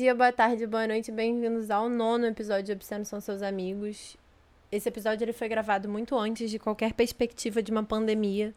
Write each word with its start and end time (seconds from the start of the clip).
dia, 0.00 0.14
boa 0.14 0.32
tarde, 0.32 0.66
boa 0.66 0.86
noite, 0.86 1.12
bem-vindos 1.12 1.70
ao 1.70 1.86
nono 1.86 2.24
episódio 2.24 2.64
de 2.64 2.72
Obsceno 2.72 3.04
São 3.04 3.20
Seus 3.20 3.42
Amigos. 3.42 4.16
Esse 4.72 4.88
episódio 4.88 5.26
ele 5.26 5.34
foi 5.34 5.46
gravado 5.46 5.90
muito 5.90 6.16
antes 6.16 6.50
de 6.50 6.58
qualquer 6.58 6.94
perspectiva 6.94 7.62
de 7.62 7.70
uma 7.70 7.84
pandemia. 7.84 8.54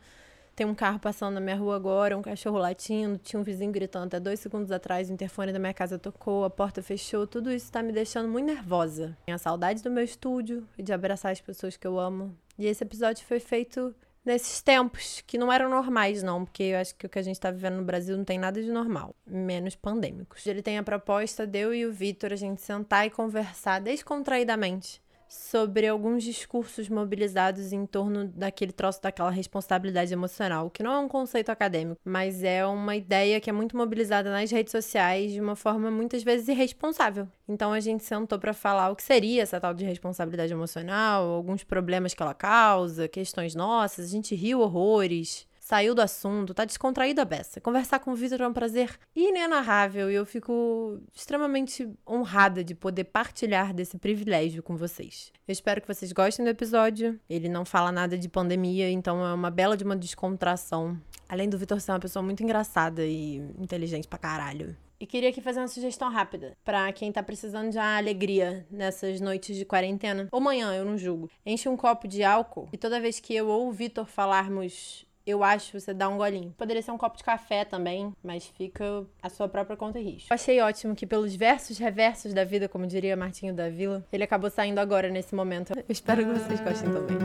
Tem 0.56 0.66
um 0.66 0.74
carro 0.74 1.00
passando 1.00 1.34
na 1.34 1.42
minha 1.42 1.58
rua 1.58 1.76
agora, 1.76 2.18
um 2.18 2.22
cachorro 2.22 2.58
latindo, 2.58 3.18
tinha 3.22 3.38
um 3.38 3.44
vizinho 3.44 3.74
gritando 3.74 4.06
até 4.06 4.22
dois 4.22 4.40
segundos 4.40 4.72
atrás, 4.72 5.10
o 5.10 5.14
interfone 5.14 5.52
da 5.52 5.60
minha 5.60 5.74
casa 5.74 6.00
tocou, 6.00 6.46
a 6.46 6.50
porta 6.50 6.82
fechou, 6.82 7.28
tudo 7.28 7.52
isso 7.52 7.70
tá 7.70 7.84
me 7.84 7.92
deixando 7.92 8.30
muito 8.30 8.46
nervosa. 8.46 9.18
Tenho 9.26 9.36
a 9.36 9.38
saudade 9.38 9.84
do 9.84 9.92
meu 9.92 10.06
estúdio 10.06 10.66
e 10.78 10.82
de 10.82 10.94
abraçar 10.94 11.34
as 11.34 11.42
pessoas 11.42 11.76
que 11.76 11.86
eu 11.86 12.00
amo. 12.00 12.34
E 12.58 12.68
esse 12.68 12.86
episódio 12.86 13.26
foi 13.26 13.42
feito 13.42 13.94
nesses 14.26 14.62
tempos 14.62 15.24
que 15.28 15.38
não 15.38 15.52
eram 15.52 15.70
normais, 15.70 16.24
não, 16.24 16.46
porque 16.46 16.64
eu 16.64 16.80
acho 16.80 16.96
que 16.96 17.06
o 17.06 17.10
que 17.10 17.20
a 17.20 17.24
gente 17.24 17.40
tá 17.40 17.52
vivendo 17.52 17.76
no 17.76 17.84
Brasil 17.84 18.16
não 18.18 18.24
tem 18.24 18.40
nada 18.40 18.62
de 18.62 18.72
normal, 18.72 19.16
menos 19.26 19.76
pandêmicos. 19.76 20.46
Ele 20.48 20.62
tem 20.62 20.78
a 20.78 20.84
proposta 20.84 21.46
de 21.46 21.60
eu 21.60 21.74
e 21.74 21.86
o 21.86 21.92
Vitor 21.92 22.32
a 22.32 22.38
gente 22.38 22.62
sentar 22.62 23.06
e 23.06 23.10
conversar 23.10 23.80
descontraidamente 23.82 25.03
sobre 25.34 25.88
alguns 25.88 26.24
discursos 26.24 26.88
mobilizados 26.88 27.74
em 27.74 27.86
torno 27.86 28.28
daquele 28.28 28.72
troço 28.72 29.02
daquela 29.02 29.32
responsabilidade 29.32 30.14
emocional, 30.14 30.70
que 30.70 30.84
não 30.84 30.92
é 30.92 31.00
um 31.00 31.08
conceito 31.08 31.50
acadêmico, 31.50 32.00
mas 32.06 32.44
é 32.44 32.66
uma 32.66 32.96
ideia 32.96 33.42
que 33.42 33.50
é 33.50 33.54
muito 33.54 33.76
mobilizada 33.76 34.32
nas 34.32 34.52
redes 34.52 34.72
sociais 34.72 35.32
de 35.32 35.42
uma 35.42 35.56
forma 35.56 35.90
muitas 35.90 36.24
vezes 36.24 36.48
irresponsável. 36.48 37.28
Então 37.48 37.74
a 37.74 37.80
gente 37.80 38.04
sentou 38.04 38.38
para 38.38 38.54
falar 38.54 38.92
o 38.92 38.96
que 38.96 39.04
seria 39.04 39.42
essa 39.42 39.60
tal 39.60 39.74
de 39.74 39.84
responsabilidade 39.84 40.54
emocional, 40.54 41.26
alguns 41.26 41.64
problemas 41.64 42.14
que 42.14 42.22
ela 42.22 42.34
causa, 42.34 43.08
questões 43.08 43.56
nossas, 43.56 44.06
a 44.06 44.10
gente 44.10 44.36
riu 44.36 44.60
horrores 44.60 45.48
saiu 45.74 45.96
do 45.96 46.04
assunto, 46.04 46.54
tá 46.54 46.66
descontraída 46.66 47.24
a 47.24 47.26
beça. 47.26 47.60
Conversar 47.60 47.98
com 47.98 48.12
o 48.12 48.16
Vitor 48.16 48.40
é 48.42 48.48
um 48.48 48.54
prazer 48.54 48.92
inenarrável 49.16 50.12
e 50.12 50.14
eu 50.14 50.24
fico 50.24 51.00
extremamente 51.12 51.90
honrada 52.08 52.64
de 52.64 52.76
poder 52.76 53.06
partilhar 53.06 53.74
desse 53.74 53.98
privilégio 53.98 54.62
com 54.62 54.78
vocês. 54.78 55.34
Eu 55.48 55.52
espero 55.52 55.82
que 55.82 55.88
vocês 55.88 56.12
gostem 56.12 56.46
do 56.46 56.52
episódio. 56.52 57.20
Ele 57.28 57.50
não 57.50 57.66
fala 57.66 57.92
nada 57.92 58.16
de 58.16 58.30
pandemia, 58.30 58.88
então 58.92 59.26
é 59.26 59.34
uma 59.34 59.50
bela 59.50 59.76
de 59.76 59.84
uma 59.84 59.96
descontração. 59.96 60.96
Além 61.28 61.50
do 61.50 61.58
Vitor 61.58 61.82
ser 61.82 61.92
uma 61.92 62.00
pessoa 62.00 62.22
muito 62.22 62.44
engraçada 62.44 63.04
e 63.04 63.38
inteligente 63.58 64.08
pra 64.08 64.20
caralho. 64.20 64.78
E 65.00 65.08
queria 65.08 65.30
aqui 65.30 65.42
fazer 65.42 65.60
uma 65.60 65.68
sugestão 65.68 66.12
rápida 66.12 66.56
para 66.64 66.94
quem 66.94 67.12
tá 67.12 67.24
precisando 67.24 67.72
de 67.72 67.80
alegria 67.80 68.66
nessas 68.70 69.20
noites 69.20 69.58
de 69.58 69.66
quarentena. 69.66 70.30
Ou 70.32 70.40
manhã, 70.40 70.72
eu 70.76 70.86
não 70.86 71.00
julgo. 71.00 71.32
Enche 71.44 71.68
um 71.68 71.76
copo 71.76 72.08
de 72.08 72.24
álcool 72.24 72.70
e 72.72 72.78
toda 72.78 73.02
vez 73.02 73.20
que 73.20 73.34
eu 73.34 73.48
ou 73.48 73.68
o 73.68 73.72
Vitor 73.72 74.06
falarmos 74.06 75.06
eu 75.26 75.44
acho 75.44 75.80
você 75.80 75.94
dá 75.94 76.10
um 76.10 76.18
golinho. 76.18 76.54
Poderia 76.58 76.82
ser 76.82 76.92
um 76.92 76.98
copo 76.98 77.18
de 77.18 77.24
café 77.24 77.64
também, 77.64 78.14
mas 78.24 78.46
fica 78.46 79.06
a 79.22 79.30
sua 79.30 79.48
própria 79.48 79.78
conta 79.78 80.00
e 80.00 80.04
risco. 80.04 80.28
Eu 80.32 80.36
achei 80.36 80.62
ótimo 80.62 80.96
que 80.96 81.06
pelos 81.06 81.36
versos 81.36 81.78
reversos 81.78 82.34
da 82.34 82.44
vida, 82.44 82.68
como 82.68 82.86
diria 82.86 83.16
Martinho 83.16 83.54
da 83.54 83.70
Vila, 83.70 84.06
ele 84.12 84.24
acabou 84.24 84.50
saindo 84.50 84.80
agora 84.80 85.10
nesse 85.10 85.34
momento. 85.34 85.72
Eu 85.76 85.86
espero 85.90 86.26
que 86.26 86.40
vocês 86.40 86.60
gostem 86.60 86.92
também. 86.92 87.18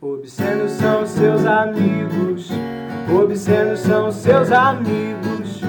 Obscenos 0.00 0.72
são 0.72 1.06
seus 1.06 1.44
amigos, 1.44 2.50
obscenos 3.12 3.80
são 3.80 4.10
seus 4.10 4.50
amigos, 4.50 5.60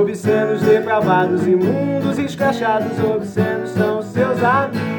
obscenos 0.00 0.62
depravados, 0.62 1.46
imundos, 1.46 2.18
escrachados, 2.18 2.98
obscenos 2.98 3.70
são 3.70 4.02
seus 4.02 4.42
amigos. 4.42 4.89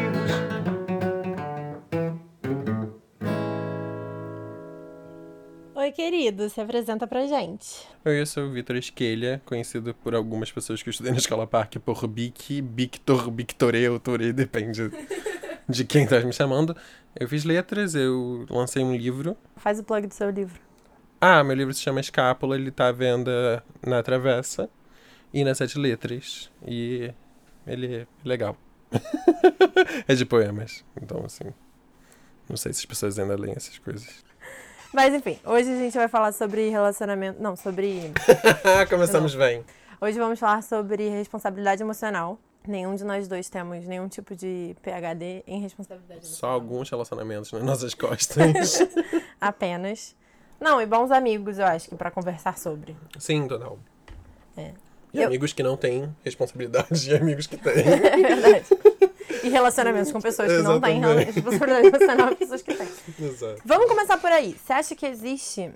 Oi, 5.92 5.96
querido, 5.96 6.50
se 6.50 6.62
apresenta 6.62 7.06
pra 7.06 7.28
gente. 7.28 7.86
Oi, 8.06 8.22
eu 8.22 8.26
sou 8.26 8.46
o 8.46 8.50
Vitor 8.50 8.78
Esquelha, 8.78 9.42
conhecido 9.46 9.94
por 9.94 10.16
algumas 10.16 10.50
pessoas 10.50 10.82
que 10.82 10.88
eu 10.88 10.92
estudei 10.92 11.12
na 11.12 11.18
Escola 11.18 11.46
Parque 11.46 11.80
por 11.80 12.08
Bic, 12.08 12.62
Victor, 12.62 13.30
Victoré, 13.30 13.88
Autoré, 13.88 14.32
depende 14.32 14.90
de 15.68 15.84
quem 15.84 16.08
tá 16.08 16.22
me 16.22 16.32
chamando. 16.32 16.74
Eu 17.14 17.28
fiz 17.28 17.44
letras, 17.44 17.94
eu 17.94 18.46
lancei 18.50 18.82
um 18.82 18.96
livro. 18.96 19.36
Faz 19.58 19.80
o 19.80 19.84
plug 19.84 20.08
do 20.08 20.14
seu 20.14 20.30
livro. 20.30 20.62
Ah, 21.20 21.44
meu 21.44 21.58
livro 21.58 21.74
se 21.74 21.82
chama 21.82 22.00
Escápula, 22.00 22.56
ele 22.56 22.72
tá 22.72 22.88
à 22.88 22.94
venda 22.94 23.62
na 23.86 24.02
Travessa 24.02 24.70
e 25.34 25.44
nas 25.44 25.58
Sete 25.58 25.78
Letras. 25.78 26.50
E 26.66 27.14
ele 27.68 27.96
é 27.96 28.08
legal. 28.24 28.56
é 30.08 30.16
de 30.16 30.26
poemas, 30.26 30.86
então 31.02 31.22
assim. 31.26 31.54
Não 32.48 32.56
sei 32.56 32.72
se 32.72 32.80
as 32.80 32.86
pessoas 32.86 33.20
ainda 33.20 33.36
leem 33.36 33.56
essas 33.58 33.78
coisas. 33.78 34.31
Mas 34.94 35.14
enfim, 35.14 35.40
hoje 35.46 35.72
a 35.72 35.78
gente 35.78 35.98
vai 35.98 36.08
falar 36.08 36.32
sobre 36.34 36.70
relacionamento. 36.70 37.42
Não, 37.42 37.56
sobre. 37.56 38.12
Começamos 38.90 39.34
bem. 39.36 39.64
Hoje 40.02 40.18
vamos 40.20 40.40
falar 40.40 40.62
sobre 40.64 41.08
responsabilidade 41.10 41.82
emocional. 41.82 42.38
Nenhum 42.68 42.94
de 42.96 43.04
nós 43.04 43.28
dois 43.28 43.50
temos 43.50 43.88
nenhum 43.88 44.08
tipo 44.08 44.36
de 44.36 44.76
PhD 44.84 45.44
em 45.48 45.60
responsabilidade 45.62 46.28
Só 46.28 46.48
emocional. 46.48 46.56
alguns 46.56 46.90
relacionamentos 46.90 47.52
nas 47.54 47.64
nossas 47.64 47.94
costas. 47.94 48.80
Apenas. 49.40 50.16
Não, 50.60 50.80
e 50.80 50.86
bons 50.86 51.10
amigos, 51.10 51.58
eu 51.58 51.66
acho 51.66 51.90
que 51.90 51.96
pra 51.96 52.12
conversar 52.12 52.58
sobre. 52.60 52.96
Sim, 53.18 53.48
total. 53.48 53.80
É. 54.56 54.72
E 55.14 55.20
Eu- 55.22 55.28
amigos 55.28 55.54
que 55.54 55.64
não 55.64 55.76
têm 55.76 56.16
responsabilidade 56.24 57.10
e 57.10 57.16
amigos 57.16 57.48
que 57.48 57.58
têm. 57.58 57.74
É 57.82 58.18
verdade. 58.18 58.66
Relacionamentos 59.52 60.12
com 60.12 60.22
pessoas 60.22 60.52
que 60.52 60.62
não 60.62 60.80
têm 60.80 61.02
responsabilidade 61.02 61.88
emocional 61.88 62.32
e 62.32 62.36
pessoas 62.36 62.62
que 62.62 62.74
têm. 62.74 62.88
Exato. 63.20 63.62
Vamos 63.66 63.88
começar 63.88 64.18
por 64.18 64.32
aí. 64.32 64.58
Você 64.58 64.74
acha 64.74 64.96
que 64.96 65.06
existe. 65.06 65.72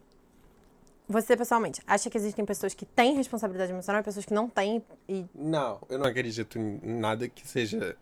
Você, 1.07 1.37
pessoalmente, 1.37 1.81
acha 1.85 2.09
que 2.09 2.17
existem 2.17 2.43
pessoas 2.43 2.73
que 2.73 2.85
têm 2.85 3.15
responsabilidade 3.15 3.71
emocional 3.71 4.01
e 4.01 4.03
pessoas 4.03 4.25
que 4.25 4.33
não 4.33 4.49
têm? 4.49 4.83
E 5.07 5.25
Não, 5.35 5.79
eu 5.87 5.99
não 5.99 6.07
acredito 6.07 6.57
em 6.57 6.79
nada 6.83 7.29
que 7.29 7.47
seja 7.47 7.95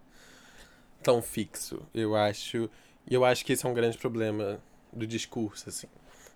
tão 1.01 1.21
fixo. 1.21 1.81
Eu 1.93 2.15
acho. 2.15 2.69
E 3.05 3.13
eu 3.13 3.25
acho 3.25 3.43
que 3.45 3.51
esse 3.51 3.65
é 3.65 3.69
um 3.69 3.73
grande 3.73 3.97
problema 3.97 4.61
do 4.93 5.05
discurso, 5.05 5.67
assim, 5.67 5.87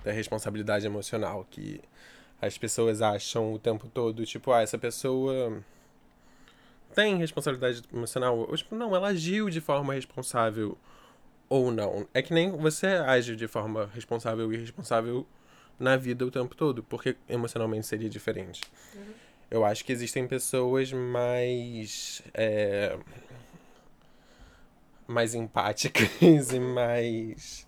da 0.03 0.11
responsabilidade 0.11 0.85
emocional, 0.85 1.45
que 1.49 1.79
as 2.41 2.57
pessoas 2.57 3.01
acham 3.01 3.53
o 3.53 3.59
tempo 3.59 3.87
todo, 3.87 4.25
tipo, 4.25 4.51
ah, 4.51 4.61
essa 4.61 4.77
pessoa 4.77 5.63
tem 6.97 7.15
responsabilidade 7.15 7.83
emocional. 7.93 8.39
Ou, 8.39 8.57
tipo, 8.57 8.73
não, 8.73 8.95
ela 8.95 9.09
agiu 9.09 9.51
de 9.51 9.61
forma 9.61 9.93
responsável 9.93 10.75
ou 11.47 11.71
não. 11.71 12.07
É 12.11 12.23
que 12.23 12.33
nem 12.33 12.49
você 12.49 12.87
age 12.87 13.35
de 13.35 13.47
forma 13.47 13.87
responsável 13.93 14.51
e 14.51 14.55
irresponsável 14.55 15.23
na 15.79 15.95
vida 15.95 16.25
o 16.25 16.31
tempo 16.31 16.55
todo, 16.55 16.81
porque 16.81 17.15
emocionalmente 17.29 17.85
seria 17.85 18.09
diferente. 18.09 18.61
Eu 19.49 19.63
acho 19.63 19.85
que 19.85 19.91
existem 19.91 20.27
pessoas 20.27 20.91
mais. 20.91 22.23
é, 22.33 22.97
mais 25.07 25.35
empáticas 25.35 26.09
e 26.51 26.59
mais. 26.59 27.67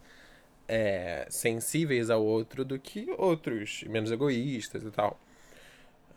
é, 0.68 1.28
sensíveis 1.30 2.10
ao 2.10 2.26
outro 2.26 2.66
do 2.66 2.80
que 2.80 3.06
outros, 3.16 3.84
menos 3.84 4.12
egoístas 4.12 4.82
e 4.82 4.90
tal. 4.90 5.20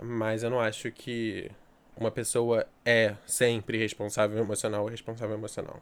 Mas 0.03 0.43
eu 0.43 0.49
não 0.49 0.59
acho 0.59 0.91
que 0.91 1.51
uma 1.97 2.11
pessoa 2.11 2.67
é 2.85 3.15
sempre 3.27 3.79
responsável 3.79 4.39
emocional 4.39 4.83
ou 4.83 4.89
responsável 4.89 5.35
emocional. 5.37 5.81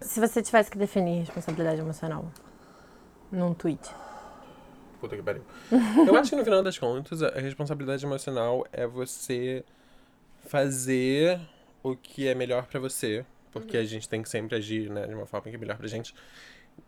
se 0.00 0.20
você 0.20 0.42
tivesse 0.42 0.70
que 0.70 0.78
definir 0.78 1.20
responsabilidade 1.20 1.80
emocional 1.80 2.30
num 3.32 3.54
tweet? 3.54 3.90
Puta 5.00 5.16
que 5.16 5.22
pariu. 5.22 5.42
Eu 6.06 6.16
acho 6.16 6.30
que 6.30 6.36
no 6.36 6.44
final 6.44 6.62
das 6.62 6.76
contas, 6.78 7.22
a 7.22 7.30
responsabilidade 7.38 8.04
emocional 8.04 8.66
é 8.72 8.86
você 8.86 9.64
fazer 10.46 11.40
o 11.82 11.94
que 11.96 12.26
é 12.26 12.34
melhor 12.34 12.66
pra 12.66 12.80
você, 12.80 13.24
porque 13.52 13.76
a 13.76 13.84
gente 13.84 14.08
tem 14.08 14.22
que 14.22 14.28
sempre 14.28 14.56
agir, 14.56 14.90
né, 14.90 15.06
de 15.06 15.14
uma 15.14 15.26
forma 15.26 15.48
que 15.50 15.56
é 15.56 15.58
melhor 15.58 15.76
pra 15.76 15.86
gente, 15.86 16.14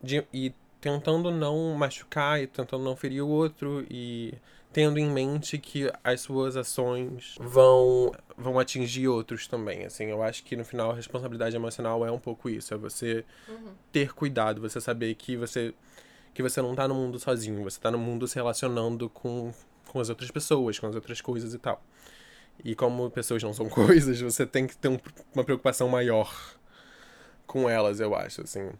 de- 0.02 0.26
e 0.32 0.52
tentando 0.80 1.30
não 1.30 1.74
machucar 1.74 2.40
e 2.42 2.46
tentando 2.46 2.82
não 2.84 2.96
ferir 2.96 3.22
o 3.22 3.28
outro 3.28 3.86
e 3.90 4.34
tendo 4.72 4.98
em 4.98 5.10
mente 5.10 5.58
que 5.58 5.90
as 6.04 6.20
suas 6.20 6.56
ações 6.56 7.34
vão 7.40 8.12
vão 8.36 8.58
atingir 8.58 9.08
outros 9.08 9.46
também, 9.46 9.84
assim. 9.84 10.04
Eu 10.06 10.22
acho 10.22 10.42
que 10.44 10.56
no 10.56 10.64
final 10.64 10.90
a 10.90 10.94
responsabilidade 10.94 11.54
emocional 11.56 12.06
é 12.06 12.10
um 12.10 12.18
pouco 12.18 12.48
isso, 12.48 12.72
é 12.72 12.76
você 12.76 13.24
ter 13.92 14.12
cuidado, 14.14 14.60
você 14.60 14.80
saber 14.80 15.14
que 15.14 15.36
você 15.36 15.74
que 16.32 16.42
você 16.42 16.62
não 16.62 16.74
tá 16.76 16.86
no 16.86 16.94
mundo 16.94 17.18
sozinho, 17.18 17.62
você 17.64 17.80
tá 17.80 17.90
no 17.90 17.98
mundo 17.98 18.26
se 18.28 18.36
relacionando 18.36 19.10
com, 19.10 19.52
com 19.88 19.98
as 20.00 20.08
outras 20.08 20.30
pessoas, 20.30 20.78
com 20.78 20.86
as 20.86 20.94
outras 20.94 21.20
coisas 21.20 21.52
e 21.52 21.58
tal. 21.58 21.82
E 22.64 22.74
como 22.74 23.10
pessoas 23.10 23.42
não 23.42 23.52
são 23.52 23.68
coisas, 23.70 24.20
você 24.20 24.46
tem 24.46 24.66
que 24.66 24.76
ter 24.76 24.88
um- 24.88 24.98
uma 25.34 25.42
preocupação 25.44 25.88
maior 25.88 26.32
com 27.46 27.68
elas, 27.68 27.98
eu 27.98 28.14
acho, 28.14 28.42
assim. 28.42 28.70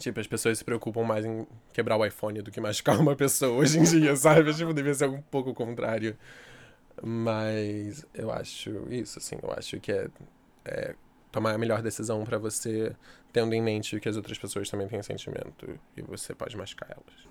Tipo, 0.00 0.18
as 0.18 0.26
pessoas 0.26 0.56
se 0.58 0.64
preocupam 0.64 1.04
mais 1.04 1.26
em 1.26 1.46
quebrar 1.74 1.98
o 1.98 2.04
iPhone 2.04 2.40
do 2.40 2.50
que 2.50 2.58
machucar 2.58 2.98
uma 2.98 3.14
pessoa 3.14 3.52
hoje 3.52 3.78
em 3.78 3.82
dia, 3.82 4.16
sabe? 4.16 4.52
Tipo, 4.56 4.72
devia 4.72 4.94
ser 4.94 5.08
um 5.08 5.20
pouco 5.20 5.50
o 5.50 5.54
contrário. 5.54 6.16
Mas 7.02 8.04
eu 8.14 8.30
acho 8.30 8.70
isso, 8.90 9.18
assim, 9.18 9.36
eu 9.42 9.52
acho 9.52 9.78
que 9.78 9.92
é, 9.92 10.08
é 10.64 10.94
tomar 11.30 11.52
a 11.52 11.58
melhor 11.58 11.82
decisão 11.82 12.24
pra 12.24 12.38
você, 12.38 12.96
tendo 13.30 13.54
em 13.54 13.62
mente 13.62 14.00
que 14.00 14.08
as 14.08 14.16
outras 14.16 14.38
pessoas 14.38 14.68
também 14.70 14.88
têm 14.88 15.02
sentimento 15.02 15.78
e 15.94 16.02
você 16.02 16.34
pode 16.34 16.56
machucar 16.56 16.90
elas. 16.90 17.28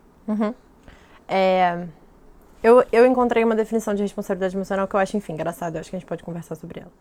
É, 1.27 1.88
eu, 2.62 2.86
eu 2.92 3.06
encontrei 3.06 3.44
uma 3.44 3.56
definição 3.56 3.95
de 3.95 4.04
responsabilidade 4.04 4.56
emocional 4.56 4.88
que 4.88 4.95
eu 4.95 5.00
acho, 5.00 5.18
enfim, 5.18 5.33
engraçada. 5.33 5.77
Eu 5.77 5.81
acho 5.81 5.89
que 5.89 5.95
a 5.95 6.00
gente 6.00 6.07
pode 6.07 6.24
conversar 6.24 6.56
sobre 6.56 6.81
ela. 6.81 6.92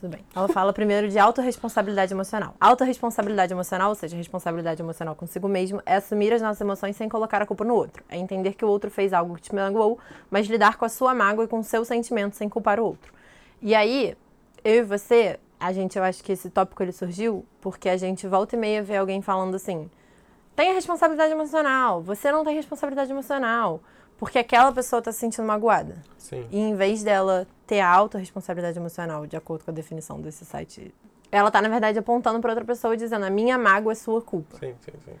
Tudo 0.00 0.10
bem. 0.10 0.24
Ela 0.34 0.48
fala 0.48 0.72
primeiro 0.72 1.08
de 1.08 1.18
autorresponsabilidade 1.18 2.12
emocional. 2.12 2.54
Autorresponsabilidade 2.58 3.52
emocional, 3.52 3.90
ou 3.90 3.94
seja, 3.94 4.16
responsabilidade 4.16 4.80
emocional 4.80 5.14
consigo 5.14 5.46
mesmo, 5.46 5.82
é 5.84 5.96
assumir 5.96 6.32
as 6.32 6.40
nossas 6.40 6.60
emoções 6.60 6.96
sem 6.96 7.08
colocar 7.08 7.42
a 7.42 7.46
culpa 7.46 7.64
no 7.64 7.74
outro. 7.74 8.02
É 8.08 8.16
entender 8.16 8.54
que 8.54 8.64
o 8.64 8.68
outro 8.68 8.90
fez 8.90 9.12
algo 9.12 9.34
que 9.36 9.42
te 9.42 9.54
magoou, 9.54 9.98
mas 10.30 10.46
lidar 10.46 10.76
com 10.76 10.86
a 10.86 10.88
sua 10.88 11.14
mágoa 11.14 11.44
e 11.44 11.48
com 11.48 11.58
o 11.58 11.64
seu 11.64 11.84
sentimento 11.84 12.34
sem 12.34 12.48
culpar 12.48 12.80
o 12.80 12.84
outro. 12.84 13.12
E 13.60 13.74
aí, 13.74 14.16
eu 14.64 14.76
e 14.76 14.82
você, 14.82 15.38
a 15.58 15.70
gente, 15.70 15.98
eu 15.98 16.02
acho 16.02 16.24
que 16.24 16.32
esse 16.32 16.48
tópico 16.48 16.82
ele 16.82 16.92
surgiu 16.92 17.44
porque 17.60 17.88
a 17.88 17.96
gente 17.98 18.26
volta 18.26 18.56
e 18.56 18.58
meia 18.58 18.82
vê 18.82 18.96
alguém 18.96 19.20
falando 19.20 19.54
assim: 19.54 19.90
tenha 20.56 20.72
responsabilidade 20.72 21.32
emocional, 21.32 22.00
você 22.00 22.32
não 22.32 22.42
tem 22.42 22.54
responsabilidade 22.56 23.10
emocional. 23.10 23.82
Porque 24.20 24.38
aquela 24.38 24.70
pessoa 24.70 25.00
tá 25.00 25.10
se 25.10 25.18
sentindo 25.18 25.46
magoada. 25.46 25.96
Sim. 26.18 26.46
E 26.50 26.58
em 26.58 26.74
vez 26.74 27.02
dela 27.02 27.46
ter 27.66 27.80
a 27.80 27.88
autorresponsabilidade 27.88 28.78
emocional, 28.78 29.26
de 29.26 29.34
acordo 29.34 29.64
com 29.64 29.70
a 29.70 29.74
definição 29.74 30.20
desse 30.20 30.44
site, 30.44 30.92
ela 31.32 31.50
tá, 31.50 31.62
na 31.62 31.70
verdade, 31.70 31.98
apontando 31.98 32.38
para 32.38 32.50
outra 32.50 32.64
pessoa 32.64 32.92
e 32.92 32.98
dizendo: 32.98 33.24
a 33.24 33.30
minha 33.30 33.56
mágoa 33.56 33.92
é 33.92 33.94
sua 33.94 34.20
culpa. 34.20 34.58
Sim, 34.58 34.74
sim, 34.84 34.92
sim. 35.06 35.12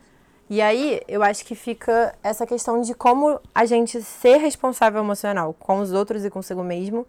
E 0.50 0.60
aí, 0.60 1.00
eu 1.08 1.22
acho 1.22 1.46
que 1.46 1.54
fica 1.54 2.14
essa 2.22 2.46
questão 2.46 2.82
de 2.82 2.92
como 2.92 3.40
a 3.54 3.64
gente 3.64 4.02
ser 4.02 4.36
responsável 4.36 5.00
emocional 5.00 5.54
com 5.54 5.78
os 5.78 5.92
outros 5.92 6.22
e 6.22 6.28
consigo 6.28 6.62
mesmo. 6.62 7.06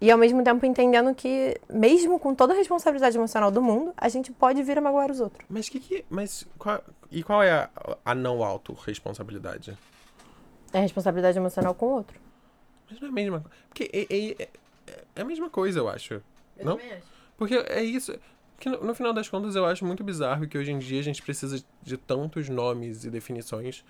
E 0.00 0.10
ao 0.10 0.16
mesmo 0.16 0.42
tempo 0.42 0.64
entendendo 0.64 1.14
que, 1.14 1.60
mesmo 1.70 2.18
com 2.18 2.34
toda 2.34 2.54
a 2.54 2.56
responsabilidade 2.56 3.18
emocional 3.18 3.50
do 3.50 3.60
mundo, 3.60 3.92
a 3.98 4.08
gente 4.08 4.32
pode 4.32 4.62
vir 4.62 4.78
a 4.78 4.80
magoar 4.80 5.10
os 5.10 5.20
outros. 5.20 5.44
Mas 5.48 5.68
que 5.68 5.78
que. 5.78 6.06
Mas 6.08 6.46
qual, 6.58 6.82
e 7.10 7.22
qual 7.22 7.42
é 7.42 7.52
a, 7.52 7.70
a 8.02 8.14
não 8.14 8.42
autorresponsabilidade? 8.42 9.76
É 10.72 10.80
responsabilidade 10.80 11.38
emocional 11.38 11.74
com 11.74 11.86
o 11.86 11.90
outro. 11.90 12.18
Mas 12.90 13.00
não 13.00 13.08
é 13.08 13.10
a 13.10 13.14
mesma 13.14 13.40
coisa. 13.40 13.56
Porque 13.68 13.90
é, 13.92 14.00
é, 14.02 14.42
é, 14.42 14.48
é 15.16 15.20
a 15.22 15.24
mesma 15.24 15.50
coisa, 15.50 15.80
eu 15.80 15.88
acho. 15.88 16.22
não? 16.62 16.78
Porque 17.36 17.54
é 17.54 17.82
isso. 17.82 18.14
Que 18.58 18.68
no, 18.68 18.84
no 18.84 18.94
final 18.94 19.12
das 19.12 19.28
contas 19.28 19.56
eu 19.56 19.64
acho 19.66 19.84
muito 19.84 20.04
bizarro 20.04 20.46
que 20.46 20.56
hoje 20.56 20.70
em 20.70 20.78
dia 20.78 21.00
a 21.00 21.02
gente 21.02 21.22
precisa 21.22 21.62
de 21.82 21.96
tantos 21.96 22.48
nomes 22.48 23.04
e 23.04 23.10
definições 23.10 23.84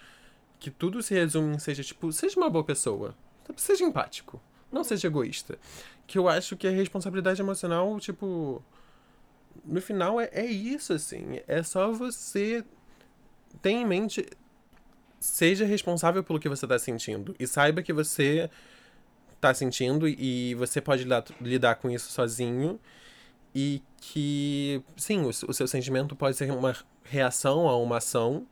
que 0.59 0.71
tudo 0.71 1.03
se 1.03 1.13
resume 1.13 1.57
em 1.57 1.59
seja 1.59 1.83
tipo, 1.83 2.13
seja 2.13 2.39
uma 2.39 2.49
boa 2.49 2.63
pessoa, 2.63 3.17
seja 3.57 3.85
empático, 3.85 4.41
não 4.71 4.85
seja 4.85 5.09
egoísta. 5.09 5.59
Que 6.07 6.17
eu 6.17 6.29
acho 6.29 6.57
que 6.57 6.69
a 6.69 6.71
responsabilidade 6.71 7.43
emocional, 7.43 7.99
tipo, 7.99 8.63
no 9.65 9.81
final 9.81 10.21
é, 10.21 10.31
é 10.33 10.47
isso, 10.47 10.93
assim. 10.93 11.41
É 11.49 11.63
só 11.63 11.93
você 11.93 12.65
ter 13.61 13.71
em 13.71 13.85
mente, 13.85 14.25
seja 15.23 15.65
responsável 15.65 16.23
pelo 16.25 16.41
que 16.41 16.49
você 16.49 16.67
tá 16.67 16.79
sentindo 16.79 17.35
e 17.39 17.47
saiba 17.47 17.81
que 17.81 17.93
você 17.93 18.51
tá 19.41 19.55
sentindo 19.55 20.09
e 20.09 20.55
você 20.57 20.81
pode 20.81 21.05
lidar, 21.05 21.25
lidar 21.41 21.75
com 21.77 21.89
isso 21.89 22.11
sozinho 22.11 22.79
e 23.55 23.81
que, 23.99 24.83
sim, 24.97 25.21
o, 25.23 25.29
o 25.29 25.55
seu 25.55 25.67
sentimento 25.69 26.17
pode 26.17 26.37
ser 26.37 26.51
uma 26.51 26.77
reação 27.05 27.69
a 27.69 27.77
uma 27.77 27.99
ação 27.99 28.47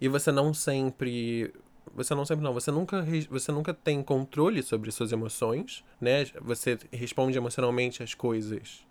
e 0.00 0.06
você 0.06 0.30
não 0.30 0.52
sempre 0.52 1.52
você 1.94 2.14
não 2.14 2.24
sempre 2.24 2.44
não, 2.44 2.52
você 2.52 2.70
nunca 2.70 3.04
você 3.30 3.52
nunca 3.52 3.74
tem 3.74 4.02
controle 4.02 4.62
sobre 4.62 4.90
suas 4.90 5.12
emoções, 5.12 5.84
né? 6.00 6.26
Você 6.40 6.78
responde 6.90 7.36
emocionalmente 7.36 8.02
às 8.02 8.14
coisas 8.14 8.86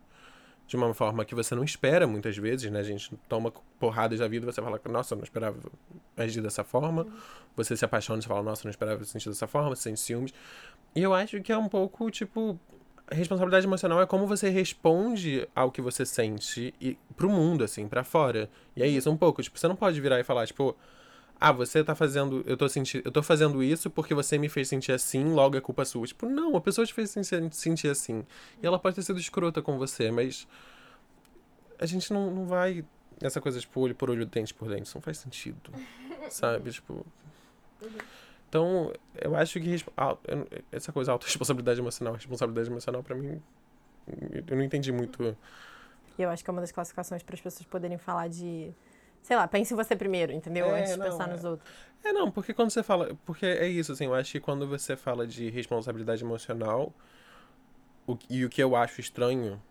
de 0.72 0.78
uma 0.78 0.94
forma 0.94 1.26
que 1.26 1.36
você 1.36 1.54
não 1.54 1.66
espera 1.66 2.08
muitas 2.08 2.38
vezes, 2.38 2.72
né? 2.72 2.80
A 2.80 2.84
gente 2.84 3.14
toma 3.28 3.52
porradas 3.78 4.20
da 4.20 4.28
vida, 4.30 4.50
você 4.50 4.62
fala, 4.62 4.80
nossa, 4.86 5.14
eu 5.14 5.18
não 5.18 5.24
esperava 5.26 5.58
agir 6.16 6.42
dessa 6.42 6.64
forma. 6.64 7.06
Você 7.58 7.76
se 7.76 7.84
apaixona, 7.84 8.22
você 8.22 8.28
fala, 8.30 8.42
nossa, 8.42 8.62
eu 8.62 8.68
não 8.68 8.72
esperava 8.72 9.04
sentir 9.04 9.28
dessa 9.28 9.48
forma, 9.48 9.68
você 9.68 9.82
sente 9.82 10.00
ciúmes. 10.00 10.34
E 10.96 11.02
eu 11.04 11.14
acho 11.14 11.42
que 11.42 11.52
é 11.52 11.58
um 11.58 11.68
pouco, 11.68 12.10
tipo, 12.10 12.58
responsabilidade 13.12 13.66
emocional 13.66 14.02
é 14.02 14.06
como 14.06 14.26
você 14.26 14.48
responde 14.48 15.46
ao 15.54 15.70
que 15.74 15.82
você 15.82 16.06
sente 16.06 16.74
e 16.80 16.98
pro 17.18 17.30
mundo, 17.30 17.66
assim, 17.66 17.86
para 17.86 18.06
fora. 18.06 18.50
E 18.74 18.82
é 18.82 18.88
isso, 18.88 19.12
um 19.12 19.18
pouco. 19.18 19.44
Tipo, 19.44 19.60
você 19.60 19.68
não 19.68 19.76
pode 19.76 20.00
virar 20.00 20.22
e 20.22 20.24
falar, 20.24 20.48
tipo, 20.48 20.74
ah, 21.44 21.52
você 21.52 21.84
tá 21.84 21.96
fazendo. 21.96 22.44
Eu 22.46 22.56
tô, 22.56 22.70
senti, 22.70 23.02
eu 23.04 23.12
tô 23.12 23.24
fazendo 23.24 23.64
isso 23.64 23.90
porque 23.90 24.14
você 24.14 24.38
me 24.38 24.48
fez 24.48 24.68
sentir 24.68 24.92
assim, 24.92 25.34
logo 25.34 25.58
é 25.58 25.62
culpa 25.62 25.84
sua. 25.84 26.06
Tipo, 26.06 26.30
não, 26.30 26.56
a 26.56 26.62
pessoa 26.62 26.86
te 26.86 26.94
fez 26.94 27.10
sentir 27.52 27.90
assim. 27.90 28.24
E 28.62 28.68
ela 28.68 28.78
pode 28.78 28.96
ter 28.96 29.02
sido 29.02 29.20
escrota 29.20 29.60
com 29.60 29.76
você, 29.76 30.12
mas. 30.12 30.48
A 31.80 31.88
gente 31.88 32.14
não, 32.14 32.30
não 32.30 32.46
vai. 32.46 32.86
Essa 33.20 33.42
coisa, 33.42 33.60
tipo, 33.60 33.80
olho 33.80 33.96
por 33.96 34.12
olho, 34.12 34.24
dente 34.24 34.54
por 34.54 34.70
dente. 34.70 34.84
Isso 34.84 34.96
não 34.96 35.02
faz 35.02 35.18
sentido. 35.18 35.72
sabe? 36.30 36.70
Tipo. 36.70 37.04
Então, 38.48 38.94
eu 39.20 39.36
acho 39.36 39.60
que 39.60 39.84
essa 40.72 40.92
coisa, 40.92 41.12
autorresponsabilidade 41.12 41.80
emocional, 41.80 42.14
responsabilidade 42.14 42.70
emocional, 42.70 43.02
para 43.02 43.16
mim, 43.16 43.42
eu 44.48 44.56
não 44.56 44.64
entendi 44.64 44.92
muito. 44.92 45.36
E 46.20 46.22
eu 46.22 46.30
acho 46.30 46.44
que 46.44 46.50
é 46.50 46.54
uma 46.54 46.62
das 46.62 46.72
classificações 46.72 47.24
para 47.24 47.34
as 47.34 47.42
pessoas 47.42 47.66
poderem 47.66 47.98
falar 47.98 48.28
de. 48.28 48.72
Sei 49.22 49.36
lá, 49.36 49.48
pense 49.48 49.74
em 49.74 49.78
você 49.78 49.96
primeiro, 49.96 50.32
entendeu? 50.32 50.66
É, 50.68 50.80
Antes 50.80 50.94
de 50.94 51.00
não, 51.00 51.06
pensar 51.06 51.30
é. 51.30 51.34
nos 51.34 51.44
outros. 51.44 51.70
É, 52.04 52.12
não, 52.12 52.32
porque 52.32 52.54
quando 52.54 52.72
você 52.72 52.82
fala. 52.82 53.16
Porque 53.26 53.46
é 53.46 53.68
isso, 53.68 53.92
assim, 53.92 54.06
eu 54.06 54.14
acho 54.14 54.32
que 54.32 54.40
quando 54.40 54.68
você 54.68 54.96
fala 54.96 55.28
de 55.28 55.50
responsabilidade 55.50 56.24
emocional, 56.24 56.94
o, 58.08 58.18
e 58.30 58.44
o 58.44 58.50
que 58.50 58.62
eu 58.62 58.76
acho 58.76 59.00
estranho, 59.00 59.62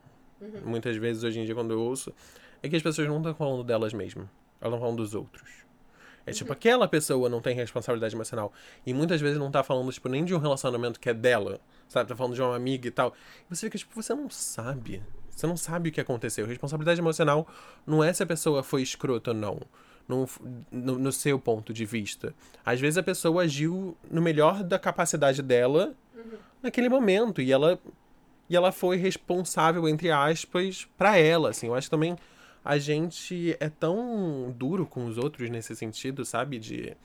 muitas 0.65 0.97
vezes 0.97 1.25
hoje 1.25 1.41
em 1.41 1.45
dia, 1.45 1.55
quando 1.55 1.73
eu 1.73 1.81
ouço, 1.81 2.15
é 2.63 2.69
que 2.69 2.77
as 2.77 2.83
pessoas 2.83 3.09
não 3.09 3.17
estão 3.19 3.35
falando 3.35 3.65
delas 3.65 3.93
mesmas. 3.93 4.29
Elas 4.61 4.75
estão 4.75 4.81
falando 4.81 4.97
dos 4.99 5.15
outros. 5.15 5.61
É 6.27 6.33
tipo, 6.33 6.53
aquela 6.53 6.87
pessoa 6.87 7.29
não 7.29 7.41
tem 7.41 7.55
responsabilidade 7.55 8.15
emocional. 8.15 8.53
E 8.87 8.93
muitas 8.93 9.21
vezes 9.21 9.39
não 9.39 9.51
tá 9.51 9.65
falando, 9.65 9.91
tipo, 9.91 10.09
nem 10.09 10.25
de 10.25 10.35
um 10.35 10.39
relacionamento 10.39 11.01
que 11.01 11.09
é 11.09 11.15
dela. 11.15 11.61
Sabe? 11.89 12.09
Tá 12.09 12.15
falando 12.15 12.35
de 12.35 12.43
uma 12.43 12.55
amiga 12.55 12.87
e 12.87 12.91
tal. 12.91 13.15
E 13.51 13.57
você 13.57 13.67
fica, 13.67 13.79
tipo, 13.79 14.01
você 14.01 14.15
não 14.15 14.29
sabe. 14.31 15.03
Você 15.35 15.47
não 15.47 15.57
sabe 15.57 15.89
o 15.89 15.93
que 15.93 16.01
aconteceu. 16.01 16.47
Responsabilidade 16.47 17.01
emocional 17.01 17.49
não 17.87 18.03
é 18.03 18.13
se 18.13 18.23
a 18.23 18.27
pessoa 18.27 18.63
foi 18.63 18.83
escrota 18.83 19.31
ou 19.31 19.37
não. 19.37 19.61
No, 20.09 20.29
no, 20.73 20.99
no 20.99 21.13
seu 21.13 21.39
ponto 21.39 21.73
de 21.73 21.85
vista. 21.85 22.35
Às 22.67 22.81
vezes 22.81 22.99
a 22.99 23.03
pessoa 23.03 23.45
agiu 23.45 23.97
no 24.11 24.21
melhor 24.21 24.65
da 24.65 24.77
capacidade 24.77 25.41
dela 25.41 25.95
naquele 26.61 26.89
momento. 26.89 27.41
E 27.41 27.53
ela, 27.53 27.79
e 28.49 28.57
ela 28.57 28.73
foi 28.73 28.97
responsável, 28.97 29.89
entre 29.89 30.11
aspas, 30.11 30.89
para 30.99 31.17
ela. 31.17 31.51
Assim, 31.51 31.69
eu 31.69 31.77
acho 31.77 31.87
que 31.87 31.93
também 31.93 32.17
a 32.65 32.77
gente 32.77 33.57
é 33.61 33.69
tão 33.69 34.53
duro 34.57 34.85
com 34.85 35.07
os 35.07 35.17
outros 35.17 35.49
nesse 35.49 35.75
sentido, 35.77 36.25
sabe? 36.25 36.59
De, 36.59 36.97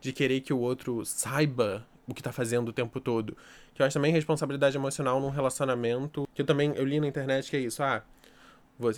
de 0.00 0.12
querer 0.12 0.40
que 0.40 0.52
o 0.52 0.58
outro 0.58 1.04
saiba 1.04 1.86
o 2.06 2.14
que 2.14 2.22
tá 2.22 2.32
fazendo 2.32 2.68
o 2.68 2.72
tempo 2.72 3.00
todo. 3.00 3.36
Que 3.76 3.82
eu 3.82 3.86
acho 3.86 3.92
também 3.92 4.10
responsabilidade 4.10 4.74
emocional 4.74 5.20
num 5.20 5.28
relacionamento. 5.28 6.26
Que 6.34 6.40
eu 6.40 6.46
também 6.46 6.72
eu 6.76 6.84
li 6.84 6.98
na 6.98 7.06
internet 7.06 7.50
que 7.50 7.56
é 7.58 7.60
isso. 7.60 7.82
Ah, 7.82 8.02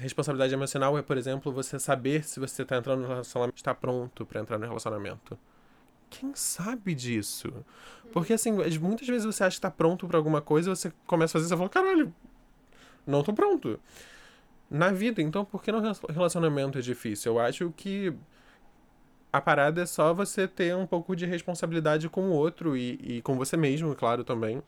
responsabilidade 0.00 0.54
emocional 0.54 0.96
é, 0.96 1.02
por 1.02 1.18
exemplo, 1.18 1.50
você 1.50 1.80
saber 1.80 2.22
se 2.22 2.38
você 2.38 2.64
tá 2.64 2.76
entrando 2.76 3.02
no 3.02 3.08
relacionamento, 3.08 3.56
está 3.56 3.74
pronto 3.74 4.24
para 4.24 4.40
entrar 4.40 4.56
no 4.56 4.64
relacionamento. 4.66 5.36
Quem 6.08 6.32
sabe 6.32 6.94
disso? 6.94 7.52
Porque 8.12 8.32
assim, 8.32 8.52
muitas 8.80 9.08
vezes 9.08 9.26
você 9.26 9.42
acha 9.42 9.56
que 9.56 9.60
tá 9.60 9.70
pronto 9.70 10.06
pra 10.06 10.16
alguma 10.16 10.40
coisa, 10.40 10.70
você 10.74 10.92
começa 11.08 11.36
a 11.36 11.40
fazer, 11.40 11.48
você 11.48 11.56
fala, 11.56 11.68
caralho, 11.68 12.14
não 13.04 13.24
tô 13.24 13.32
pronto. 13.32 13.80
Na 14.70 14.92
vida, 14.92 15.20
então, 15.20 15.44
por 15.44 15.60
que 15.60 15.72
no 15.72 15.80
relacionamento 16.08 16.78
é 16.78 16.80
difícil? 16.80 17.32
Eu 17.32 17.40
acho 17.40 17.74
que 17.76 18.14
a 19.32 19.40
parada 19.40 19.82
é 19.82 19.86
só 19.86 20.14
você 20.14 20.48
ter 20.48 20.74
um 20.74 20.86
pouco 20.86 21.14
de 21.14 21.26
responsabilidade 21.26 22.08
com 22.08 22.30
o 22.30 22.32
outro 22.32 22.76
e, 22.76 22.98
e 23.02 23.22
com 23.22 23.36
você 23.36 23.56
mesmo, 23.56 23.94
claro, 23.94 24.24
também. 24.24 24.62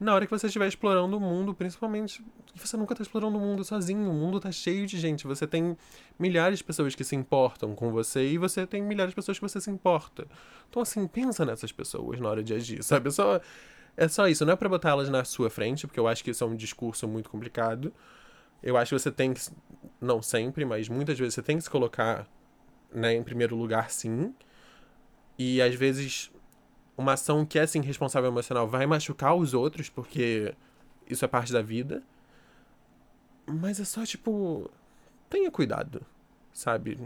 Na 0.00 0.14
hora 0.14 0.24
que 0.24 0.30
você 0.30 0.46
estiver 0.46 0.68
explorando 0.68 1.16
o 1.16 1.20
mundo, 1.20 1.52
principalmente, 1.52 2.24
você 2.54 2.76
nunca 2.76 2.94
tá 2.94 3.02
explorando 3.02 3.36
o 3.36 3.40
mundo 3.40 3.64
sozinho. 3.64 4.08
O 4.08 4.14
mundo 4.14 4.38
tá 4.38 4.52
cheio 4.52 4.86
de 4.86 4.96
gente. 4.96 5.26
Você 5.26 5.44
tem 5.44 5.76
milhares 6.16 6.58
de 6.58 6.64
pessoas 6.64 6.94
que 6.94 7.02
se 7.02 7.16
importam 7.16 7.74
com 7.74 7.90
você 7.90 8.24
e 8.28 8.38
você 8.38 8.64
tem 8.64 8.80
milhares 8.80 9.10
de 9.10 9.16
pessoas 9.16 9.38
que 9.38 9.42
você 9.42 9.60
se 9.60 9.70
importa. 9.70 10.28
Então, 10.70 10.82
assim, 10.82 11.04
pensa 11.08 11.44
nessas 11.44 11.72
pessoas 11.72 12.20
na 12.20 12.28
hora 12.28 12.44
de 12.44 12.54
agir, 12.54 12.80
sabe? 12.84 13.08
É 13.08 13.10
só, 13.10 13.40
é 13.96 14.06
só 14.06 14.28
isso. 14.28 14.46
Não 14.46 14.52
é 14.52 14.56
pra 14.56 14.68
botar 14.68 14.90
elas 14.90 15.08
na 15.08 15.24
sua 15.24 15.50
frente, 15.50 15.84
porque 15.88 15.98
eu 15.98 16.06
acho 16.06 16.22
que 16.22 16.30
isso 16.30 16.44
é 16.44 16.46
um 16.46 16.54
discurso 16.54 17.08
muito 17.08 17.28
complicado. 17.28 17.92
Eu 18.62 18.76
acho 18.76 18.94
que 18.94 19.00
você 19.00 19.10
tem 19.10 19.34
que. 19.34 19.40
Não 20.00 20.22
sempre, 20.22 20.64
mas 20.64 20.88
muitas 20.88 21.18
vezes 21.18 21.34
você 21.34 21.42
tem 21.42 21.56
que 21.56 21.64
se 21.64 21.70
colocar 21.70 22.24
né, 22.92 23.14
em 23.14 23.22
primeiro 23.22 23.56
lugar, 23.56 23.90
sim. 23.90 24.34
E 25.38 25.62
às 25.62 25.74
vezes 25.74 26.30
uma 26.96 27.12
ação 27.12 27.46
que 27.46 27.58
é 27.58 27.62
assim 27.62 27.80
responsável 27.80 28.28
emocional 28.28 28.66
vai 28.66 28.84
machucar 28.84 29.34
os 29.36 29.54
outros, 29.54 29.88
porque 29.88 30.54
isso 31.08 31.24
é 31.24 31.28
parte 31.28 31.52
da 31.52 31.62
vida. 31.62 32.02
Mas 33.46 33.80
é 33.80 33.84
só 33.84 34.04
tipo. 34.04 34.70
Tenha 35.30 35.50
cuidado, 35.50 36.04
sabe? 36.52 36.98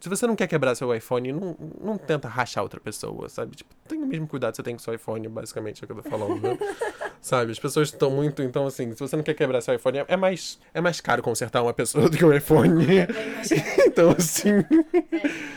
Se 0.00 0.08
você 0.08 0.26
não 0.26 0.36
quer 0.36 0.46
quebrar 0.46 0.74
seu 0.74 0.94
iPhone, 0.94 1.32
não, 1.32 1.56
não 1.80 1.98
tenta 1.98 2.28
rachar 2.28 2.62
outra 2.62 2.78
pessoa, 2.78 3.28
sabe? 3.28 3.56
Tipo, 3.56 3.74
tenha 3.88 4.04
o 4.04 4.06
mesmo 4.06 4.26
cuidado 4.28 4.52
que 4.52 4.56
você 4.56 4.62
tem 4.62 4.74
com 4.74 4.78
seu 4.78 4.94
iPhone, 4.94 5.26
basicamente, 5.28 5.82
é 5.82 5.84
o 5.84 5.86
que 5.86 5.92
eu 5.98 6.02
tô 6.02 6.08
falando, 6.10 6.40
né? 6.40 6.58
sabe? 7.20 7.50
As 7.52 7.58
pessoas 7.58 7.88
estão 7.88 8.10
muito. 8.10 8.42
Então, 8.42 8.66
assim, 8.66 8.92
se 8.92 8.98
você 9.00 9.16
não 9.16 9.22
quer 9.24 9.34
quebrar 9.34 9.60
seu 9.62 9.74
iPhone, 9.74 9.98
é- 9.98 10.04
é 10.08 10.16
mais, 10.16 10.60
é 10.74 10.80
mais 10.80 11.00
caro 11.00 11.22
consertar 11.22 11.62
uma 11.62 11.72
pessoa 11.74 12.08
do 12.10 12.16
que 12.16 12.24
um 12.24 12.32
iPhone. 12.32 12.84
então, 13.86 14.10
assim. 14.10 14.50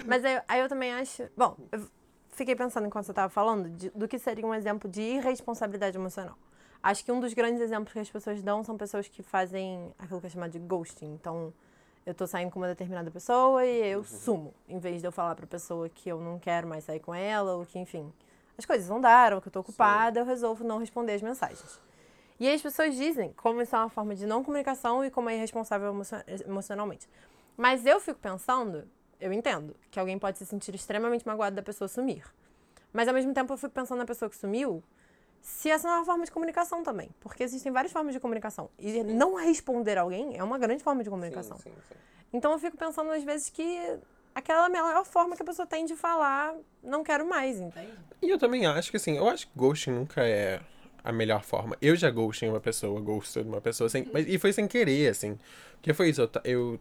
Mas 0.06 0.24
aí, 0.26 0.42
aí 0.48 0.60
eu 0.62 0.70
também 0.70 0.94
acho. 0.94 1.24
Bom, 1.38 1.56
eu 1.72 1.86
fiquei 2.30 2.56
pensando 2.56 2.88
enquanto 2.88 3.06
você 3.06 3.12
estava 3.12 3.30
falando 3.30 3.70
de- 3.70 3.90
do 3.92 4.08
que 4.08 4.18
seria 4.18 4.46
um 4.46 4.54
exemplo 4.56 4.90
de 4.90 5.02
irresponsabilidade 5.02 5.98
emocional. 5.98 6.38
Acho 6.82 7.04
que 7.04 7.12
um 7.12 7.20
dos 7.20 7.34
grandes 7.34 7.62
exemplos 7.62 7.92
que 7.92 8.00
as 8.00 8.10
pessoas 8.10 8.42
dão 8.42 8.64
são 8.64 8.78
pessoas 8.78 9.08
que 9.08 9.22
fazem 9.22 9.92
aquilo 10.00 10.22
que 10.22 10.28
é 10.28 10.30
chamado 10.30 10.52
de 10.52 10.60
ghosting. 10.60 11.14
Então, 11.14 11.54
eu 12.06 12.14
tô 12.14 12.26
saindo 12.26 12.52
com 12.52 12.60
uma 12.60 12.68
determinada 12.68 13.10
pessoa 13.12 13.66
e 13.66 13.88
eu 13.92 14.04
sumo, 14.04 14.54
em 14.68 14.80
vez 14.80 15.02
de 15.02 15.08
eu 15.08 15.12
falar 15.12 15.36
pra 15.36 15.46
pessoa 15.46 15.88
que 15.90 16.10
eu 16.10 16.20
não 16.20 16.40
quero 16.40 16.68
mais 16.68 16.84
sair 16.84 17.00
com 17.00 17.14
ela, 17.14 17.56
ou 17.56 17.66
que, 17.66 17.78
enfim, 17.78 18.12
as 18.58 18.66
coisas 18.66 18.90
não 18.90 19.00
deram, 19.00 19.40
que 19.40 19.48
eu 19.48 19.52
tô 19.52 19.60
ocupada, 19.60 20.20
eu 20.20 20.26
resolvo 20.26 20.64
não 20.64 20.78
responder 20.80 21.14
as 21.14 21.22
mensagens. 21.22 21.80
E 22.40 22.48
aí 22.48 22.56
as 22.56 22.62
pessoas 22.62 22.96
dizem 22.96 23.34
como 23.34 23.62
isso 23.62 23.76
é 23.76 23.80
uma 23.80 23.90
forma 23.90 24.16
de 24.16 24.26
não 24.26 24.44
comunicação 24.44 25.04
e 25.04 25.12
como 25.12 25.30
é 25.30 25.36
irresponsável 25.36 25.90
emo- 25.90 26.04
emocionalmente. 26.46 27.08
Mas 27.58 27.86
eu 27.86 28.00
fico 28.00 28.20
pensando, 28.20 28.88
eu 29.20 29.34
entendo, 29.34 29.76
que 29.92 30.00
alguém 30.00 30.18
pode 30.18 30.38
se 30.38 30.46
sentir 30.46 30.74
extremamente 30.74 31.28
magoado 31.28 31.56
da 31.56 31.62
pessoa 31.62 31.88
sumir. 31.90 32.24
Mas 32.94 33.08
ao 33.08 33.14
mesmo 33.14 33.34
tempo 33.34 33.52
eu 33.54 33.58
fico 33.58 33.74
pensando 33.74 34.00
na 34.00 34.06
pessoa 34.06 34.30
que 34.30 34.38
sumiu, 34.38 34.82
se 35.42 35.70
essa 35.70 35.88
não 35.88 35.96
é 35.96 35.98
uma 36.00 36.06
forma 36.06 36.26
de 36.26 36.32
comunicação 36.32 36.84
também. 36.84 37.10
Porque 37.20 37.44
existem 37.44 37.72
várias 37.72 37.92
formas 37.92 38.14
de 38.14 38.20
comunicação. 38.20 38.70
E 38.78 39.04
não 39.04 39.36
responder 39.36 39.98
alguém 39.98 40.38
é 40.38 40.44
uma 40.44 40.58
grande 40.58 40.84
forma 40.84 41.04
de 41.04 41.10
comunicação. 41.10 41.58
Sim, 41.58 41.70
sim, 41.70 41.76
sim. 41.90 41.96
Então 42.32 42.52
eu 42.52 42.60
fico 42.60 42.78
pensando 42.78 43.10
às 43.12 43.24
vezes 43.24 43.50
que 43.50 43.98
aquela 44.36 44.70
melhor 44.70 45.04
forma 45.06 45.36
que 45.36 45.42
a 45.42 45.46
pessoa 45.46 45.66
tem 45.66 45.86
de 45.86 45.96
falar, 45.96 46.56
não 46.84 47.04
quero 47.04 47.28
mais, 47.28 47.60
entende? 47.60 47.94
E 48.22 48.30
eu 48.30 48.38
também 48.38 48.66
acho 48.66 48.92
que, 48.92 48.98
assim, 48.98 49.18
eu 49.18 49.28
acho 49.28 49.48
que 49.48 49.54
ghosting 49.58 49.92
nunca 49.92 50.24
é 50.24 50.62
a 51.04 51.12
melhor 51.12 51.44
forma. 51.44 51.76
Eu 51.82 51.96
já 51.96 52.10
ghostei 52.10 52.50
uma 52.50 52.60
pessoa, 52.60 53.00
ghosted 53.02 53.48
uma 53.48 53.62
pessoa, 53.62 53.90
sem, 53.90 54.08
mas, 54.14 54.28
e 54.28 54.38
foi 54.38 54.54
sem 54.54 54.68
querer, 54.68 55.10
assim. 55.10 55.38
Porque 55.74 55.94
foi 55.94 56.10
isso, 56.10 56.22
eu, 56.22 56.30
eu... 56.44 56.80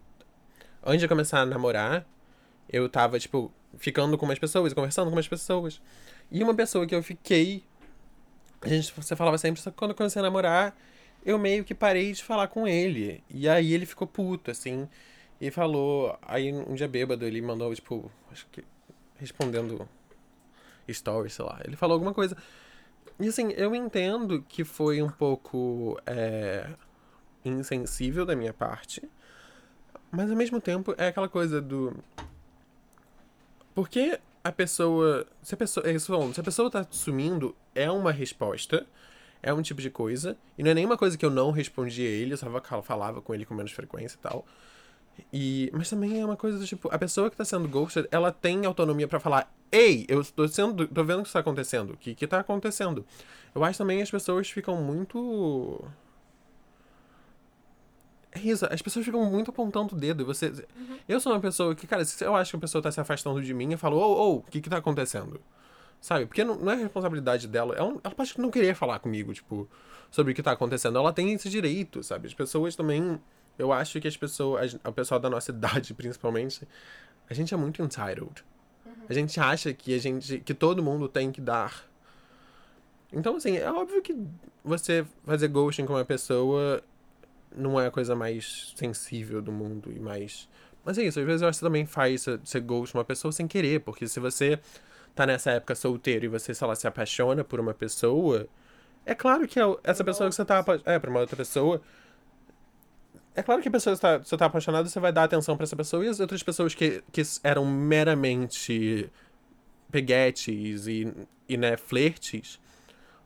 Antes 0.85 1.01
de 1.01 1.09
começar 1.09 1.41
a 1.41 1.47
namorar, 1.47 2.07
eu 2.69 2.89
tava, 2.89 3.19
tipo, 3.19 3.51
ficando 3.77 4.17
com 4.19 4.27
umas 4.27 4.39
pessoas, 4.39 4.73
conversando 4.73 5.09
com 5.09 5.17
umas 5.17 5.29
pessoas. 5.29 5.81
E 6.31 6.43
uma 6.43 6.55
pessoa 6.55 6.87
que 6.87 6.95
eu 6.95 7.03
fiquei... 7.03 7.65
A 8.61 8.69
gente, 8.69 8.93
você 8.95 9.15
falava 9.15 9.39
sempre, 9.39 9.61
só 9.61 9.71
que 9.71 9.77
quando 9.77 9.95
comecei 9.95 10.21
a 10.21 10.23
namorar, 10.23 10.77
eu 11.25 11.39
meio 11.39 11.65
que 11.65 11.75
parei 11.75 12.13
de 12.13 12.23
falar 12.23 12.49
com 12.49 12.67
ele. 12.67 13.23
E 13.31 13.49
aí 13.49 13.73
ele 13.73 13.87
ficou 13.87 14.07
puto, 14.07 14.51
assim, 14.51 14.89
e 15.41 15.51
falou... 15.51 16.19
Aí 16.23 16.53
um 16.53 16.75
dia 16.75 16.89
bêbado, 16.89 17.25
ele 17.25 17.41
mandou, 17.41 17.75
tipo, 17.75 18.11
acho 18.33 18.47
que 18.51 18.65
respondendo 19.17 19.89
stories, 20.93 21.35
sei 21.35 21.45
lá. 21.45 21.61
Ele 21.65 21.77
falou 21.77 21.95
alguma 21.95 22.15
coisa. 22.15 22.37
E 23.21 23.29
assim, 23.29 23.53
eu 23.57 23.75
entendo 23.75 24.45
que 24.49 24.65
foi 24.65 25.03
um 25.03 25.11
pouco 25.11 26.01
é, 26.07 26.69
insensível 27.45 28.25
da 28.25 28.37
minha 28.37 28.53
parte. 28.53 29.03
Mas 30.11 30.31
ao 30.31 30.37
mesmo 30.37 30.61
tempo 30.61 30.95
é 30.97 31.09
aquela 31.09 31.29
coisa 31.29 31.61
do. 31.61 31.95
Porque 33.75 34.19
a 34.43 34.53
pessoa. 34.53 35.27
Se 35.43 35.55
a 35.55 35.57
pessoa. 35.57 35.87
É 35.87 35.93
isso 35.93 36.07
falando, 36.07 36.35
se 36.35 36.41
a 36.41 36.45
pessoa 36.45 36.71
tá 36.71 36.87
sumindo, 36.91 37.55
é 37.75 37.91
uma 37.91 38.13
resposta. 38.13 38.87
É 39.43 39.53
um 39.53 39.63
tipo 39.63 39.81
de 39.81 39.91
coisa. 39.91 40.37
E 40.57 40.63
não 40.63 40.71
é 40.73 40.75
nenhuma 40.75 40.97
coisa 40.97 41.17
que 41.17 41.25
eu 41.25 41.31
não 41.31 41.51
respondi 41.51 42.03
a 42.03 42.11
ele, 42.11 42.33
eu 42.33 42.37
só 42.37 42.83
falava 42.83 43.23
com 43.23 43.33
ele 43.35 43.45
com 43.45 43.55
menos 43.55 43.71
frequência 43.71 44.17
e 44.17 44.21
tal. 44.21 44.45
E, 45.33 45.71
mas 45.73 45.91
também 45.91 46.21
é 46.21 46.25
uma 46.25 46.37
coisa 46.37 46.59
do 46.59 46.67
tipo, 46.67 46.89
a 46.93 46.99
pessoa 46.99 47.31
que 47.31 47.37
tá 47.37 47.45
sendo 47.45 47.69
ghosted, 47.69 48.07
ela 48.11 48.33
tem 48.33 48.65
autonomia 48.65 49.09
pra 49.09 49.21
falar, 49.21 49.53
ei, 49.71 50.05
eu 50.09 50.25
tô 50.25 50.47
sendo, 50.49 50.87
tô 50.87 51.05
vendo 51.05 51.21
o 51.21 51.23
que 51.23 51.29
está 51.29 51.41
acontecendo, 51.41 51.93
o 51.93 51.97
que 51.97 52.15
que 52.15 52.27
tá 52.27 52.41
acontecendo. 52.41 53.05
Eu 53.55 53.65
acho 53.65 53.79
também 53.79 53.99
que 53.99 54.03
as 54.03 54.11
pessoas 54.11 54.49
ficam 54.51 54.77
muito 54.77 55.85
é 58.39 58.43
isso, 58.43 58.67
as 58.71 58.81
pessoas 58.81 59.05
ficam 59.05 59.25
muito 59.25 59.51
apontando 59.51 59.95
o 59.95 59.99
dedo. 59.99 60.23
e 60.23 60.25
Você, 60.25 60.53
Eu 61.09 61.21
sou 61.21 61.33
uma 61.33 61.41
pessoa 61.41 61.75
que, 61.75 61.87
cara, 61.87 62.05
se 62.05 62.25
eu 62.25 62.35
acho 62.35 62.53
que 62.53 62.57
a 62.57 62.61
pessoa 62.61 62.83
tá 62.83 62.91
se 62.91 63.01
afastando 63.01 63.43
de 63.43 63.53
mim, 63.53 63.73
eu 63.73 63.79
falo, 63.79 63.97
ô, 63.97 64.03
ô, 64.03 64.37
o 64.37 64.43
que 64.43 64.61
que 64.61 64.71
tá 64.71 64.79
acontecendo? 64.79 65.41
Sabe? 66.01 66.27
Porque 66.27 66.45
não, 66.45 66.57
não 66.57 66.73
é 66.73 66.77
responsabilidade 66.77 67.49
dela. 67.49 67.75
Ela, 67.75 67.97
ela 68.03 68.15
pode 68.15 68.39
não 68.39 68.51
querer 68.51 68.75
falar 68.75 68.99
comigo, 69.01 69.33
tipo, 69.35 69.69
sobre 70.11 70.33
o 70.33 70.35
que 70.35 70.43
tá 70.43 70.53
acontecendo. 70.53 70.99
Ela 70.99 71.13
tem 71.13 71.33
esse 71.33 71.49
direito, 71.51 72.03
sabe? 72.03 72.29
As 72.29 72.35
pessoas 72.35 72.77
também. 72.77 73.21
Eu 73.59 73.73
acho 73.73 74.01
que 74.01 74.07
as 74.07 74.17
pessoas, 74.17 74.79
a 74.85 74.93
pessoa 74.93 75.19
da 75.19 75.29
nossa 75.29 75.51
idade, 75.53 75.93
principalmente, 75.95 76.67
a 77.29 77.35
gente 77.35 77.53
é 77.53 77.57
muito 77.57 77.83
entitled. 77.83 78.45
A 79.09 79.13
gente 79.13 79.41
acha 79.41 79.73
que 79.73 79.95
a 79.95 79.99
gente. 79.99 80.39
que 80.41 80.55
todo 80.55 80.83
mundo 80.83 81.09
tem 81.09 81.33
que 81.33 81.41
dar. 81.41 81.85
Então, 83.13 83.37
assim, 83.37 83.57
é 83.57 83.71
óbvio 83.71 84.03
que 84.03 84.15
você 84.63 85.05
fazer 85.25 85.49
ghosting 85.49 85.87
com 85.87 85.95
uma 85.95 86.05
pessoa 86.05 86.83
não 87.57 87.81
é 87.81 87.87
a 87.87 87.91
coisa 87.91 88.15
mais 88.15 88.73
sensível 88.77 89.41
do 89.43 89.51
mundo 89.53 89.93
e 89.95 89.99
mais. 89.99 90.49
Mas 90.85 90.97
é 90.99 91.03
isso, 91.05 91.19
às 91.21 91.27
vezes 91.27 91.43
eu 91.43 91.49
acho 91.49 91.57
que 91.57 91.61
você 91.61 91.67
também 91.67 91.87
faz 91.87 92.23
você- 92.23 92.39
você 92.39 92.61
ghost 92.61 92.95
uma 92.95 93.05
pessoa 93.05 93.31
sem 93.33 93.47
querer, 93.47 93.81
porque 93.81 94.07
se 94.09 94.19
você 94.21 94.59
tá 95.15 95.27
nessa 95.27 95.51
época 95.53 95.75
solteiro 95.75 96.25
e 96.25 96.29
você, 96.29 96.55
sei 96.55 96.67
lá, 96.67 96.75
se 96.75 96.87
apaixona 96.87 97.43
por 97.45 97.59
uma 97.61 97.75
pessoa, 97.75 98.47
é 99.05 99.15
claro 99.15 99.47
que 99.49 99.59
é 99.59 99.63
essa 99.85 100.05
pessoa 100.05 100.29
que 100.29 100.35
você 100.37 100.45
tá 100.45 100.59
apa- 100.61 100.81
é, 100.85 100.99
pra 100.99 101.11
uma 101.11 101.21
outra 101.21 101.37
pessoa. 101.37 101.81
É 103.35 103.43
claro 103.43 103.63
que 103.63 103.69
a 103.69 103.71
pessoa 103.71 103.95
que 103.95 104.03
tá, 104.03 104.19
você 104.19 104.37
tá 104.37 104.47
apaixonado, 104.47 104.89
você 104.89 104.99
vai 104.99 105.13
dar 105.13 105.25
atenção 105.25 105.57
pra 105.57 105.65
essa 105.65 105.77
pessoa 105.77 106.05
e 106.05 106.09
as 106.09 106.19
outras 106.21 106.43
pessoas 106.43 106.75
que, 106.75 107.03
que 107.13 107.23
eram 107.45 107.65
meramente 107.65 109.11
peguetes 109.91 110.87
e, 110.87 111.13
e 111.49 111.57
né, 111.57 111.77
flertes, 111.77 112.61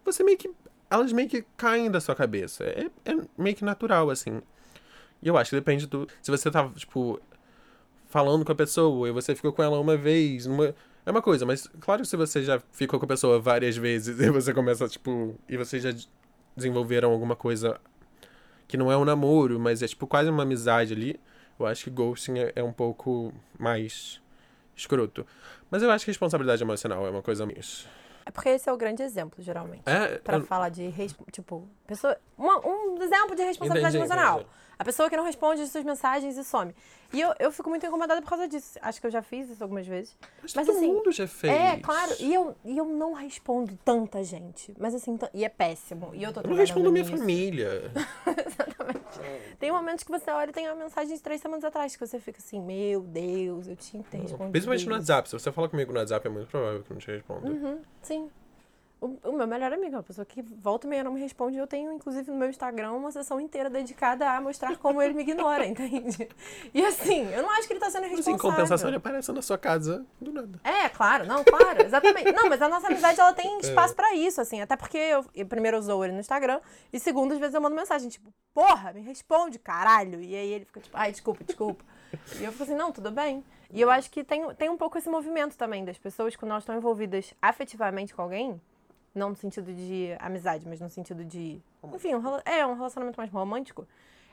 você 0.04 0.22
meio 0.22 0.36
que. 0.38 0.50
Elas 0.92 1.10
meio 1.10 1.26
que 1.26 1.42
caem 1.56 1.90
da 1.90 2.02
sua 2.02 2.14
cabeça. 2.14 2.64
É, 2.64 2.90
é 3.06 3.16
meio 3.38 3.56
que 3.56 3.64
natural, 3.64 4.10
assim. 4.10 4.42
E 5.22 5.28
eu 5.28 5.38
acho 5.38 5.48
que 5.48 5.56
depende 5.56 5.86
do. 5.86 6.06
Se 6.20 6.30
você 6.30 6.50
tá, 6.50 6.68
tipo, 6.76 7.18
falando 8.08 8.44
com 8.44 8.52
a 8.52 8.54
pessoa 8.54 9.08
e 9.08 9.10
você 9.10 9.34
ficou 9.34 9.54
com 9.54 9.62
ela 9.62 9.80
uma 9.80 9.96
vez. 9.96 10.46
É 11.06 11.10
uma 11.10 11.22
coisa, 11.22 11.46
mas 11.46 11.66
claro 11.80 12.02
que 12.02 12.08
se 12.08 12.16
você 12.16 12.42
já 12.42 12.60
ficou 12.72 12.98
com 13.00 13.06
a 13.06 13.08
pessoa 13.08 13.40
várias 13.40 13.74
vezes 13.74 14.20
e 14.20 14.30
você 14.30 14.52
começa, 14.52 14.86
tipo. 14.86 15.34
E 15.48 15.56
vocês 15.56 15.82
já 15.82 15.92
de- 15.92 16.06
desenvolveram 16.54 17.10
alguma 17.10 17.34
coisa 17.34 17.80
que 18.68 18.76
não 18.76 18.92
é 18.92 18.96
um 18.96 19.04
namoro, 19.04 19.58
mas 19.58 19.82
é, 19.82 19.88
tipo, 19.88 20.06
quase 20.06 20.28
uma 20.28 20.42
amizade 20.42 20.92
ali. 20.92 21.18
Eu 21.58 21.64
acho 21.64 21.84
que 21.84 21.90
ghosting 21.90 22.38
é, 22.38 22.52
é 22.56 22.62
um 22.62 22.72
pouco 22.72 23.32
mais 23.58 24.20
escroto. 24.76 25.26
Mas 25.70 25.82
eu 25.82 25.90
acho 25.90 26.04
que 26.04 26.10
responsabilidade 26.10 26.62
emocional 26.62 27.06
é 27.06 27.10
uma 27.10 27.22
coisa 27.22 27.46
mais. 27.46 27.88
É 28.24 28.30
porque 28.30 28.48
esse 28.50 28.68
é 28.68 28.72
o 28.72 28.76
grande 28.76 29.02
exemplo, 29.02 29.42
geralmente. 29.42 29.82
É, 29.86 30.18
Pra 30.18 30.36
eu- 30.38 30.44
falar 30.46 30.68
de, 30.68 30.92
tipo, 31.30 31.68
pessoa, 31.86 32.16
uma- 32.38 32.58
um 32.66 33.02
exemplo 33.02 33.34
de 33.34 33.42
responsabilidade 33.42 33.96
Entendi, 33.96 34.12
emocional. 34.12 34.40
entendi. 34.40 34.50
A 34.78 34.84
pessoa 34.84 35.08
que 35.08 35.16
não 35.16 35.24
responde 35.24 35.62
as 35.62 35.70
suas 35.70 35.84
mensagens 35.84 36.36
e 36.36 36.42
some. 36.42 36.74
E 37.12 37.20
eu, 37.20 37.32
eu 37.38 37.52
fico 37.52 37.68
muito 37.70 37.86
incomodada 37.86 38.20
por 38.20 38.28
causa 38.28 38.48
disso. 38.48 38.78
Acho 38.82 39.00
que 39.00 39.06
eu 39.06 39.10
já 39.12 39.22
fiz 39.22 39.48
isso 39.48 39.62
algumas 39.62 39.86
vezes. 39.86 40.16
Mas, 40.42 40.54
Mas 40.54 40.66
todo 40.66 40.76
assim, 40.76 40.92
mundo 40.92 41.12
já 41.12 41.28
fez. 41.28 41.52
É, 41.52 41.76
claro. 41.76 42.12
E 42.18 42.34
eu, 42.34 42.56
e 42.64 42.76
eu 42.78 42.84
não 42.86 43.12
respondo 43.12 43.78
tanta 43.84 44.24
gente. 44.24 44.74
Mas 44.78 44.92
assim, 44.94 45.16
e 45.32 45.44
é 45.44 45.48
péssimo. 45.48 46.10
E 46.14 46.22
eu 46.24 46.32
tô 46.32 46.40
Eu 46.40 46.50
não 46.50 46.56
respondo 46.56 46.90
minha 46.90 47.04
nisso. 47.04 47.16
família. 47.18 47.92
Tem 49.58 49.70
momentos 49.70 50.04
que 50.04 50.10
você 50.10 50.30
olha 50.30 50.50
e 50.50 50.52
tem 50.52 50.66
uma 50.68 50.76
mensagem 50.76 51.16
de 51.16 51.22
três 51.22 51.40
semanas 51.40 51.64
atrás 51.64 51.94
que 51.94 52.06
você 52.06 52.18
fica 52.18 52.38
assim, 52.38 52.60
meu 52.60 53.00
Deus, 53.00 53.68
eu 53.68 53.76
ter 53.76 54.18
respondido. 54.18 54.50
Principalmente 54.50 54.86
no. 54.86 54.94
WhatsApp. 54.94 55.28
Se 55.28 55.38
você 55.38 55.52
fala 55.52 55.68
comigo 55.68 55.92
no 55.92 55.98
WhatsApp, 55.98 56.26
é 56.26 56.30
muito 56.30 56.48
provável 56.48 56.82
que 56.82 56.90
eu 56.90 56.94
não 56.94 57.00
te 57.00 57.10
responda. 57.10 57.48
Uhum, 57.48 57.80
sim. 58.02 58.30
O, 59.02 59.18
o 59.30 59.32
meu 59.32 59.48
melhor 59.48 59.72
amigo, 59.72 59.96
é 59.96 59.98
uma 59.98 60.02
pessoa 60.04 60.24
que 60.24 60.40
volta 60.40 60.86
e 60.86 60.90
meia 60.90 61.02
não 61.02 61.12
me 61.12 61.20
responde. 61.20 61.56
Eu 61.56 61.66
tenho, 61.66 61.92
inclusive, 61.92 62.30
no 62.30 62.36
meu 62.36 62.48
Instagram, 62.48 62.92
uma 62.92 63.10
sessão 63.10 63.40
inteira 63.40 63.68
dedicada 63.68 64.30
a 64.30 64.40
mostrar 64.40 64.76
como 64.76 65.02
ele 65.02 65.12
me 65.12 65.22
ignora, 65.22 65.66
entende? 65.66 66.28
E 66.72 66.84
assim, 66.84 67.28
eu 67.32 67.42
não 67.42 67.50
acho 67.50 67.66
que 67.66 67.72
ele 67.72 67.80
tá 67.80 67.90
sendo 67.90 68.02
Mas 68.02 68.12
responsável. 68.12 68.36
em 68.36 68.52
compensação, 68.52 68.88
ele 68.88 68.98
aparece 68.98 69.32
na 69.32 69.42
sua 69.42 69.58
casa 69.58 70.06
do 70.20 70.32
nada. 70.32 70.60
É, 70.62 70.88
claro, 70.88 71.26
não, 71.26 71.42
claro, 71.42 71.82
exatamente. 71.82 72.30
Não, 72.30 72.48
mas 72.48 72.62
a 72.62 72.68
nossa 72.68 72.86
amizade, 72.86 73.20
ela 73.20 73.32
tem 73.32 73.58
espaço 73.60 73.92
pra 73.96 74.14
isso, 74.14 74.40
assim. 74.40 74.60
Até 74.60 74.76
porque 74.76 74.98
eu, 74.98 75.26
eu 75.34 75.46
primeiro 75.46 75.76
usou 75.78 76.04
ele 76.04 76.12
no 76.12 76.20
Instagram 76.20 76.60
e 76.92 77.00
segundo, 77.00 77.32
às 77.32 77.40
vezes 77.40 77.56
eu 77.56 77.60
mando 77.60 77.74
mensagem, 77.74 78.08
tipo, 78.08 78.32
porra, 78.54 78.92
me 78.92 79.00
responde, 79.00 79.58
caralho. 79.58 80.20
E 80.20 80.32
aí 80.36 80.52
ele 80.52 80.64
fica 80.64 80.78
tipo, 80.78 80.96
ai, 80.96 81.10
desculpa, 81.10 81.42
desculpa. 81.42 81.84
E 82.38 82.44
eu 82.44 82.52
fico 82.52 82.62
assim, 82.62 82.76
não, 82.76 82.92
tudo 82.92 83.10
bem. 83.10 83.42
E 83.72 83.80
eu 83.80 83.90
acho 83.90 84.10
que 84.10 84.22
tem, 84.22 84.54
tem 84.54 84.68
um 84.68 84.76
pouco 84.76 84.96
esse 84.98 85.08
movimento 85.08 85.56
também 85.56 85.84
das 85.84 85.98
pessoas 85.98 86.36
quando 86.36 86.50
elas 86.50 86.62
estão 86.62 86.76
envolvidas 86.76 87.34
afetivamente 87.40 88.14
com 88.14 88.22
alguém, 88.22 88.60
não 89.14 89.30
no 89.30 89.36
sentido 89.36 89.72
de 89.72 90.16
amizade, 90.18 90.66
mas 90.66 90.80
no 90.80 90.88
sentido 90.90 91.24
de, 91.24 91.60
enfim, 91.94 92.14
um, 92.14 92.22
é 92.44 92.66
um 92.66 92.74
relacionamento 92.74 93.16
mais 93.18 93.30
romântico. 93.30 93.86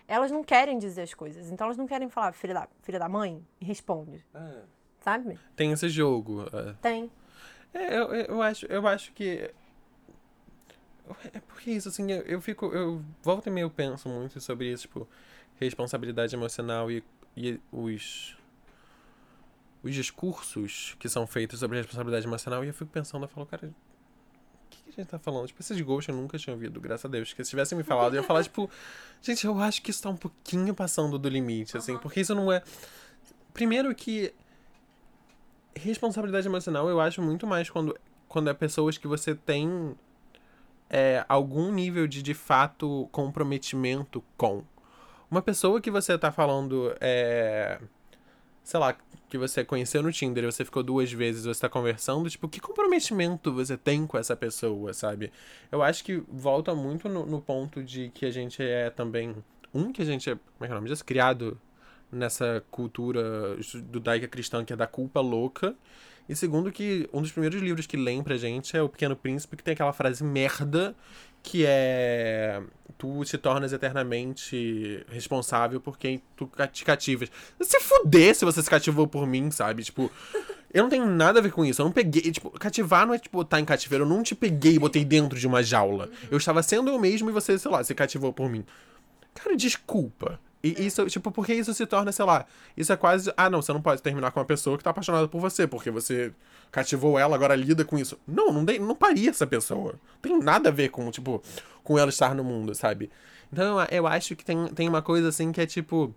Elas 0.08 0.32
não 0.32 0.44
querem 0.44 0.78
dizer 0.80 1.04
as 1.04 1.14
coisas, 1.14 1.52
então 1.52 1.66
elas 1.66 1.78
não 1.78 1.86
querem 1.86 2.10
falar 2.10 2.32
filha 2.34 2.54
da, 2.54 2.68
filha 2.82 2.98
da 2.98 3.08
mãe 3.08 3.46
e 3.62 3.66
responde, 3.66 4.26
sabe? 5.02 5.38
Tem 5.56 5.72
esse 5.72 5.88
jogo. 5.90 6.46
é. 6.52 6.74
Tem. 6.82 7.12
É, 7.74 7.98
eu, 7.98 8.14
eu- 8.16 8.42
acho, 8.42 8.66
eu 8.66 8.88
acho 8.88 9.12
que. 9.14 9.52
É 11.34 11.40
porque 11.40 11.72
isso, 11.72 11.90
assim, 11.90 12.12
eu, 12.12 12.22
eu 12.24 12.42
fico. 12.42 12.66
Eu 12.68 13.04
volto 13.22 13.48
e 13.48 13.50
meio 13.52 13.66
eu 13.66 13.70
penso 13.70 14.08
muito 14.10 14.40
sobre 14.42 14.72
isso, 14.72 14.84
tipo, 14.84 15.08
responsabilidade 15.60 16.36
emocional 16.36 16.90
e, 16.90 17.04
e 17.36 17.60
os. 17.72 18.36
Os 19.82 19.94
discursos 19.96 20.96
que 21.00 21.08
são 21.08 21.26
feitos 21.26 21.60
sobre 21.60 21.78
responsabilidade 21.78 22.26
emocional, 22.28 22.66
e 22.66 22.68
eu 22.68 22.74
fico 22.74 22.92
pensando, 22.92 23.24
eu 23.24 23.30
falo, 23.30 23.46
cara, 23.46 23.72
que, 24.70 24.84
que 24.84 24.90
a 24.90 25.04
gente 25.04 25.10
tá 25.10 25.20
falando? 25.20 25.48
Tipo, 25.48 25.62
esses 25.62 25.80
ghosts 25.82 26.14
eu 26.14 26.20
nunca 26.20 26.38
tinha 26.38 26.54
ouvido, 26.54 26.80
graças 26.80 27.06
a 27.06 27.08
Deus. 27.08 27.34
Que 27.34 27.44
se 27.44 27.50
tivessem 27.50 27.78
me 27.78 27.84
falado, 27.84 28.16
eu 28.16 28.22
ia 28.22 28.28
falar, 28.28 28.44
tipo, 28.44 28.70
gente, 29.22 29.46
eu 29.46 29.60
acho 29.60 29.82
que 29.82 29.92
isso 29.92 30.02
tá 30.02 30.10
um 30.10 30.18
pouquinho 30.18 30.74
passando 30.74 31.18
do 31.18 31.30
limite, 31.30 31.78
assim, 31.78 31.98
porque 31.98 32.22
isso 32.22 32.36
não 32.36 32.52
é. 32.52 32.62
Primeiro 33.54 33.94
que 33.94 34.34
responsabilidade 35.76 36.48
emocional 36.48 36.90
eu 36.90 37.00
acho 37.00 37.22
muito 37.22 37.48
mais 37.48 37.70
quando, 37.70 37.98
quando 38.28 38.50
é 38.50 38.54
pessoas 38.54 38.98
que 38.98 39.08
você 39.08 39.34
tem 39.34 39.96
é, 40.90 41.24
algum 41.30 41.72
nível 41.72 42.08
de, 42.08 42.22
de 42.22 42.34
fato, 42.34 43.08
comprometimento 43.12 44.24
com. 44.36 44.64
Uma 45.30 45.42
pessoa 45.42 45.80
que 45.80 45.92
você 45.92 46.18
tá 46.18 46.32
falando, 46.32 46.96
é, 47.00 47.80
sei 48.64 48.80
lá, 48.80 48.96
que 49.30 49.38
você 49.38 49.64
conheceu 49.64 50.02
no 50.02 50.12
Tinder 50.12 50.44
e 50.44 50.52
você 50.52 50.66
ficou 50.66 50.82
duas 50.82 51.12
vezes, 51.12 51.46
você 51.46 51.62
tá 51.62 51.70
conversando, 51.70 52.30
tipo, 52.30 52.50
que 52.50 52.60
comprometimento 52.60 53.54
você 53.54 53.78
tem 53.78 54.08
com 54.08 54.18
essa 54.18 54.36
pessoa, 54.36 54.94
sabe? 54.94 55.32
Eu 55.72 55.84
acho 55.84 56.04
que 56.04 56.24
volta 56.28 56.74
muito 56.74 57.08
no, 57.08 57.26
no 57.26 57.40
ponto 57.40 57.84
de 57.84 58.10
que 58.10 58.26
a 58.26 58.32
gente 58.32 58.62
é 58.62 58.90
também. 58.90 59.36
Um, 59.74 59.92
que 59.94 60.02
a 60.02 60.06
gente 60.06 60.30
é, 60.30 60.34
como 60.34 60.66
é 60.66 60.68
que 60.68 60.72
é 60.72 60.72
o 60.72 60.76
nome 60.76 60.90
disso? 60.90 61.06
Criado 61.06 61.60
nessa 62.12 62.64
cultura 62.72 63.56
judaica 63.62 64.28
cristã 64.28 64.66
que 64.66 64.74
é 64.74 64.76
da 64.76 64.88
culpa 64.88 65.22
louca. 65.22 65.76
E 66.30 66.36
segundo 66.36 66.72
que 66.72 67.10
um 67.12 67.24
dos 67.24 67.32
primeiros 67.32 67.60
livros 67.60 67.88
que 67.88 67.98
leem 67.98 68.22
pra 68.22 68.38
gente 68.38 68.78
é 68.78 68.82
O 68.84 68.88
Pequeno 68.88 69.16
Príncipe, 69.16 69.58
que 69.58 69.64
tem 69.64 69.74
aquela 69.74 69.92
frase 69.92 70.24
merda 70.24 70.96
que 71.42 71.66
é 71.66 72.62
tu 72.98 73.24
te 73.24 73.38
tornas 73.38 73.74
eternamente 73.74 75.04
responsável 75.10 75.80
por 75.80 75.98
quem 75.98 76.22
tu 76.36 76.52
te 76.72 76.84
cativas. 76.84 77.32
Se 77.62 77.80
fuder 77.80 78.36
se 78.36 78.46
você 78.46 78.62
se 78.62 78.70
cativou 78.70 79.08
por 79.08 79.26
mim, 79.26 79.50
sabe? 79.50 79.84
Tipo, 79.84 80.12
eu 80.72 80.84
não 80.84 80.90
tenho 80.90 81.08
nada 81.08 81.40
a 81.40 81.42
ver 81.42 81.52
com 81.52 81.66
isso. 81.66 81.82
Eu 81.82 81.86
não 81.86 81.92
peguei, 81.92 82.32
tipo, 82.32 82.52
cativar 82.52 83.08
não 83.08 83.14
é 83.14 83.18
tipo 83.18 83.42
estar 83.42 83.60
em 83.60 83.66
cativeiro. 83.66 84.04
Eu 84.04 84.10
não 84.10 84.22
te 84.22 84.36
peguei 84.36 84.74
e 84.76 84.80
botei 84.80 85.04
dentro 85.04 85.40
de 85.40 85.48
uma 85.48 85.64
jaula. 85.64 86.10
Eu 86.30 86.38
estava 86.38 86.62
sendo 86.62 86.90
eu 86.90 87.00
mesmo 87.00 87.30
e 87.30 87.34
você, 87.34 87.58
sei 87.58 87.72
lá, 87.72 87.84
se 87.84 87.96
cativou 87.96 88.34
por 88.34 88.50
mim. 88.50 88.66
Cara, 89.34 89.56
desculpa. 89.56 90.40
E 90.62 90.86
isso, 90.86 91.06
tipo, 91.06 91.32
porque 91.32 91.54
isso 91.54 91.74
se 91.74 91.86
torna, 91.86 92.12
sei 92.12 92.26
lá, 92.26 92.46
isso 92.76 92.92
é 92.92 92.98
quase. 92.98 93.32
Ah, 93.38 93.50
não, 93.50 93.62
você 93.62 93.72
não 93.72 93.82
pode 93.82 94.02
terminar 94.02 94.32
com 94.32 94.40
uma 94.40 94.46
pessoa 94.46 94.78
que 94.78 94.84
tá 94.84 94.90
apaixonada 94.90 95.28
por 95.28 95.40
você, 95.40 95.66
porque 95.66 95.90
você 95.90 96.34
cativou 96.70 97.18
ela, 97.18 97.36
agora 97.36 97.56
lida 97.56 97.86
com 97.86 97.98
isso. 97.98 98.20
Não, 98.28 98.52
não, 98.52 98.66
dei, 98.66 98.78
não 98.78 98.96
paria 98.96 99.30
essa 99.30 99.48
pessoa. 99.48 99.94
Não 99.94 100.22
tem 100.22 100.40
nada 100.40 100.68
a 100.70 100.72
ver 100.72 100.90
com, 100.90 101.10
tipo, 101.12 101.42
com 101.82 101.98
ela 101.98 102.10
estar 102.10 102.36
no 102.36 102.44
mundo, 102.44 102.76
sabe? 102.76 103.10
Então 103.52 103.78
eu 103.90 104.06
acho 104.06 104.36
que 104.36 104.44
tem, 104.44 104.68
tem 104.68 104.90
uma 104.90 105.02
coisa 105.02 105.30
assim 105.30 105.52
que 105.52 105.62
é 105.62 105.66
tipo. 105.66 106.14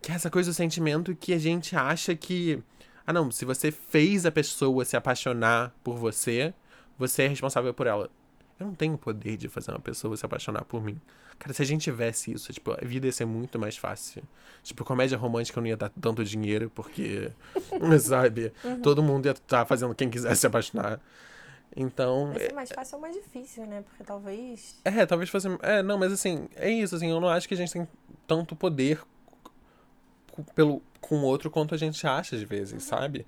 Que 0.00 0.12
é 0.12 0.14
essa 0.14 0.30
coisa 0.30 0.50
do 0.50 0.54
sentimento 0.54 1.14
que 1.14 1.34
a 1.34 1.38
gente 1.38 1.76
acha 1.76 2.14
que. 2.16 2.62
Ah, 3.06 3.12
não, 3.12 3.30
se 3.30 3.44
você 3.44 3.70
fez 3.70 4.24
a 4.24 4.30
pessoa 4.30 4.84
se 4.84 4.96
apaixonar 4.96 5.74
por 5.84 5.96
você, 5.96 6.54
você 6.98 7.24
é 7.24 7.28
responsável 7.28 7.74
por 7.74 7.86
ela. 7.86 8.10
Eu 8.60 8.66
não 8.66 8.74
tenho 8.74 8.94
o 8.94 8.98
poder 8.98 9.38
de 9.38 9.48
fazer 9.48 9.70
uma 9.70 9.80
pessoa 9.80 10.14
se 10.16 10.24
apaixonar 10.24 10.64
por 10.64 10.84
mim. 10.84 11.00
Cara, 11.38 11.54
se 11.54 11.62
a 11.62 11.64
gente 11.64 11.82
tivesse 11.82 12.30
isso, 12.30 12.52
tipo, 12.52 12.72
a 12.72 12.84
vida 12.84 13.06
ia 13.06 13.12
ser 13.12 13.24
muito 13.24 13.58
mais 13.58 13.74
fácil. 13.76 14.22
Tipo, 14.62 14.84
comédia 14.84 15.16
romântica 15.16 15.58
não 15.58 15.66
ia 15.66 15.76
dar 15.76 15.88
tanto 15.88 16.22
dinheiro, 16.22 16.70
porque, 16.74 17.32
sabe, 17.98 18.52
uhum. 18.62 18.82
todo 18.82 19.02
mundo 19.02 19.24
ia 19.24 19.32
estar 19.32 19.60
tá 19.60 19.64
fazendo 19.64 19.94
quem 19.94 20.10
quisesse 20.10 20.42
se 20.42 20.46
apaixonar. 20.46 21.00
Então. 21.74 22.32
Vai 22.32 22.40
ser 22.40 22.52
mais 22.52 22.68
fácil 22.70 22.96
ou 22.96 23.00
mais 23.00 23.16
difícil, 23.16 23.64
né? 23.64 23.82
Porque 23.88 24.04
talvez. 24.04 24.78
É, 24.84 25.06
talvez 25.06 25.30
fosse. 25.30 25.48
É, 25.62 25.82
não, 25.82 25.96
mas 25.96 26.12
assim, 26.12 26.46
é 26.56 26.68
isso, 26.70 26.94
assim, 26.94 27.10
eu 27.10 27.20
não 27.20 27.28
acho 27.28 27.48
que 27.48 27.54
a 27.54 27.56
gente 27.56 27.72
tem 27.72 27.88
tanto 28.26 28.54
poder 28.54 29.00
pelo, 30.54 30.82
com 31.00 31.16
o 31.16 31.22
outro 31.22 31.50
quanto 31.50 31.74
a 31.74 31.78
gente 31.78 32.06
acha 32.06 32.36
às 32.36 32.42
vezes, 32.42 32.74
uhum. 32.74 32.80
sabe? 32.80 33.26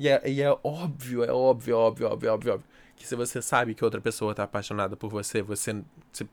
E 0.00 0.08
é, 0.08 0.22
e 0.26 0.40
é 0.40 0.50
óbvio, 0.64 1.22
é 1.22 1.30
óbvio, 1.30 1.76
óbvio, 1.76 2.06
óbvio, 2.08 2.32
óbvio, 2.32 2.54
óbvio 2.54 2.70
que 2.96 3.06
se 3.06 3.14
você 3.14 3.42
sabe 3.42 3.74
que 3.74 3.84
outra 3.84 4.00
pessoa 4.00 4.34
tá 4.34 4.44
apaixonada 4.44 4.96
por 4.96 5.10
você, 5.10 5.42
você, 5.42 5.84
você, 6.10 6.26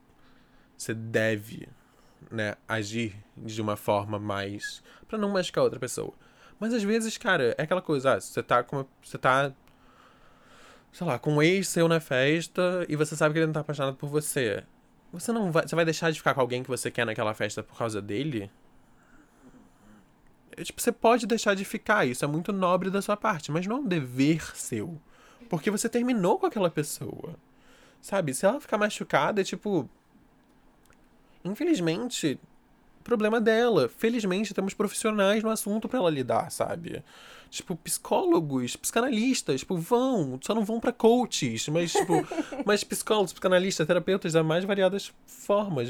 você 0.77 0.93
deve, 0.93 1.67
né, 2.31 2.55
agir 2.65 3.13
de 3.35 3.61
uma 3.61 3.75
forma 3.75 4.17
mais. 4.17 4.81
para 5.05 5.17
não 5.17 5.31
machucar 5.31 5.65
outra 5.65 5.81
pessoa. 5.81 6.13
Mas 6.57 6.73
às 6.73 6.81
vezes, 6.81 7.17
cara, 7.17 7.53
é 7.57 7.63
aquela 7.63 7.81
coisa, 7.81 8.13
ah, 8.13 8.21
você 8.21 8.41
tá 8.41 8.63
com. 8.63 8.85
Você 9.03 9.17
tá. 9.17 9.51
Sei 10.93 11.05
lá, 11.05 11.19
com 11.19 11.33
um 11.33 11.41
ex 11.41 11.67
seu 11.67 11.89
na 11.89 11.99
festa 11.99 12.85
e 12.87 12.95
você 12.95 13.17
sabe 13.17 13.33
que 13.33 13.39
ele 13.39 13.47
não 13.47 13.53
tá 13.53 13.59
apaixonado 13.59 13.97
por 13.97 14.07
você. 14.07 14.63
Você 15.11 15.33
não 15.33 15.51
vai. 15.51 15.67
Você 15.67 15.75
vai 15.75 15.83
deixar 15.83 16.09
de 16.09 16.17
ficar 16.17 16.33
com 16.33 16.39
alguém 16.39 16.63
que 16.63 16.69
você 16.69 16.89
quer 16.89 17.05
naquela 17.05 17.33
festa 17.33 17.61
por 17.61 17.77
causa 17.77 18.01
dele? 18.01 18.49
É, 20.57 20.63
tipo, 20.63 20.81
você 20.81 20.91
pode 20.91 21.27
deixar 21.27 21.53
de 21.53 21.63
ficar, 21.63 22.05
isso 22.05 22.25
é 22.25 22.27
muito 22.27 22.51
nobre 22.51 22.89
da 22.89 23.01
sua 23.01 23.15
parte, 23.15 23.51
mas 23.51 23.67
não 23.67 23.77
é 23.77 23.79
um 23.79 23.85
dever 23.85 24.55
seu. 24.55 24.99
Porque 25.47 25.71
você 25.71 25.87
terminou 25.87 26.39
com 26.39 26.47
aquela 26.47 26.69
pessoa. 26.69 27.35
Sabe? 28.01 28.33
Se 28.33 28.45
ela 28.45 28.59
ficar 28.59 28.77
machucada, 28.77 29.41
é 29.41 29.43
tipo. 29.43 29.87
Infelizmente, 31.45 32.39
problema 33.07 33.39
dela. 33.39 33.87
Felizmente, 33.87 34.53
temos 34.53 34.73
profissionais 34.73 35.41
no 35.41 35.49
assunto 35.49 35.87
para 35.87 35.99
ela 35.99 36.09
lidar, 36.09 36.51
sabe? 36.51 37.01
Tipo, 37.49 37.75
psicólogos, 37.77 38.75
psicanalistas, 38.75 39.61
tipo, 39.61 39.77
vão, 39.77 40.37
só 40.41 40.53
não 40.53 40.65
vão 40.65 40.81
para 40.81 40.91
coaches, 40.91 41.69
mas, 41.69 41.93
tipo, 41.93 42.13
mas 42.65 42.83
psicólogos, 42.83 43.31
psicanalistas, 43.31 43.87
terapeutas 43.87 44.33
das 44.33 44.45
mais 44.45 44.65
variadas 44.65 45.13
formas. 45.25 45.87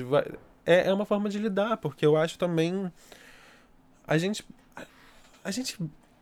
É, 0.63 0.89
é 0.89 0.93
uma 0.93 1.05
forma 1.05 1.27
de 1.27 1.39
lidar, 1.39 1.77
porque 1.77 2.05
eu 2.05 2.15
acho 2.15 2.37
também. 2.37 2.91
A 4.07 4.17
gente. 4.17 4.45
A 5.43 5.51
gente 5.51 5.77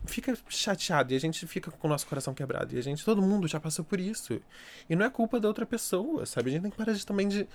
fica 0.06 0.38
chateado 0.50 1.14
e 1.14 1.16
a 1.16 1.20
gente 1.20 1.46
fica 1.48 1.72
com 1.72 1.88
o 1.88 1.90
nosso 1.90 2.06
coração 2.08 2.34
quebrado. 2.34 2.76
E 2.76 2.78
a 2.78 2.82
gente, 2.82 3.04
todo 3.04 3.22
mundo 3.22 3.48
já 3.48 3.60
passou 3.60 3.84
por 3.84 4.00
isso. 4.00 4.42
E 4.90 4.96
não 4.96 5.06
é 5.06 5.10
culpa 5.10 5.40
da 5.40 5.48
outra 5.48 5.66
pessoa, 5.66 6.26
sabe? 6.26 6.50
A 6.50 6.54
gente 6.54 6.62
tem 6.62 6.72
que 6.72 6.78
parar 6.78 6.94
de, 6.94 7.06
também 7.06 7.28
de, 7.28 7.48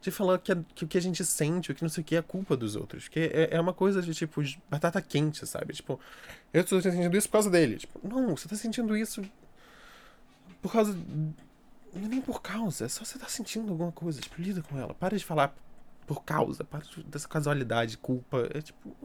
de 0.00 0.10
falar 0.10 0.38
que, 0.38 0.54
que 0.74 0.84
o 0.84 0.88
que 0.88 0.98
a 0.98 1.02
gente 1.02 1.24
sente, 1.24 1.72
o 1.72 1.74
que 1.74 1.82
não 1.82 1.88
sei 1.88 2.02
o 2.02 2.04
que, 2.04 2.16
é 2.16 2.22
culpa 2.22 2.56
dos 2.56 2.76
outros. 2.76 3.04
Porque 3.04 3.30
é, 3.32 3.56
é 3.56 3.60
uma 3.60 3.72
coisa 3.72 4.00
de, 4.00 4.14
tipo, 4.14 4.42
de 4.42 4.60
batata 4.70 5.00
quente, 5.02 5.46
sabe? 5.46 5.74
Tipo, 5.74 5.98
eu 6.52 6.62
estou 6.62 6.80
sentindo 6.80 7.16
isso 7.16 7.28
por 7.28 7.32
causa 7.32 7.50
dele. 7.50 7.76
Tipo, 7.78 8.00
não, 8.06 8.36
você 8.36 8.46
está 8.46 8.56
sentindo 8.56 8.96
isso 8.96 9.22
por 10.62 10.72
causa. 10.72 10.96
É 11.94 11.98
nem 11.98 12.20
por 12.20 12.42
causa, 12.42 12.84
é 12.84 12.88
só 12.88 13.04
você 13.04 13.18
tá 13.18 13.28
sentindo 13.28 13.70
alguma 13.72 13.92
coisa. 13.92 14.20
Tipo, 14.20 14.40
lida 14.40 14.62
com 14.62 14.78
ela. 14.78 14.94
Para 14.94 15.16
de 15.16 15.24
falar 15.24 15.54
por 16.06 16.22
causa, 16.22 16.64
para 16.64 16.82
dessa 17.06 17.28
casualidade, 17.28 17.98
culpa. 17.98 18.48
É 18.54 18.60
tipo. 18.60 18.96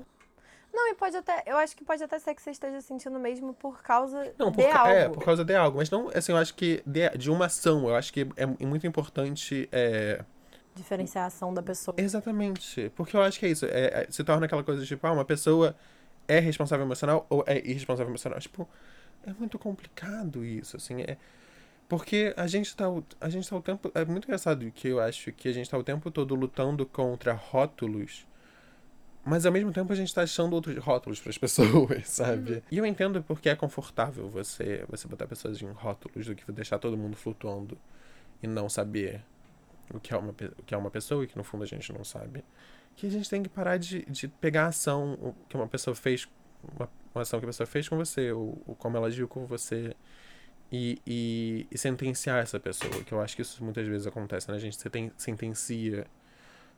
Não, 0.74 0.90
e 0.90 0.96
pode 0.96 1.16
até. 1.16 1.44
Eu 1.46 1.56
acho 1.58 1.78
que 1.78 1.86
pode 1.86 2.04
até 2.04 2.18
ser 2.18 2.34
que 2.34 2.42
você 2.42 2.50
esteja 2.50 2.82
sentindo 2.82 3.20
mesmo 3.20 3.54
por 3.54 3.84
causa 3.84 4.34
não, 4.40 4.52
de 4.52 4.66
algo. 4.66 4.90
É, 4.90 5.08
por 5.08 5.24
causa 5.24 5.46
de 5.46 5.54
algo. 5.54 5.78
Mas 5.78 5.90
não, 5.92 6.10
assim, 6.10 6.32
eu 6.32 6.38
acho 6.38 6.56
que 6.56 6.82
de, 6.86 7.10
de 7.12 7.30
uma 7.30 7.46
ação. 7.46 7.88
Eu 7.88 7.96
acho 7.96 8.12
que 8.12 8.22
é, 8.36 8.44
é 8.44 8.66
muito 8.66 8.88
importante. 8.88 9.70
É... 9.72 10.26
Diferenciar 10.74 11.26
a 11.26 11.28
ação 11.28 11.54
da 11.54 11.62
pessoa. 11.62 11.94
Exatamente. 12.00 12.92
Porque 12.96 13.16
eu 13.16 13.22
acho 13.22 13.40
que 13.40 13.46
é 13.46 13.50
isso. 13.50 13.66
É, 13.68 13.70
é, 13.70 14.08
se 14.10 14.24
torna 14.24 14.48
aquela 14.48 14.64
coisa 14.64 14.82
de, 14.82 14.88
tipo, 14.88 15.06
ah, 15.06 15.12
uma 15.12 15.24
pessoa 15.24 15.76
é 16.28 16.40
responsável 16.40 16.84
emocional 16.84 17.28
ou 17.30 17.44
é 17.46 17.60
irresponsável 17.60 18.10
emocional. 18.10 18.40
Tipo, 18.40 18.68
é 19.28 19.32
muito 19.34 19.60
complicado 19.60 20.44
isso, 20.44 20.76
assim. 20.76 21.02
É. 21.02 21.18
Porque 21.88 22.34
a 22.36 22.48
gente 22.48 22.76
tá, 22.76 22.86
a 23.22 23.30
gente 23.30 23.48
tá 23.48 23.56
o 23.56 23.62
tempo. 23.62 23.92
É 23.94 24.04
muito 24.04 24.26
engraçado 24.26 24.70
que 24.72 24.88
eu 24.88 25.00
acho 25.00 25.32
que 25.34 25.48
a 25.48 25.54
gente 25.54 25.70
tá 25.70 25.78
o 25.78 25.84
tempo 25.84 26.10
todo 26.10 26.34
lutando 26.34 26.84
contra 26.84 27.34
rótulos 27.34 28.26
mas 29.26 29.46
ao 29.46 29.52
mesmo 29.52 29.72
tempo 29.72 29.92
a 29.94 29.96
gente 29.96 30.08
está 30.08 30.24
achando 30.24 30.54
outros 30.54 30.78
rótulos 30.78 31.20
para 31.20 31.30
as 31.30 31.38
pessoas, 31.40 32.10
sabe? 32.10 32.54
Uhum. 32.54 32.62
E 32.72 32.78
eu 32.78 32.86
entendo 32.86 33.24
porque 33.24 33.50
é 33.50 33.56
confortável 33.56 34.30
você 34.30 34.86
você 34.90 35.08
botar 35.08 35.28
pessoas 35.28 35.62
em 35.62 35.72
rótulos 35.72 36.26
do 36.28 36.36
que 36.36 36.52
deixar 36.52 36.80
todo 36.80 36.98
mundo 36.98 37.16
flutuando 37.16 37.78
e 38.42 38.48
não 38.48 38.68
saber 38.68 39.24
o 39.94 40.00
que 40.00 40.14
é 40.14 40.18
uma, 40.18 40.32
o 40.32 40.64
que 40.64 40.74
é 40.74 40.78
uma 40.78 40.92
pessoa 40.92 41.24
e 41.24 41.28
que 41.28 41.38
no 41.38 41.44
fundo 41.44 41.64
a 41.64 41.68
gente 41.68 41.92
não 41.94 42.04
sabe. 42.04 42.44
Que 42.96 43.08
a 43.08 43.10
gente 43.10 43.30
tem 43.30 43.42
que 43.42 43.50
parar 43.50 43.78
de, 43.78 44.06
de 44.06 44.28
pegar 44.28 44.66
a 44.66 44.68
ação 44.68 45.36
que 45.50 45.56
uma 45.56 45.68
pessoa 45.68 45.96
fez, 45.96 46.28
uma, 46.76 46.90
uma 47.14 47.22
ação 47.22 47.40
que 47.40 47.46
a 47.46 47.50
pessoa 47.50 47.66
fez 47.66 47.90
com 47.90 47.98
você, 47.98 48.32
ou, 48.32 48.62
ou 48.68 48.76
como 48.76 48.98
ela 48.98 49.08
agiu 49.08 49.28
com 49.28 49.46
você, 49.48 49.96
e, 50.72 51.00
e, 51.06 51.68
e, 51.72 51.78
sentenciar 51.78 52.42
essa 52.42 52.60
pessoa. 52.60 53.04
Que 53.04 53.12
eu 53.12 53.22
acho 53.22 53.36
que 53.36 53.42
isso 53.42 53.64
muitas 53.64 53.88
vezes 53.88 54.06
acontece, 54.06 54.50
né? 54.50 54.58
A 54.58 54.60
gente 54.60 54.78
sentencia 55.18 56.06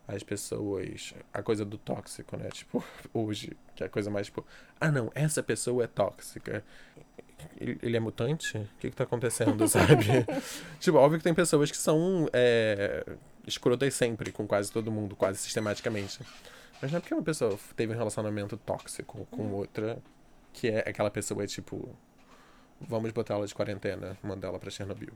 as 0.08 0.24
pessoas. 0.24 1.14
A 1.34 1.42
coisa 1.42 1.66
do 1.66 1.78
tóxico, 1.78 2.38
né? 2.38 2.50
Tipo, 2.50 2.84
hoje, 3.14 3.56
que 3.76 3.84
é 3.84 3.88
a 3.88 3.90
coisa 3.90 4.10
mais 4.10 4.28
tipo. 4.28 4.46
Ah, 4.80 4.92
não, 4.92 5.12
essa 5.16 5.42
pessoa 5.42 5.84
é 5.84 5.88
tóxica. 5.88 6.64
Ele, 7.60 7.78
ele 7.82 7.98
é 7.98 8.00
mutante? 8.00 8.58
O 8.58 8.68
que, 8.80 8.90
que 8.90 8.96
tá 8.96 9.04
acontecendo, 9.04 9.66
sabe? 9.70 10.26
tipo, 10.80 10.98
óbvio 10.98 11.20
que 11.20 11.24
tem 11.24 11.34
pessoas 11.34 11.70
que 11.70 11.78
são 11.78 12.28
é, 12.34 13.06
escrotas 13.46 13.94
sempre, 13.94 14.32
com 14.32 14.48
quase 14.48 14.72
todo 14.72 14.92
mundo, 14.92 15.16
quase 15.16 15.40
sistematicamente. 15.40 16.20
Mas 16.82 16.92
não 16.92 16.98
é 16.98 17.00
porque 17.02 17.14
uma 17.14 17.24
pessoa 17.24 17.58
teve 17.76 17.94
um 17.94 17.98
relacionamento 17.98 18.58
tóxico 18.58 19.26
com 19.32 19.52
outra 19.54 20.02
que 20.56 20.70
é 20.70 20.80
aquela 20.80 21.12
pessoa 21.12 21.44
é 21.44 21.48
tipo. 21.48 21.96
Vamos 22.82 23.12
botar 23.12 23.36
ela 23.36 23.48
de 23.48 23.56
quarentena, 23.56 24.18
mandar 24.22 24.50
ela 24.50 24.60
pra 24.60 24.70
Chernobyl. 24.70 25.14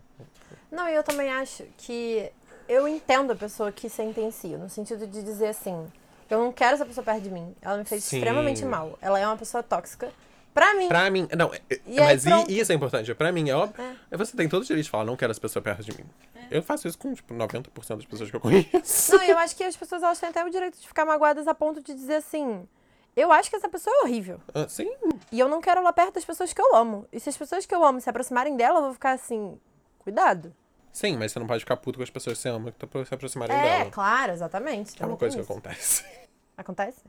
Não, 0.72 0.88
eu 0.88 1.04
também 1.04 1.30
acho 1.30 1.66
que 1.78 2.32
eu 2.70 2.88
entendo 2.88 3.32
a 3.32 3.36
pessoa 3.36 3.72
que 3.72 3.90
sentencia, 3.90 4.58
no 4.58 4.70
sentido 4.70 5.08
de 5.08 5.24
dizer 5.24 5.48
assim, 5.48 5.92
eu 6.30 6.38
não 6.38 6.52
quero 6.52 6.76
essa 6.76 6.86
pessoa 6.86 7.04
perto 7.04 7.24
de 7.24 7.32
mim. 7.32 7.56
Ela 7.60 7.78
me 7.78 7.84
fez 7.84 8.04
Sim. 8.04 8.18
extremamente 8.18 8.64
mal. 8.64 8.98
Ela 9.02 9.20
é 9.20 9.26
uma 9.26 9.36
pessoa 9.36 9.64
tóxica. 9.64 10.12
Pra 10.54 10.74
mim. 10.76 10.88
Pra 10.88 11.10
mim. 11.10 11.28
Não, 11.36 11.54
é, 11.54 11.62
e 11.86 12.00
mas 12.00 12.26
aí, 12.28 12.46
isso 12.50 12.72
é 12.72 12.76
importante. 12.76 13.14
Pra 13.16 13.32
mim, 13.32 13.50
é 13.50 13.56
óbvio. 13.56 13.84
É. 14.12 14.18
Você 14.18 14.38
tem 14.38 14.48
todo 14.48 14.62
o 14.62 14.66
direito 14.66 14.86
de 14.86 14.90
falar, 14.90 15.06
não 15.06 15.16
quero 15.16 15.32
essa 15.32 15.42
pessoa 15.42 15.64
perto 15.64 15.84
de 15.84 15.98
mim. 15.98 16.06
É. 16.36 16.58
Eu 16.58 16.62
faço 16.62 16.88
isso 16.88 16.98
com, 16.98 17.14
tipo, 17.14 17.34
90% 17.34 17.96
das 17.96 18.06
pessoas 18.06 18.30
que 18.30 18.36
eu 18.36 18.40
conheço. 18.40 19.16
Não, 19.16 19.24
eu 19.24 19.38
acho 19.38 19.56
que 19.56 19.64
as 19.64 19.76
pessoas 19.76 20.04
elas 20.04 20.20
têm 20.20 20.30
até 20.30 20.44
o 20.44 20.50
direito 20.50 20.80
de 20.80 20.88
ficar 20.88 21.06
magoadas 21.06 21.48
a 21.48 21.56
ponto 21.56 21.82
de 21.82 21.94
dizer 21.94 22.16
assim. 22.16 22.68
Eu 23.16 23.32
acho 23.32 23.50
que 23.50 23.56
essa 23.56 23.70
pessoa 23.70 23.96
é 23.96 24.04
horrível. 24.04 24.40
Ah, 24.54 24.68
sim. 24.68 24.92
E 25.32 25.40
eu 25.40 25.50
não 25.50 25.60
quero 25.62 25.80
ela 25.82 25.92
perto 25.92 26.16
das 26.16 26.26
pessoas 26.26 26.54
que 26.54 26.62
eu 26.62 26.76
amo. 26.76 27.08
E 27.12 27.20
se 27.20 27.30
as 27.30 27.38
pessoas 27.38 27.66
que 27.66 27.74
eu 27.74 27.84
amo 27.84 28.00
se 28.00 28.10
aproximarem 28.10 28.56
dela, 28.56 28.80
eu 28.80 28.84
vou 28.84 28.94
ficar 28.94 29.12
assim, 29.12 29.60
cuidado. 30.00 30.54
Sim, 30.92 31.18
mas 31.18 31.32
você 31.32 31.40
não 31.40 31.48
pode 31.48 31.60
ficar 31.62 31.78
puto 31.78 31.98
com 32.00 32.04
as 32.04 32.10
pessoas 32.10 32.38
que 32.38 32.42
você 32.42 32.50
ama 32.50 32.72
que 32.72 32.86
tá 32.86 33.06
se 33.06 33.14
aproximarem 33.14 33.56
É, 33.56 33.62
dela. 33.80 33.92
claro, 33.92 34.32
exatamente. 34.32 35.02
É 35.02 35.06
uma 35.06 35.18
coisa 35.18 35.36
que 35.38 35.42
isso. 35.42 35.52
acontece. 35.52 36.06
Acontece? 36.58 37.02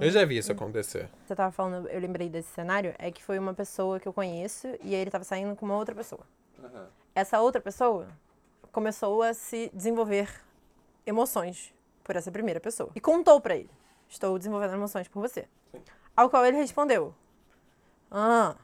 Eu 0.00 0.10
já 0.10 0.24
vi 0.24 0.38
isso 0.38 0.52
acontecer. 0.52 1.08
Você 1.26 1.34
tava 1.34 1.50
falando, 1.50 1.88
eu 1.88 2.00
lembrei 2.00 2.28
desse 2.28 2.48
cenário, 2.52 2.94
é 2.98 3.10
que 3.10 3.22
foi 3.22 3.38
uma 3.38 3.52
pessoa 3.52 3.98
que 3.98 4.06
eu 4.06 4.12
conheço 4.12 4.68
e 4.82 4.94
aí 4.94 5.00
ele 5.00 5.10
tava 5.10 5.24
saindo 5.24 5.56
com 5.56 5.66
uma 5.66 5.76
outra 5.76 5.94
pessoa. 5.94 6.22
Essa 7.14 7.40
outra 7.40 7.60
pessoa 7.60 8.06
começou 8.70 9.22
a 9.22 9.34
se 9.34 9.70
desenvolver 9.74 10.30
emoções 11.04 11.74
por 12.04 12.14
essa 12.16 12.30
primeira 12.30 12.60
pessoa. 12.60 12.90
E 12.94 13.00
contou 13.00 13.40
pra 13.40 13.56
ele: 13.56 13.70
Estou 14.08 14.38
desenvolvendo 14.38 14.74
emoções 14.74 15.08
por 15.08 15.20
você. 15.20 15.46
Ao 16.16 16.30
qual 16.30 16.46
ele 16.46 16.56
respondeu: 16.58 17.12
Ah, 18.10 18.54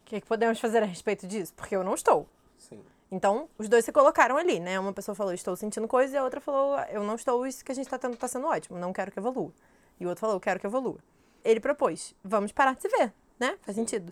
o 0.00 0.04
que, 0.06 0.20
que 0.20 0.26
podemos 0.26 0.58
fazer 0.58 0.82
a 0.82 0.86
respeito 0.86 1.26
disso? 1.26 1.52
Porque 1.54 1.76
eu 1.76 1.84
não 1.84 1.94
estou. 1.94 2.28
Sim. 2.58 2.82
Então, 3.12 3.46
os 3.58 3.68
dois 3.68 3.84
se 3.84 3.92
colocaram 3.92 4.38
ali, 4.38 4.58
né? 4.58 4.80
Uma 4.80 4.94
pessoa 4.94 5.14
falou, 5.14 5.34
estou 5.34 5.54
sentindo 5.54 5.86
coisa, 5.86 6.14
e 6.14 6.18
a 6.18 6.24
outra 6.24 6.40
falou, 6.40 6.78
eu 6.88 7.04
não 7.04 7.14
estou, 7.14 7.46
isso 7.46 7.62
que 7.62 7.70
a 7.70 7.74
gente 7.74 7.84
está 7.84 7.98
tendo 7.98 8.14
está 8.14 8.26
sendo 8.26 8.46
ótimo, 8.46 8.78
não 8.78 8.90
quero 8.90 9.12
que 9.12 9.18
evolua. 9.18 9.52
E 10.00 10.06
o 10.06 10.08
outro 10.08 10.22
falou, 10.22 10.40
quero 10.40 10.58
que 10.58 10.66
evolua. 10.66 10.96
Ele 11.44 11.60
propôs, 11.60 12.14
vamos 12.24 12.52
parar 12.52 12.74
de 12.74 12.80
se 12.80 12.88
ver, 12.88 13.12
né? 13.38 13.58
Faz 13.60 13.76
sentido. 13.76 14.10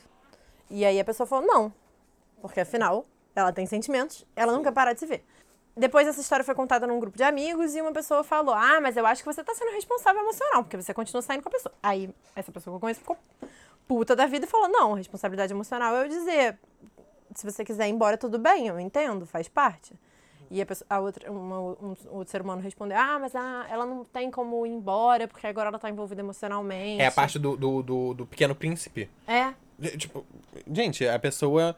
E 0.68 0.84
aí 0.84 1.00
a 1.00 1.04
pessoa 1.04 1.26
falou, 1.26 1.46
não. 1.46 1.72
Porque 2.42 2.60
afinal, 2.60 3.06
ela 3.34 3.50
tem 3.54 3.64
sentimentos, 3.64 4.26
ela 4.36 4.52
não 4.52 4.62
quer 4.62 4.72
parar 4.72 4.92
de 4.92 5.00
se 5.00 5.06
ver. 5.06 5.24
Depois 5.74 6.06
essa 6.06 6.20
história 6.20 6.44
foi 6.44 6.54
contada 6.54 6.86
num 6.86 7.00
grupo 7.00 7.16
de 7.16 7.22
amigos 7.22 7.74
e 7.74 7.80
uma 7.80 7.92
pessoa 7.92 8.22
falou: 8.22 8.54
Ah, 8.54 8.80
mas 8.82 8.96
eu 8.96 9.06
acho 9.06 9.22
que 9.22 9.32
você 9.32 9.42
tá 9.42 9.54
sendo 9.54 9.70
responsável 9.70 10.20
emocional, 10.20 10.64
porque 10.64 10.76
você 10.76 10.92
continua 10.92 11.22
saindo 11.22 11.42
com 11.42 11.48
a 11.48 11.52
pessoa. 11.52 11.72
Aí 11.82 12.12
essa 12.34 12.50
pessoa 12.50 12.74
que 12.74 12.76
eu 12.76 12.80
conheço 12.80 13.00
ficou 13.00 13.16
puta 13.86 14.16
da 14.16 14.26
vida 14.26 14.46
e 14.46 14.48
falou: 14.48 14.68
Não, 14.68 14.94
responsabilidade 14.94 15.52
emocional 15.52 15.94
é 15.96 16.04
eu 16.04 16.08
dizer, 16.08 16.58
se 17.34 17.50
você 17.50 17.64
quiser 17.64 17.88
ir 17.88 17.92
embora, 17.92 18.16
tudo 18.16 18.38
bem, 18.38 18.66
eu 18.66 18.78
entendo, 18.78 19.26
faz 19.26 19.48
parte. 19.48 19.94
E 20.50 20.60
a, 20.60 20.66
pessoa, 20.66 20.86
a 20.90 20.98
outra, 20.98 21.30
uma, 21.30 21.60
um, 21.60 21.96
outro 22.08 22.30
ser 22.30 22.42
humano 22.42 22.60
respondeu: 22.60 22.98
Ah, 22.98 23.18
mas 23.20 23.36
a, 23.36 23.66
ela 23.70 23.86
não 23.86 24.04
tem 24.04 24.30
como 24.30 24.66
ir 24.66 24.70
embora, 24.70 25.28
porque 25.28 25.46
agora 25.46 25.68
ela 25.68 25.78
tá 25.78 25.88
envolvida 25.88 26.20
emocionalmente. 26.20 27.00
É 27.00 27.06
a 27.06 27.12
parte 27.12 27.38
do, 27.38 27.56
do, 27.56 27.82
do, 27.82 28.14
do 28.14 28.26
pequeno 28.26 28.54
príncipe. 28.54 29.08
É. 29.28 29.54
Tipo, 29.96 30.26
gente, 30.72 31.06
a 31.06 31.18
pessoa. 31.18 31.76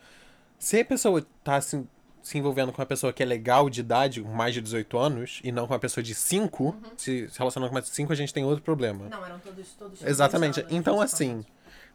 Se 0.58 0.80
a 0.80 0.84
pessoa 0.84 1.26
tá 1.44 1.60
se, 1.60 1.84
se 2.22 2.38
envolvendo 2.38 2.72
com 2.72 2.80
uma 2.80 2.86
pessoa 2.86 3.12
que 3.12 3.22
é 3.22 3.26
legal 3.26 3.68
de 3.68 3.80
idade, 3.80 4.22
com 4.22 4.32
mais 4.32 4.54
de 4.54 4.62
18 4.62 4.96
anos, 4.96 5.40
e 5.44 5.52
não 5.52 5.66
com 5.66 5.74
uma 5.74 5.78
pessoa 5.78 6.02
de 6.02 6.14
5, 6.14 6.74
se, 6.96 7.28
se 7.28 7.38
relacionando 7.38 7.68
com 7.68 7.74
uma 7.76 7.82
de 7.82 7.88
5, 7.88 8.10
a 8.10 8.16
gente 8.16 8.32
tem 8.32 8.44
outro 8.44 8.62
problema. 8.62 9.06
Não, 9.10 9.26
eram 9.26 9.38
todos, 9.40 9.74
todos 9.74 10.02
Exatamente. 10.02 10.64
Então, 10.70 10.98
assim, 10.98 11.44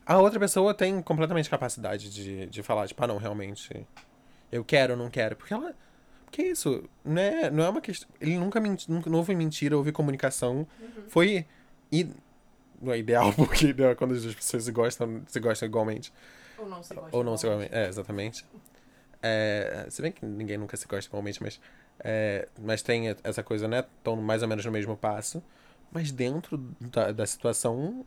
a 0.07 0.17
outra 0.19 0.39
pessoa 0.39 0.73
tem 0.73 1.01
completamente 1.01 1.49
capacidade 1.49 2.09
de, 2.09 2.45
de 2.45 2.63
falar, 2.63 2.87
tipo, 2.87 3.03
ah, 3.03 3.07
não, 3.07 3.17
realmente, 3.17 3.85
eu 4.49 4.63
quero, 4.63 4.95
não 4.95 5.09
quero. 5.09 5.35
Porque 5.35 5.53
ela. 5.53 5.75
Porque 6.23 6.43
isso, 6.43 6.83
não 7.03 7.21
é, 7.21 7.51
não 7.51 7.63
é 7.65 7.69
uma 7.69 7.81
questão. 7.81 8.07
Ele 8.19 8.37
nunca, 8.37 8.59
menti, 8.59 8.89
nunca 8.89 9.09
não 9.09 9.17
houve 9.17 9.35
mentira, 9.35 9.75
houve 9.75 9.91
comunicação. 9.91 10.65
Foi. 11.09 11.45
E, 11.91 12.07
não 12.81 12.93
é 12.93 12.99
ideal, 12.99 13.31
porque 13.35 13.73
né, 13.73 13.95
quando 13.95 14.13
as 14.13 14.23
duas 14.23 14.35
pessoas 14.35 14.63
se 14.63 14.71
gostam, 14.71 15.23
se 15.27 15.39
gostam 15.41 15.67
igualmente. 15.67 16.13
Ou 16.57 16.69
não 16.69 16.81
se 16.81 16.93
gosta. 16.93 17.17
Ou 17.17 17.23
não 17.23 17.37
se 17.37 17.45
igualmente. 17.45 17.75
É, 17.75 17.87
exatamente. 17.87 18.45
É, 19.21 19.87
se 19.89 20.01
bem 20.01 20.11
que 20.11 20.25
ninguém 20.25 20.57
nunca 20.57 20.77
se 20.77 20.87
gosta 20.87 21.09
igualmente, 21.09 21.43
mas. 21.43 21.59
é, 21.99 22.47
mas 22.57 22.81
tem 22.81 23.13
essa 23.23 23.43
coisa, 23.43 23.67
né? 23.67 23.83
Estão 23.97 24.15
mais 24.15 24.41
ou 24.41 24.47
menos 24.47 24.63
no 24.63 24.71
mesmo 24.71 24.95
passo. 24.95 25.43
Mas 25.91 26.11
dentro 26.13 26.57
da, 26.79 27.11
da 27.11 27.25
situação 27.25 28.05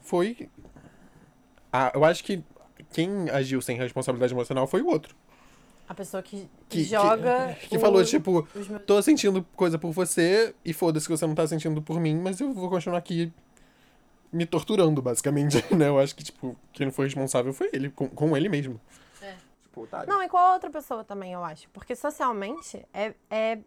foi. 0.00 0.48
Ah, 1.72 1.90
eu 1.94 2.04
acho 2.04 2.22
que 2.24 2.42
quem 2.92 3.30
agiu 3.30 3.60
sem 3.62 3.76
responsabilidade 3.76 4.32
emocional 4.32 4.66
foi 4.66 4.82
o 4.82 4.88
outro. 4.88 5.14
A 5.88 5.94
pessoa 5.94 6.22
que, 6.22 6.48
Que, 6.68 6.84
joga. 6.84 7.56
Que, 7.62 7.68
que 7.70 7.76
o- 7.76 7.80
falou, 7.80 8.04
tipo, 8.04 8.46
meus- 8.54 8.82
tô 8.86 9.00
sentindo 9.02 9.44
coisa 9.56 9.78
por 9.78 9.92
você 9.92 10.54
e 10.64 10.72
foda-se 10.72 11.06
que 11.06 11.16
você 11.16 11.26
não 11.26 11.34
tá 11.34 11.46
sentindo 11.46 11.80
por 11.82 11.98
mim, 12.00 12.16
mas 12.16 12.40
eu 12.40 12.52
vou 12.52 12.68
continuar 12.68 12.98
aqui 12.98 13.32
me 14.32 14.46
torturando, 14.46 15.02
basicamente, 15.02 15.56
né? 15.74 15.88
Eu 15.88 15.98
acho 15.98 16.14
que, 16.14 16.24
tipo, 16.24 16.56
quem 16.72 16.90
foi 16.90 17.06
responsável 17.06 17.52
foi 17.52 17.68
ele, 17.72 17.90
com, 17.90 18.08
com 18.08 18.36
ele 18.36 18.48
mesmo. 18.48 18.80
É. 19.20 19.34
Tipo, 19.62 19.82
otário. 19.82 20.08
Não, 20.08 20.22
e 20.22 20.28
com 20.28 20.36
a 20.38 20.54
outra 20.54 20.70
pessoa 20.70 21.04
também, 21.04 21.32
eu 21.32 21.44
acho. 21.44 21.68
Porque 21.70 21.94
socialmente 21.94 22.82
é, 22.94 23.12
é 23.30 23.58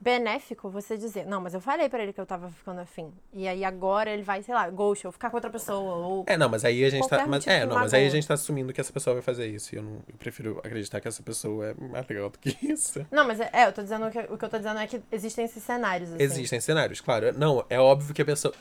benéfico 0.00 0.68
você 0.68 0.96
dizer, 0.96 1.24
não, 1.24 1.40
mas 1.40 1.54
eu 1.54 1.60
falei 1.60 1.88
pra 1.88 2.02
ele 2.02 2.12
que 2.12 2.20
eu 2.20 2.26
tava 2.26 2.50
ficando 2.50 2.80
afim. 2.80 3.12
E 3.32 3.46
aí 3.48 3.64
agora 3.64 4.10
ele 4.10 4.22
vai, 4.22 4.42
sei 4.42 4.54
lá, 4.54 4.68
ghost, 4.68 5.06
ou 5.06 5.12
ficar 5.12 5.30
com 5.30 5.36
outra 5.36 5.50
pessoa, 5.50 5.94
ou. 5.94 6.24
É, 6.26 6.36
não, 6.36 6.48
mas 6.48 6.64
aí 6.64 6.84
a 6.84 6.90
gente 6.90 7.08
tá. 7.08 7.18
Mas, 7.18 7.28
motivo 7.28 7.50
é, 7.50 7.64
não, 7.66 7.76
mas 7.76 7.94
aí 7.94 8.06
a 8.06 8.10
gente 8.10 8.26
tá 8.26 8.34
assumindo 8.34 8.72
que 8.72 8.80
essa 8.80 8.92
pessoa 8.92 9.14
vai 9.14 9.22
fazer 9.22 9.46
isso. 9.46 9.74
E 9.74 9.78
eu, 9.78 9.82
não, 9.82 9.94
eu 10.08 10.16
prefiro 10.18 10.58
acreditar 10.58 11.00
que 11.00 11.08
essa 11.08 11.22
pessoa 11.22 11.66
é 11.66 11.74
mais 11.74 12.06
legal 12.08 12.28
do 12.28 12.38
que 12.38 12.56
isso. 12.62 13.06
Não, 13.10 13.26
mas 13.26 13.40
é, 13.40 13.48
é, 13.52 13.66
eu 13.66 13.72
tô 13.72 13.82
dizendo 13.82 14.10
que 14.10 14.18
o 14.18 14.36
que 14.36 14.44
eu 14.44 14.48
tô 14.48 14.58
dizendo 14.58 14.78
é 14.80 14.86
que 14.86 15.00
existem 15.10 15.44
esses 15.44 15.62
cenários, 15.62 16.12
assim. 16.12 16.22
Existem 16.22 16.60
cenários, 16.60 17.00
claro. 17.00 17.32
Não, 17.38 17.64
é 17.70 17.78
óbvio 17.80 18.12
que 18.14 18.22
a 18.22 18.24
pessoa. 18.24 18.52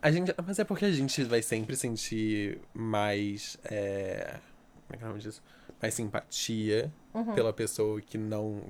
A 0.00 0.10
gente, 0.10 0.34
mas 0.46 0.58
é 0.58 0.64
porque 0.64 0.84
a 0.84 0.92
gente 0.92 1.24
vai 1.24 1.40
sempre 1.42 1.74
sentir 1.76 2.60
mais. 2.74 3.58
É, 3.64 4.34
como 4.86 4.94
é 4.94 4.96
que 4.98 5.02
é 5.02 5.06
o 5.06 5.08
nome 5.08 5.20
disso? 5.20 5.42
Mais 5.80 5.94
simpatia 5.94 6.92
Uhum. 7.14 7.32
pela 7.34 7.52
pessoa 7.52 8.00
que 8.00 8.18
não. 8.18 8.60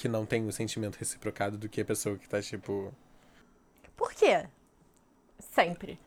Que 0.00 0.08
não 0.08 0.24
tem 0.24 0.48
o 0.48 0.50
sentimento 0.50 0.96
reciprocado 0.96 1.58
do 1.58 1.68
que 1.68 1.78
a 1.82 1.84
pessoa 1.84 2.16
que 2.16 2.26
tá, 2.26 2.40
tipo. 2.40 2.90
Por 3.94 4.14
quê? 4.14 4.46
Sempre. 5.38 6.00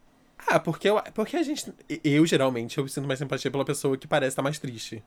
Ah, 0.47 0.59
porque, 0.59 0.89
eu, 0.89 0.99
porque 1.13 1.37
a 1.37 1.43
gente. 1.43 1.71
Eu, 2.03 2.25
geralmente, 2.25 2.75
eu 2.79 2.87
sinto 2.87 3.07
mais 3.07 3.19
simpatia 3.19 3.51
pela 3.51 3.63
pessoa 3.63 3.95
que 3.95 4.07
parece 4.07 4.29
estar 4.29 4.41
mais 4.41 4.57
triste. 4.57 5.03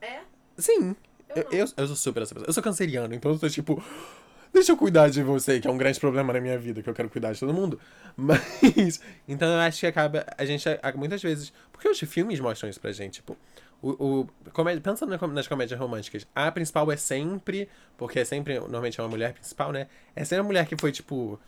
É? 0.00 0.18
Sim. 0.58 0.96
Eu, 1.28 1.46
eu, 1.52 1.66
eu 1.76 1.86
sou 1.86 1.94
super 1.94 2.24
essa 2.24 2.34
pessoa. 2.34 2.48
Eu 2.48 2.52
sou 2.52 2.60
canceriano, 2.60 3.14
então 3.14 3.30
eu 3.30 3.38
tô 3.38 3.48
tipo. 3.48 3.80
Deixa 4.52 4.72
eu 4.72 4.76
cuidar 4.76 5.08
de 5.08 5.22
você, 5.22 5.60
que 5.60 5.68
é 5.68 5.70
um 5.70 5.78
grande 5.78 6.00
problema 6.00 6.32
na 6.32 6.40
minha 6.40 6.58
vida, 6.58 6.82
que 6.82 6.90
eu 6.90 6.94
quero 6.94 7.08
cuidar 7.08 7.34
de 7.34 7.38
todo 7.38 7.54
mundo. 7.54 7.78
Mas. 8.16 9.00
Então 9.28 9.46
eu 9.46 9.60
acho 9.60 9.78
que 9.78 9.86
acaba. 9.86 10.26
A 10.36 10.44
gente, 10.44 10.64
muitas 10.96 11.22
vezes. 11.22 11.52
Porque 11.70 11.88
os 11.88 12.00
filmes 12.00 12.40
mostram 12.40 12.68
isso 12.68 12.80
pra 12.80 12.90
gente, 12.90 13.14
tipo. 13.14 13.36
O, 13.82 13.90
o, 13.90 14.50
comédia, 14.52 14.80
pensando 14.80 15.16
nas 15.32 15.46
comédias 15.46 15.78
românticas, 15.78 16.26
a 16.34 16.50
principal 16.50 16.90
é 16.90 16.96
sempre. 16.96 17.68
Porque 17.96 18.18
é 18.20 18.24
sempre. 18.24 18.58
Normalmente 18.58 18.98
é 19.00 19.02
uma 19.02 19.08
mulher 19.10 19.32
principal, 19.34 19.70
né? 19.72 19.86
É 20.14 20.24
sempre 20.24 20.40
a 20.40 20.44
mulher 20.44 20.66
que 20.66 20.76
foi, 20.76 20.92
tipo. 20.92 21.38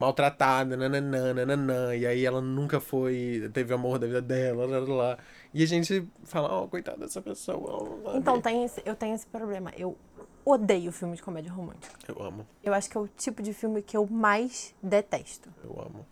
Maltratada, 0.00 0.76
nananã, 0.76 1.34
nananã, 1.34 1.92
e 1.96 2.06
aí 2.06 2.24
ela 2.24 2.40
nunca 2.40 2.78
foi. 2.78 3.50
Teve 3.52 3.74
amor 3.74 3.98
da 3.98 4.06
vida 4.06 4.22
dela, 4.22 4.64
lá, 4.64 4.78
lá, 4.78 4.94
lá. 4.94 5.18
E 5.52 5.60
a 5.60 5.66
gente 5.66 6.06
fala, 6.22 6.48
ó, 6.52 6.68
coitada 6.68 6.98
dessa 6.98 7.20
pessoa. 7.20 7.98
Então 8.14 8.40
tem 8.40 8.64
esse- 8.64 8.80
eu 8.84 8.94
tenho 8.94 9.14
esse 9.16 9.26
problema. 9.26 9.72
Eu 9.76 9.96
odeio 10.44 10.92
filme 10.92 11.16
de 11.16 11.22
comédia 11.22 11.50
romântica. 11.52 11.92
Eu 12.06 12.22
amo, 12.22 12.46
Eu 12.62 12.72
acho 12.74 12.88
que 12.88 12.96
é 12.96 13.00
o 13.00 13.08
tipo 13.08 13.42
de 13.42 13.52
filme 13.52 13.82
que 13.82 13.96
eu 13.96 14.06
mais 14.06 14.72
detesto. 14.80 15.48
eu 15.64 15.72
amo. 15.84 16.06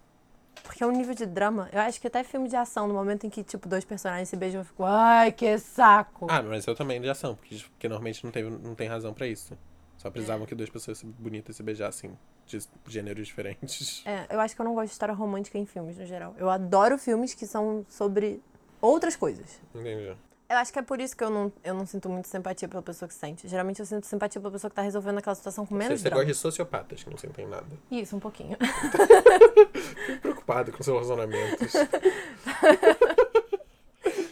Porque 0.67 0.83
é 0.83 0.87
um 0.87 0.93
nível 0.93 1.15
de 1.15 1.25
drama. 1.25 1.69
Eu 1.73 1.81
acho 1.81 2.01
que 2.01 2.07
até 2.07 2.23
filme 2.23 2.49
de 2.49 2.57
ação, 2.57 2.87
no 2.87 2.95
momento 2.95 3.27
em 3.27 3.31
que, 3.31 3.43
tipo, 3.43 3.69
dois 3.69 3.85
personagens 3.85 4.29
se 4.29 4.37
beijam, 4.37 4.61
eu 4.61 4.65
fico, 4.65 4.85
ai, 4.85 5.33
que 5.33 5.59
saco. 5.59 6.27
Ah, 6.29 6.43
mas 6.43 6.67
eu 6.67 6.75
também 6.75 7.01
de 7.01 7.09
ação, 7.09 7.35
porque, 7.35 7.57
porque 7.57 7.89
normalmente 7.89 8.25
não, 8.25 8.31
teve, 8.31 8.51
não 8.51 8.75
tem 8.75 8.89
razão 8.89 9.15
pra 9.15 9.27
isso. 9.27 9.57
Só 9.97 10.11
precisavam 10.11 10.47
que 10.47 10.55
duas 10.55 10.69
pessoas 10.69 11.03
bonitas 11.03 11.57
se 11.57 11.63
beijassem 11.63 12.17
de 12.47 12.61
gêneros 12.87 13.27
diferentes. 13.27 14.03
É, 14.07 14.27
eu 14.31 14.41
acho 14.41 14.55
que 14.55 14.61
eu 14.61 14.65
não 14.65 14.75
gosto 14.75 14.87
de 14.89 14.93
história 14.93 15.15
romântica 15.15 15.59
em 15.59 15.67
filmes, 15.67 15.97
no 15.97 16.07
geral. 16.07 16.35
Eu 16.39 16.51
adoro 16.51 16.99
filmes 16.99 17.35
que 17.35 17.47
são 17.47 17.85
sobre 17.89 18.41
outras 18.81 19.17
coisas. 19.17 19.61
Entendi. 19.75 20.15
Eu 20.49 20.59
acho 20.59 20.73
que 20.73 20.79
é 20.79 20.83
por 20.83 21.01
isso 21.01 21.17
que 21.17 21.25
eu 21.25 21.31
não, 21.31 21.53
eu 21.65 21.75
não 21.75 21.85
sinto 21.85 22.09
muito 22.09 22.29
simpatia 22.29 22.69
pela 22.69 22.83
pessoa 22.83 23.09
que 23.09 23.15
sente. 23.15 23.49
Geralmente 23.49 23.81
eu 23.81 23.87
sinto 23.87 24.07
simpatia 24.07 24.41
pela 24.41 24.53
pessoa 24.53 24.71
que 24.71 24.77
tá 24.77 24.83
resolvendo 24.83 25.19
aquela 25.19 25.35
situação 25.35 25.67
com 25.67 25.75
menos 25.75 25.99
você 26.01 26.05
drama. 26.05 26.23
gosta 26.23 26.33
de 26.33 26.39
sociopatas 26.39 27.03
que 27.03 27.11
não 27.11 27.19
sentem 27.19 27.47
nada. 27.47 27.67
Isso, 27.91 28.15
um 28.15 28.21
pouquinho. 28.21 28.57
Fico 30.07 30.21
preocupado 30.21 30.71
com 30.71 30.83
seus 30.85 30.95
relacionamentos. 30.95 31.73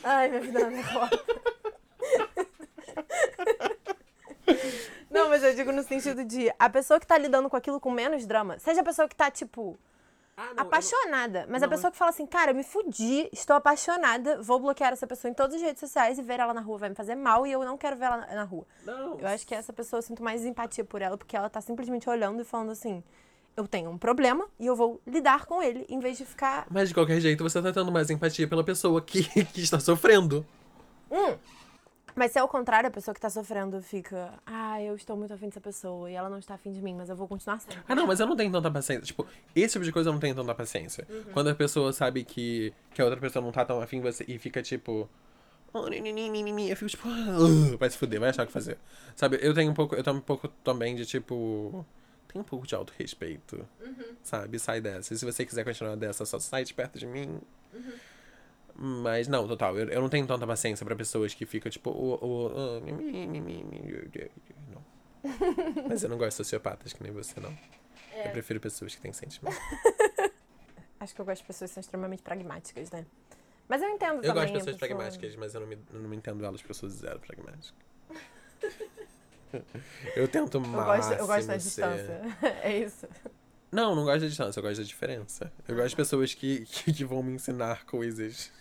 Ai, 0.04 0.28
minha 0.28 0.40
vida 0.40 0.70
não 0.70 0.78
é 0.78 0.82
foda. 0.82 1.20
Não, 5.10 5.28
mas 5.28 5.44
eu 5.44 5.54
digo 5.54 5.70
no 5.70 5.82
sentido 5.84 6.24
de 6.24 6.52
a 6.58 6.68
pessoa 6.68 6.98
que 6.98 7.06
tá 7.06 7.16
lidando 7.16 7.48
com 7.48 7.56
aquilo 7.56 7.78
com 7.78 7.90
menos 7.90 8.26
drama, 8.26 8.58
seja 8.58 8.80
a 8.80 8.84
pessoa 8.84 9.08
que 9.08 9.14
tá, 9.14 9.30
tipo, 9.30 9.78
Ah, 10.36 10.50
apaixonada, 10.56 11.46
mas 11.48 11.62
a 11.62 11.66
não, 11.66 11.70
pessoa 11.70 11.90
que 11.92 11.96
fala 11.96 12.10
assim, 12.10 12.26
cara, 12.26 12.50
eu 12.50 12.54
me 12.56 12.64
fudi, 12.64 13.28
estou 13.32 13.54
apaixonada, 13.54 14.42
vou 14.42 14.58
bloquear 14.58 14.92
essa 14.92 15.06
pessoa 15.06 15.30
em 15.30 15.34
todas 15.34 15.54
as 15.54 15.62
redes 15.62 15.78
sociais 15.78 16.18
e 16.18 16.22
ver 16.22 16.40
ela 16.40 16.52
na 16.52 16.60
rua 16.60 16.76
vai 16.78 16.88
me 16.88 16.94
fazer 16.96 17.14
mal 17.14 17.46
e 17.46 17.52
eu 17.52 17.64
não 17.64 17.78
quero 17.78 17.96
ver 17.96 18.06
ela 18.06 18.16
na- 18.16 18.42
rua. 18.42 18.66
Não, 18.84 19.16
Eu 19.20 19.28
acho 19.28 19.46
que 19.46 19.54
essa 19.54 19.72
pessoa 19.72 19.98
eu 19.98 20.02
sinto 20.02 20.22
mais 20.24 20.44
empatia 20.44 20.84
por 20.84 21.00
ela, 21.00 21.16
porque 21.16 21.36
ela 21.36 21.48
tá 21.48 21.60
simplesmente 21.60 22.10
olhando 22.10 22.42
e 22.42 22.44
falando 22.44 22.72
assim: 22.72 23.02
eu 23.56 23.68
tenho 23.68 23.88
um 23.90 23.96
problema 23.96 24.46
e 24.58 24.66
eu 24.66 24.74
vou 24.74 25.00
lidar 25.06 25.46
com 25.46 25.62
ele, 25.62 25.86
em 25.88 26.00
vez 26.00 26.18
de 26.18 26.24
ficar. 26.24 26.66
Mas 26.68 26.88
de 26.88 26.94
qualquer 26.94 27.20
jeito, 27.20 27.44
você 27.44 27.62
tá 27.62 27.72
tendo 27.72 27.92
mais 27.92 28.10
empatia 28.10 28.48
pela 28.48 28.64
pessoa 28.64 29.00
que, 29.00 29.22
que 29.54 29.60
está 29.60 29.78
sofrendo. 29.78 30.44
Mas 32.14 32.30
se 32.32 32.38
é 32.38 32.42
o 32.42 32.48
contrário, 32.48 32.88
a 32.88 32.90
pessoa 32.90 33.14
que 33.14 33.20
tá 33.20 33.28
sofrendo 33.28 33.82
fica, 33.82 34.32
ah, 34.46 34.80
eu 34.80 34.94
estou 34.94 35.16
muito 35.16 35.34
afim 35.34 35.46
dessa 35.46 35.60
pessoa 35.60 36.08
e 36.10 36.14
ela 36.14 36.28
não 36.30 36.38
está 36.38 36.54
afim 36.54 36.70
de 36.72 36.80
mim, 36.80 36.94
mas 36.94 37.08
eu 37.08 37.16
vou 37.16 37.26
continuar 37.26 37.58
sendo. 37.60 37.76
Ah, 37.88 37.94
não, 37.94 38.06
mas 38.06 38.20
eu 38.20 38.26
não 38.26 38.36
tenho 38.36 38.52
tanta 38.52 38.70
paciência. 38.70 39.04
Tipo, 39.04 39.26
esse 39.54 39.72
tipo 39.72 39.84
de 39.84 39.90
coisa 39.90 40.10
eu 40.10 40.12
não 40.12 40.20
tenho 40.20 40.34
tanta 40.34 40.54
paciência. 40.54 41.06
Quando 41.32 41.48
a 41.50 41.54
pessoa 41.54 41.92
sabe 41.92 42.22
que, 42.24 42.72
que 42.92 43.02
a 43.02 43.04
outra 43.04 43.20
pessoa 43.20 43.44
não 43.44 43.50
tá 43.50 43.64
tão 43.64 43.80
afim 43.80 44.00
você, 44.00 44.24
e 44.28 44.38
fica 44.38 44.62
tipo. 44.62 45.08
Oh, 45.72 45.88
eu 45.88 46.76
fico 46.76 46.88
tipo, 46.88 47.08
"Ah, 47.08 47.76
vai 47.76 47.90
se 47.90 47.98
fuder, 47.98 48.20
vai 48.20 48.30
achar 48.30 48.44
o 48.44 48.46
que 48.46 48.52
fazer. 48.52 48.78
Sabe, 49.16 49.40
eu 49.42 49.52
tenho 49.52 49.72
um 49.72 49.74
pouco, 49.74 49.96
eu 49.96 50.04
tenho 50.04 50.16
um 50.16 50.20
pouco 50.20 50.46
também 50.62 50.94
de 50.94 51.04
tipo. 51.04 51.84
Tem 52.28 52.40
um 52.40 52.44
pouco 52.44 52.64
de 52.64 52.74
autorrespeito. 52.76 53.66
Sabe? 54.22 54.58
Sai 54.60 54.80
dessa. 54.80 55.12
E 55.12 55.18
se 55.18 55.24
você 55.24 55.44
quiser 55.44 55.64
continuar 55.64 55.96
dessa, 55.96 56.24
só 56.24 56.38
sai 56.38 56.64
de 56.64 56.72
perto 56.72 56.96
de 56.96 57.06
mim. 57.06 57.40
Mas 58.76 59.28
não, 59.28 59.46
total. 59.46 59.78
Eu, 59.78 59.88
eu 59.88 60.00
não 60.00 60.08
tenho 60.08 60.26
tanta 60.26 60.46
paciência 60.46 60.84
pra 60.84 60.96
pessoas 60.96 61.32
que 61.34 61.46
ficam 61.46 61.70
tipo. 61.70 61.90
"Oh, 61.90 62.18
oh, 62.20 62.80
mi", 62.80 63.64
Não. 64.72 64.84
Mas 65.88 66.02
eu 66.02 66.08
não 66.10 66.18
gosto 66.18 66.30
de 66.30 66.34
sociopatas 66.36 66.92
que 66.92 67.02
nem 67.02 67.12
você, 67.12 67.38
não. 67.40 67.56
Eu 68.24 68.30
prefiro 68.32 68.58
pessoas 68.60 68.94
que 68.94 69.00
têm 69.00 69.12
sentimento. 69.12 69.56
Acho 71.00 71.14
que 71.14 71.20
eu 71.20 71.24
gosto 71.24 71.42
de 71.42 71.46
pessoas 71.46 71.70
que 71.70 71.74
são 71.74 71.80
extremamente 71.80 72.22
pragmáticas, 72.22 72.90
né? 72.90 73.04
Mas 73.68 73.80
eu 73.82 73.88
entendo 73.88 74.22
Eu 74.24 74.32
gosto 74.34 74.46
de 74.48 74.52
pessoas 74.54 74.76
pessoa- 74.76 74.78
pragmáticas, 74.78 75.36
mas 75.36 75.54
eu 75.54 75.60
não 75.60 75.66
me, 75.66 75.78
eu 75.92 76.00
não 76.00 76.08
me 76.08 76.16
entendo 76.16 76.44
elas 76.44 76.62
pessoas 76.62 76.92
zero 76.94 77.18
pragmáticas. 77.20 77.72
Eu 80.16 80.26
tento 80.26 80.58
Eu 80.58 80.62
gosto, 80.62 81.12
eu 81.12 81.26
gosto 81.28 81.46
da 81.46 81.56
distância. 81.56 82.20
É 82.62 82.76
isso. 82.76 83.06
Não, 83.74 83.94
não 83.94 84.04
gosto 84.04 84.20
da 84.20 84.28
distância, 84.28 84.60
eu 84.60 84.62
gosto 84.62 84.78
da 84.78 84.84
diferença. 84.84 85.52
Eu 85.66 85.74
gosto 85.74 85.88
de 85.90 85.96
pessoas 85.96 86.32
que, 86.32 86.64
que, 86.66 86.92
que 86.92 87.04
vão 87.04 87.22
me 87.22 87.32
ensinar 87.32 87.84
coisas. 87.86 88.52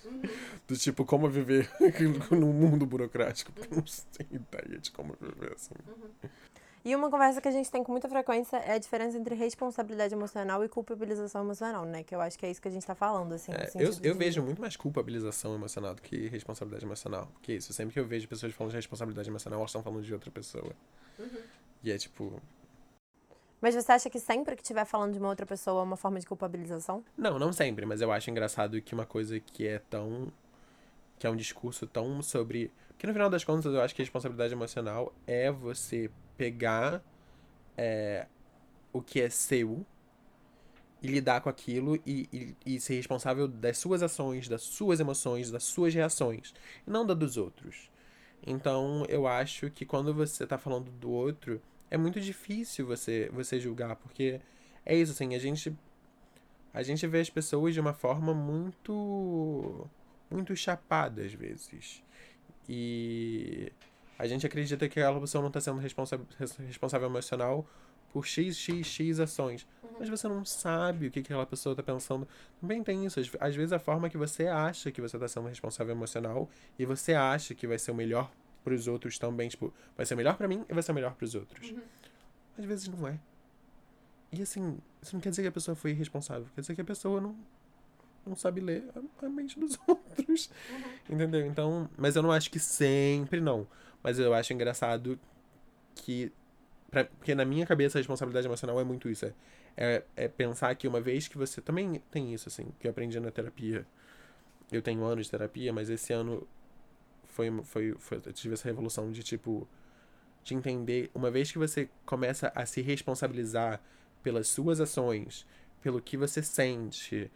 Do 0.67 0.75
tipo, 0.75 1.05
como 1.05 1.29
viver 1.29 1.69
num 2.31 2.51
mundo 2.51 2.85
burocrático. 2.85 3.51
Porque 3.51 3.71
eu 3.73 3.77
não 3.77 3.83
tenho 3.83 4.41
ideia 4.41 4.79
de 4.79 4.91
como 4.91 5.15
viver 5.21 5.53
assim. 5.53 5.75
E 6.85 6.93
uma 6.95 7.09
conversa 7.09 7.39
que 7.39 7.47
a 7.47 7.51
gente 7.51 7.71
tem 7.71 7.81
com 7.83 7.91
muita 7.93 8.09
frequência 8.09 8.57
é 8.57 8.73
a 8.73 8.77
diferença 8.77 9.17
entre 9.17 9.35
responsabilidade 9.35 10.13
emocional 10.13 10.65
e 10.65 10.67
culpabilização 10.67 11.41
emocional, 11.41 11.85
né? 11.85 12.03
Que 12.03 12.13
eu 12.13 12.19
acho 12.19 12.37
que 12.37 12.45
é 12.45 12.51
isso 12.51 12.61
que 12.61 12.67
a 12.67 12.71
gente 12.71 12.85
tá 12.85 12.93
falando, 12.95 13.33
assim. 13.33 13.53
É, 13.53 13.69
eu, 13.75 13.91
eu 14.01 14.13
de- 14.13 14.19
vejo 14.19 14.41
muito 14.41 14.59
mais 14.59 14.75
culpabilização 14.75 15.55
emocional 15.55 15.95
do 15.95 16.01
que 16.01 16.27
responsabilidade 16.27 16.83
emocional. 16.85 17.29
Porque 17.33 17.53
isso, 17.53 17.71
sempre 17.71 17.93
que 17.93 17.99
eu 17.99 18.05
vejo 18.05 18.27
pessoas 18.27 18.53
falando 18.53 18.71
de 18.71 18.77
responsabilidade 18.77 19.29
emocional, 19.29 19.59
elas 19.59 19.69
estão 19.69 19.81
falando 19.81 20.03
de 20.03 20.13
outra 20.13 20.29
pessoa. 20.29 20.73
E 21.83 21.89
é 21.91 21.97
tipo, 21.97 22.41
Mas 23.63 23.75
você 23.75 23.93
acha 23.93 24.09
que 24.09 24.19
sempre 24.19 24.57
que 24.57 24.61
estiver 24.61 24.83
falando 24.83 25.13
de 25.13 25.19
uma 25.19 25.29
outra 25.29 25.45
pessoa 25.45 25.79
é 25.79 25.83
uma 25.85 25.95
forma 25.95 26.19
de 26.19 26.25
culpabilização? 26.25 27.01
Não, 27.17 27.39
não 27.39 27.53
sempre, 27.53 27.85
mas 27.85 28.01
eu 28.01 28.11
acho 28.11 28.29
engraçado 28.29 28.81
que 28.81 28.93
uma 28.93 29.05
coisa 29.05 29.39
que 29.39 29.65
é 29.65 29.79
tão. 29.79 30.33
que 31.17 31.25
é 31.25 31.29
um 31.29 31.35
discurso 31.37 31.87
tão 31.87 32.21
sobre. 32.21 32.69
Porque 32.89 33.07
no 33.07 33.13
final 33.13 33.29
das 33.29 33.45
contas 33.45 33.73
eu 33.73 33.79
acho 33.79 33.95
que 33.95 34.01
a 34.01 34.03
responsabilidade 34.03 34.53
emocional 34.53 35.13
é 35.25 35.49
você 35.49 36.11
pegar 36.35 37.01
é, 37.77 38.27
o 38.91 39.01
que 39.01 39.21
é 39.21 39.29
seu 39.29 39.85
e 41.01 41.07
lidar 41.07 41.39
com 41.39 41.47
aquilo 41.47 41.95
e, 42.05 42.27
e, 42.33 42.75
e 42.75 42.79
ser 42.81 42.95
responsável 42.95 43.47
das 43.47 43.77
suas 43.77 44.03
ações, 44.03 44.49
das 44.49 44.61
suas 44.61 44.99
emoções, 44.99 45.49
das 45.49 45.63
suas 45.63 45.93
reações, 45.93 46.53
e 46.85 46.89
não 46.91 47.05
da 47.05 47.13
dos 47.13 47.37
outros. 47.37 47.89
Então 48.45 49.05
eu 49.07 49.25
acho 49.25 49.71
que 49.71 49.85
quando 49.85 50.13
você 50.13 50.45
tá 50.45 50.57
falando 50.57 50.91
do 50.91 51.09
outro, 51.09 51.61
é 51.93 51.97
muito 51.97 52.19
difícil 52.19 52.87
você, 52.87 53.29
você 53.31 53.59
julgar, 53.59 53.95
porque 53.95 54.41
é 54.83 54.95
isso, 54.95 55.11
assim, 55.11 55.35
a 55.35 55.39
gente 55.39 55.71
a 56.73 56.81
gente 56.81 57.05
vê 57.05 57.19
as 57.19 57.29
pessoas 57.29 57.71
de 57.75 57.79
uma 57.79 57.93
forma 57.93 58.33
muito 58.33 59.87
muito 60.29 60.55
chapada 60.55 61.21
às 61.21 61.33
vezes. 61.33 62.01
E 62.67 63.71
a 64.17 64.25
gente 64.25 64.43
acredita 64.45 64.89
que 64.89 64.99
aquela 64.99 65.19
pessoa 65.19 65.41
não 65.41 65.49
está 65.49 65.61
sendo 65.61 65.79
responsa 65.79 66.19
res- 66.39 66.57
responsável 66.57 67.07
emocional 67.07 67.63
por 68.11 68.25
x, 68.25 68.57
x, 68.57 68.87
x 68.87 69.19
ações. 69.19 69.67
Mas 69.99 70.09
você 70.09 70.27
não 70.27 70.43
sabe 70.43 71.07
o 71.07 71.11
que, 71.11 71.21
que 71.21 71.27
aquela 71.31 71.45
pessoa 71.45 71.73
está 71.73 71.83
pensando. 71.83 72.27
Também 72.59 72.83
tem 72.83 73.05
isso. 73.05 73.19
Às, 73.19 73.29
às 73.39 73.55
vezes 73.55 73.71
a 73.71 73.77
forma 73.77 74.09
que 74.09 74.17
você 74.17 74.47
acha 74.47 74.91
que 74.91 74.99
você 74.99 75.15
está 75.15 75.27
sendo 75.27 75.47
responsável 75.47 75.93
emocional 75.93 76.49
e 76.79 76.85
você 76.85 77.13
acha 77.13 77.53
que 77.53 77.67
vai 77.67 77.77
ser 77.77 77.91
o 77.91 77.95
melhor 77.95 78.31
para 78.63 78.73
os 78.73 78.87
outros 78.87 79.17
também. 79.19 79.49
Tipo, 79.49 79.73
vai 79.95 80.05
ser 80.05 80.15
melhor 80.15 80.35
para 80.37 80.47
mim 80.47 80.65
e 80.69 80.73
vai 80.73 80.81
ser 80.83 80.93
melhor 80.93 81.13
para 81.15 81.25
os 81.25 81.35
outros. 81.35 81.73
Às 82.57 82.65
vezes 82.65 82.87
não 82.87 83.07
é. 83.07 83.19
E 84.31 84.41
assim, 84.41 84.77
isso 85.01 85.15
não 85.15 85.21
quer 85.21 85.29
dizer 85.29 85.41
que 85.43 85.47
a 85.47 85.51
pessoa 85.51 85.75
foi 85.75 85.91
irresponsável. 85.91 86.47
Quer 86.55 86.61
dizer 86.61 86.75
que 86.75 86.81
a 86.81 86.85
pessoa 86.85 87.21
não, 87.21 87.35
não 88.25 88.35
sabe 88.35 88.61
ler 88.61 88.83
a, 89.21 89.25
a 89.25 89.29
mente 89.29 89.59
dos 89.59 89.77
outros. 89.87 90.49
Entendeu? 91.09 91.45
Então, 91.45 91.89
mas 91.97 92.15
eu 92.15 92.23
não 92.23 92.31
acho 92.31 92.49
que 92.49 92.59
sempre 92.59 93.39
não. 93.39 93.67
Mas 94.01 94.17
eu 94.19 94.33
acho 94.33 94.51
engraçado 94.53 95.19
que. 95.95 96.31
pra- 96.89 97.05
porque 97.05 97.35
na 97.35 97.45
minha 97.45 97.65
cabeça 97.65 97.97
a 97.97 97.99
responsabilidade 97.99 98.47
emocional 98.47 98.79
é 98.79 98.83
muito 98.83 99.07
isso. 99.09 99.25
É, 99.25 99.33
é, 99.77 100.03
é 100.15 100.27
pensar 100.27 100.73
que 100.75 100.87
uma 100.87 100.99
vez 100.99 101.27
que 101.27 101.37
você. 101.37 101.61
Também 101.61 102.01
tem 102.11 102.33
isso, 102.33 102.49
assim, 102.49 102.67
que 102.79 102.87
eu 102.87 102.91
aprendi 102.91 103.19
na 103.19 103.31
terapia. 103.31 103.85
Eu 104.71 104.81
tenho 104.81 105.03
anos 105.03 105.25
de 105.25 105.31
terapia, 105.31 105.71
mas 105.71 105.89
esse 105.89 106.11
ano 106.11 106.47
foi, 107.33 107.51
foi, 107.63 107.95
foi 107.97 108.21
eu 108.25 108.33
tive 108.33 108.53
essa 108.53 108.67
revolução 108.67 109.11
de 109.11 109.23
tipo. 109.23 109.67
De 110.43 110.53
entender, 110.53 111.09
uma 111.15 111.31
vez 111.31 111.49
que 111.51 111.57
você 111.57 111.89
começa 112.05 112.51
a 112.53 112.65
se 112.65 112.81
responsabilizar 112.81 113.81
pelas 114.21 114.49
suas 114.49 114.81
ações, 114.81 115.47
pelo 115.81 116.01
que 116.01 116.17
você 116.17 116.43
sente 116.43 117.31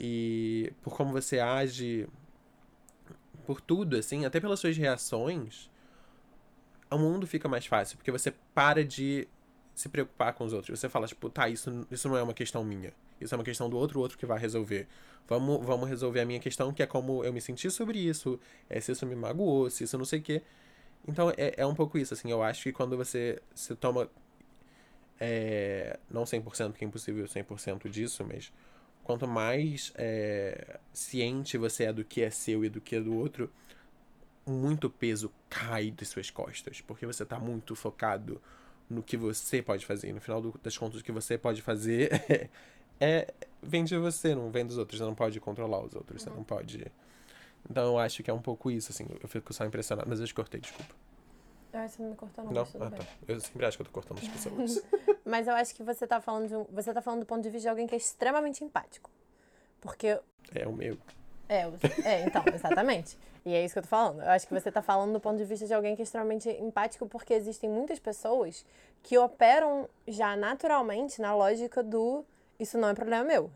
e 0.00 0.72
por 0.82 0.96
como 0.96 1.12
você 1.12 1.38
age, 1.38 2.08
por 3.44 3.60
tudo, 3.60 3.96
assim, 3.96 4.24
até 4.24 4.40
pelas 4.40 4.58
suas 4.58 4.74
reações, 4.74 5.70
o 6.90 6.96
mundo 6.96 7.26
fica 7.26 7.46
mais 7.46 7.66
fácil, 7.66 7.98
porque 7.98 8.10
você 8.10 8.32
para 8.54 8.82
de 8.82 9.28
se 9.74 9.90
preocupar 9.90 10.32
com 10.32 10.44
os 10.44 10.54
outros. 10.54 10.80
Você 10.80 10.88
fala, 10.88 11.06
tipo, 11.06 11.28
tá, 11.28 11.50
isso, 11.50 11.86
isso 11.90 12.08
não 12.08 12.16
é 12.16 12.22
uma 12.22 12.32
questão 12.32 12.64
minha. 12.64 12.94
Isso 13.20 13.34
é 13.34 13.38
uma 13.38 13.44
questão 13.44 13.68
do 13.70 13.76
outro, 13.78 13.98
o 13.98 14.02
outro 14.02 14.18
que 14.18 14.26
vai 14.26 14.38
resolver. 14.38 14.86
Vamos, 15.28 15.64
vamos 15.66 15.88
resolver 15.88 16.20
a 16.20 16.24
minha 16.26 16.40
questão, 16.40 16.72
que 16.72 16.82
é 16.82 16.86
como 16.86 17.24
eu 17.24 17.32
me 17.32 17.40
senti 17.40 17.70
sobre 17.70 17.98
isso, 17.98 18.38
é 18.70 18.80
se 18.80 18.92
isso 18.92 19.06
me 19.06 19.16
magoou, 19.16 19.70
se 19.70 19.84
isso 19.84 19.98
não 19.98 20.04
sei 20.04 20.20
o 20.20 20.22
quê. 20.22 20.42
Então 21.08 21.30
é, 21.36 21.54
é 21.58 21.66
um 21.66 21.74
pouco 21.74 21.98
isso, 21.98 22.14
assim, 22.14 22.30
eu 22.30 22.42
acho 22.42 22.64
que 22.64 22.72
quando 22.72 22.96
você 22.96 23.40
se 23.54 23.74
toma. 23.76 24.10
É, 25.18 25.98
não 26.10 26.26
100%, 26.26 26.72
porque 26.72 26.84
é 26.84 26.88
impossível 26.88 27.26
100% 27.26 27.88
disso, 27.88 28.24
mas 28.24 28.52
quanto 29.02 29.26
mais 29.26 29.92
é, 29.96 30.78
ciente 30.92 31.56
você 31.56 31.84
é 31.84 31.92
do 31.92 32.04
que 32.04 32.22
é 32.22 32.30
seu 32.30 32.64
e 32.64 32.68
do 32.68 32.80
que 32.80 32.96
é 32.96 33.00
do 33.00 33.14
outro, 33.16 33.50
muito 34.46 34.90
peso 34.90 35.32
cai 35.50 35.90
das 35.90 36.08
suas 36.08 36.30
costas, 36.30 36.80
porque 36.80 37.06
você 37.06 37.24
tá 37.24 37.38
muito 37.38 37.74
focado 37.76 38.40
no 38.90 39.02
que 39.02 39.16
você 39.16 39.62
pode 39.62 39.86
fazer. 39.86 40.12
No 40.12 40.20
final 40.20 40.40
do- 40.42 40.58
das 40.62 40.76
contas, 40.78 41.00
o 41.00 41.04
que 41.04 41.12
você 41.12 41.38
pode 41.38 41.62
fazer 41.62 42.10
é, 43.00 43.32
vem 43.62 43.84
de 43.84 43.96
você, 43.96 44.34
não 44.34 44.50
vem 44.50 44.66
dos 44.66 44.78
outros. 44.78 44.98
Você 44.98 45.04
não 45.04 45.14
pode 45.14 45.38
controlar 45.40 45.80
os 45.80 45.94
outros, 45.94 46.22
você 46.22 46.30
não 46.30 46.44
pode. 46.44 46.90
Então 47.68 47.84
eu 47.84 47.98
acho 47.98 48.22
que 48.22 48.30
é 48.30 48.34
um 48.34 48.40
pouco 48.40 48.70
isso, 48.70 48.92
assim. 48.92 49.06
Eu 49.20 49.28
fico 49.28 49.52
só 49.52 49.64
impressionado, 49.64 50.08
mas 50.08 50.20
eu 50.20 50.26
te 50.26 50.34
cortei, 50.34 50.60
desculpa. 50.60 50.94
Que 51.72 51.88
você 51.88 52.02
não 52.02 52.10
me 52.10 52.16
cortou, 52.16 52.44
não. 52.44 52.52
Não? 52.52 52.62
Ah, 52.62 52.90
tá. 52.90 53.04
Eu 53.28 53.40
sempre 53.40 53.66
acho 53.66 53.76
que 53.76 53.82
eu 53.82 53.86
tô 53.86 53.92
cortando 53.92 54.18
as 54.18 54.28
pessoas. 54.28 54.82
Mas 55.26 55.46
eu 55.46 55.54
acho 55.54 55.74
que 55.74 55.82
você 55.82 56.06
tá 56.06 56.20
falando 56.20 56.48
de 56.48 56.56
um, 56.56 56.64
você 56.70 56.94
tá 56.94 57.02
falando 57.02 57.20
do 57.20 57.26
ponto 57.26 57.42
de 57.42 57.50
vista 57.50 57.62
de 57.62 57.68
alguém 57.68 57.86
que 57.86 57.94
é 57.94 57.98
extremamente 57.98 58.64
empático. 58.64 59.10
Porque 59.80 60.18
é 60.54 60.66
o 60.66 60.72
meu. 60.72 60.96
É, 61.48 61.70
é, 62.04 62.24
então, 62.24 62.42
exatamente. 62.54 63.18
E 63.44 63.52
é 63.52 63.64
isso 63.64 63.74
que 63.74 63.80
eu 63.80 63.82
tô 63.82 63.88
falando. 63.88 64.22
Eu 64.22 64.30
acho 64.30 64.46
que 64.46 64.54
você 64.54 64.72
tá 64.72 64.80
falando 64.80 65.12
do 65.12 65.20
ponto 65.20 65.36
de 65.36 65.44
vista 65.44 65.66
de 65.66 65.74
alguém 65.74 65.94
que 65.94 66.02
é 66.02 66.04
extremamente 66.04 66.48
empático, 66.48 67.06
porque 67.06 67.34
existem 67.34 67.68
muitas 67.68 67.98
pessoas 67.98 68.64
que 69.02 69.18
operam 69.18 69.88
já 70.08 70.34
naturalmente 70.34 71.20
na 71.20 71.34
lógica 71.34 71.82
do 71.82 72.24
isso 72.58 72.78
não 72.78 72.88
é 72.88 72.94
problema 72.94 73.24
meu. 73.24 73.50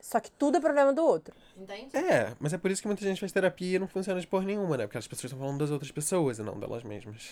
Só 0.00 0.20
que 0.20 0.30
tudo 0.30 0.58
é 0.58 0.60
problema 0.60 0.92
do 0.92 1.02
outro. 1.02 1.34
Entende? 1.56 1.96
É, 1.96 2.34
mas 2.38 2.52
é 2.52 2.58
por 2.58 2.70
isso 2.70 2.82
que 2.82 2.88
muita 2.88 3.02
gente 3.02 3.18
faz 3.18 3.32
terapia 3.32 3.76
e 3.76 3.78
não 3.78 3.88
funciona 3.88 4.20
de 4.20 4.26
porra 4.26 4.44
nenhuma, 4.44 4.76
né? 4.76 4.86
Porque 4.86 4.98
as 4.98 5.08
pessoas 5.08 5.32
estão 5.32 5.38
falando 5.38 5.58
das 5.58 5.70
outras 5.70 5.90
pessoas 5.90 6.38
e 6.38 6.42
não 6.42 6.60
delas 6.60 6.84
mesmas. 6.84 7.30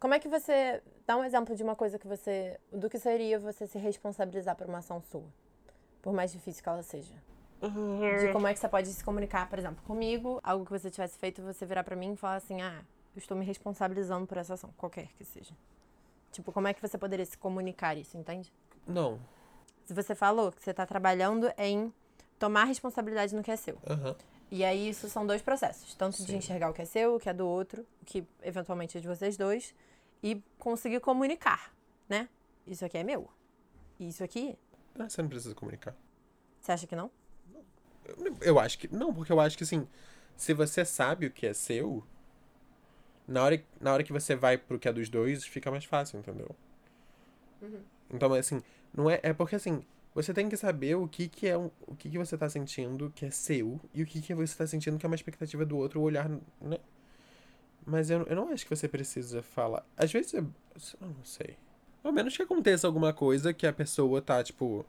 Como 0.00 0.14
é 0.14 0.18
que 0.18 0.26
você. 0.26 0.82
Dá 1.06 1.16
um 1.18 1.22
exemplo 1.22 1.54
de 1.54 1.62
uma 1.62 1.76
coisa 1.76 1.98
que 1.98 2.06
você. 2.06 2.58
Do 2.72 2.88
que 2.88 2.98
seria 2.98 3.38
você 3.38 3.66
se 3.66 3.78
responsabilizar 3.78 4.56
por 4.56 4.66
uma 4.66 4.78
ação 4.78 5.02
sua? 5.02 5.26
Por 6.00 6.14
mais 6.14 6.32
difícil 6.32 6.62
que 6.62 6.68
ela 6.70 6.82
seja. 6.82 7.12
De 7.60 8.32
como 8.32 8.46
é 8.46 8.54
que 8.54 8.58
você 8.58 8.68
pode 8.68 8.88
se 8.88 9.04
comunicar, 9.04 9.46
por 9.50 9.58
exemplo, 9.58 9.84
comigo, 9.84 10.40
algo 10.42 10.64
que 10.64 10.72
você 10.72 10.90
tivesse 10.90 11.18
feito, 11.18 11.42
você 11.42 11.66
virar 11.66 11.84
pra 11.84 11.94
mim 11.94 12.14
e 12.14 12.16
falar 12.16 12.36
assim: 12.36 12.62
ah, 12.62 12.82
eu 13.14 13.18
estou 13.18 13.36
me 13.36 13.44
responsabilizando 13.44 14.26
por 14.26 14.38
essa 14.38 14.54
ação, 14.54 14.72
qualquer 14.78 15.08
que 15.18 15.24
seja. 15.26 15.54
Tipo, 16.32 16.50
como 16.52 16.68
é 16.68 16.72
que 16.72 16.80
você 16.80 16.96
poderia 16.96 17.26
se 17.26 17.36
comunicar 17.36 17.98
isso, 17.98 18.16
entende? 18.16 18.50
Não. 18.86 19.20
Se 19.90 19.94
você 19.94 20.14
falou 20.14 20.52
que 20.52 20.62
você 20.62 20.72
tá 20.72 20.86
trabalhando 20.86 21.52
em 21.58 21.92
tomar 22.38 22.62
responsabilidade 22.62 23.34
no 23.34 23.42
que 23.42 23.50
é 23.50 23.56
seu. 23.56 23.76
Aham. 23.88 24.14
E 24.48 24.62
aí, 24.64 24.88
isso 24.88 25.10
são 25.10 25.26
dois 25.26 25.42
processos. 25.42 25.96
Tanto 25.96 26.18
de 26.18 26.30
Sim. 26.30 26.36
enxergar 26.36 26.70
o 26.70 26.72
que 26.72 26.82
é 26.82 26.84
seu, 26.84 27.16
o 27.16 27.18
que 27.18 27.28
é 27.28 27.34
do 27.34 27.44
outro, 27.44 27.84
o 28.00 28.04
que 28.04 28.24
eventualmente 28.40 28.96
é 28.96 29.00
de 29.00 29.08
vocês 29.08 29.36
dois, 29.36 29.74
e 30.22 30.40
conseguir 30.60 31.00
comunicar, 31.00 31.74
né? 32.08 32.28
Isso 32.68 32.84
aqui 32.84 32.98
é 32.98 33.02
meu. 33.02 33.28
E 33.98 34.06
isso 34.06 34.22
aqui, 34.22 34.56
Ah, 34.96 35.08
Você 35.08 35.22
não 35.22 35.28
precisa 35.28 35.56
comunicar. 35.56 35.96
você 36.60 36.70
acha 36.70 36.86
que 36.86 36.94
não? 36.94 37.10
Eu 38.40 38.60
acho 38.60 38.78
que. 38.78 38.86
Não, 38.94 39.12
porque 39.12 39.32
eu 39.32 39.40
acho 39.40 39.58
que 39.58 39.64
assim, 39.64 39.88
se 40.36 40.54
você 40.54 40.84
sabe 40.84 41.26
o 41.26 41.32
que 41.32 41.48
é 41.48 41.52
seu, 41.52 42.04
na 43.26 43.42
hora, 43.42 43.60
na 43.80 43.92
hora 43.92 44.04
que 44.04 44.12
você 44.12 44.36
vai 44.36 44.56
pro 44.56 44.78
que 44.78 44.86
é 44.86 44.92
dos 44.92 45.08
dois, 45.08 45.44
fica 45.44 45.68
mais 45.68 45.84
fácil, 45.84 46.20
entendeu? 46.20 46.54
Então, 48.12 48.32
assim, 48.34 48.62
não 48.94 49.08
é. 49.10 49.20
É 49.22 49.32
porque 49.32 49.56
assim, 49.56 49.82
Você 50.14 50.34
tem 50.34 50.48
que 50.48 50.56
saber 50.56 50.96
o 50.96 51.06
que, 51.08 51.28
que 51.28 51.46
é 51.46 51.56
um- 51.56 51.70
o 51.86 51.94
que, 51.94 52.10
que 52.10 52.18
você 52.18 52.36
tá 52.36 52.48
sentindo 52.50 53.10
que 53.14 53.26
é 53.26 53.30
seu 53.30 53.80
e 53.94 54.02
o 54.02 54.06
que, 54.06 54.20
que 54.20 54.34
você 54.34 54.56
tá 54.58 54.66
sentindo 54.66 54.98
que 54.98 55.06
é 55.06 55.08
uma 55.08 55.14
expectativa 55.14 55.64
do 55.64 55.76
outro, 55.78 56.00
olhar, 56.00 56.28
né? 56.60 56.78
Mas 57.86 58.10
eu, 58.10 58.22
eu 58.24 58.36
não 58.36 58.48
acho 58.50 58.64
que 58.66 58.74
você 58.74 58.88
precisa 58.88 59.42
falar. 59.42 59.84
Às 59.96 60.12
vezes 60.12 60.32
eu, 60.34 60.42
eu 61.00 61.08
não 61.08 61.24
sei. 61.24 61.56
Ao 62.04 62.12
menos 62.12 62.36
que 62.36 62.42
aconteça 62.42 62.86
alguma 62.86 63.12
coisa 63.12 63.52
que 63.52 63.66
a 63.66 63.72
pessoa 63.72 64.20
tá, 64.22 64.42
tipo. 64.42 64.84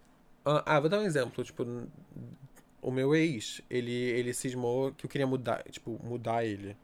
Ah, 0.45 0.63
ah, 0.65 0.79
vou 0.79 0.89
dar 0.89 0.99
um 0.99 1.03
exemplo. 1.03 1.43
Tipo, 1.43 1.65
o 2.81 2.91
meu 2.91 3.15
ex, 3.15 3.61
ele, 3.69 3.91
ele 3.91 4.33
cismou 4.33 4.91
que 4.93 5.05
eu 5.05 5.09
queria 5.09 5.27
mudar, 5.27 5.63
tipo, 5.69 5.99
mudar 6.03 6.43
ele. 6.45 6.75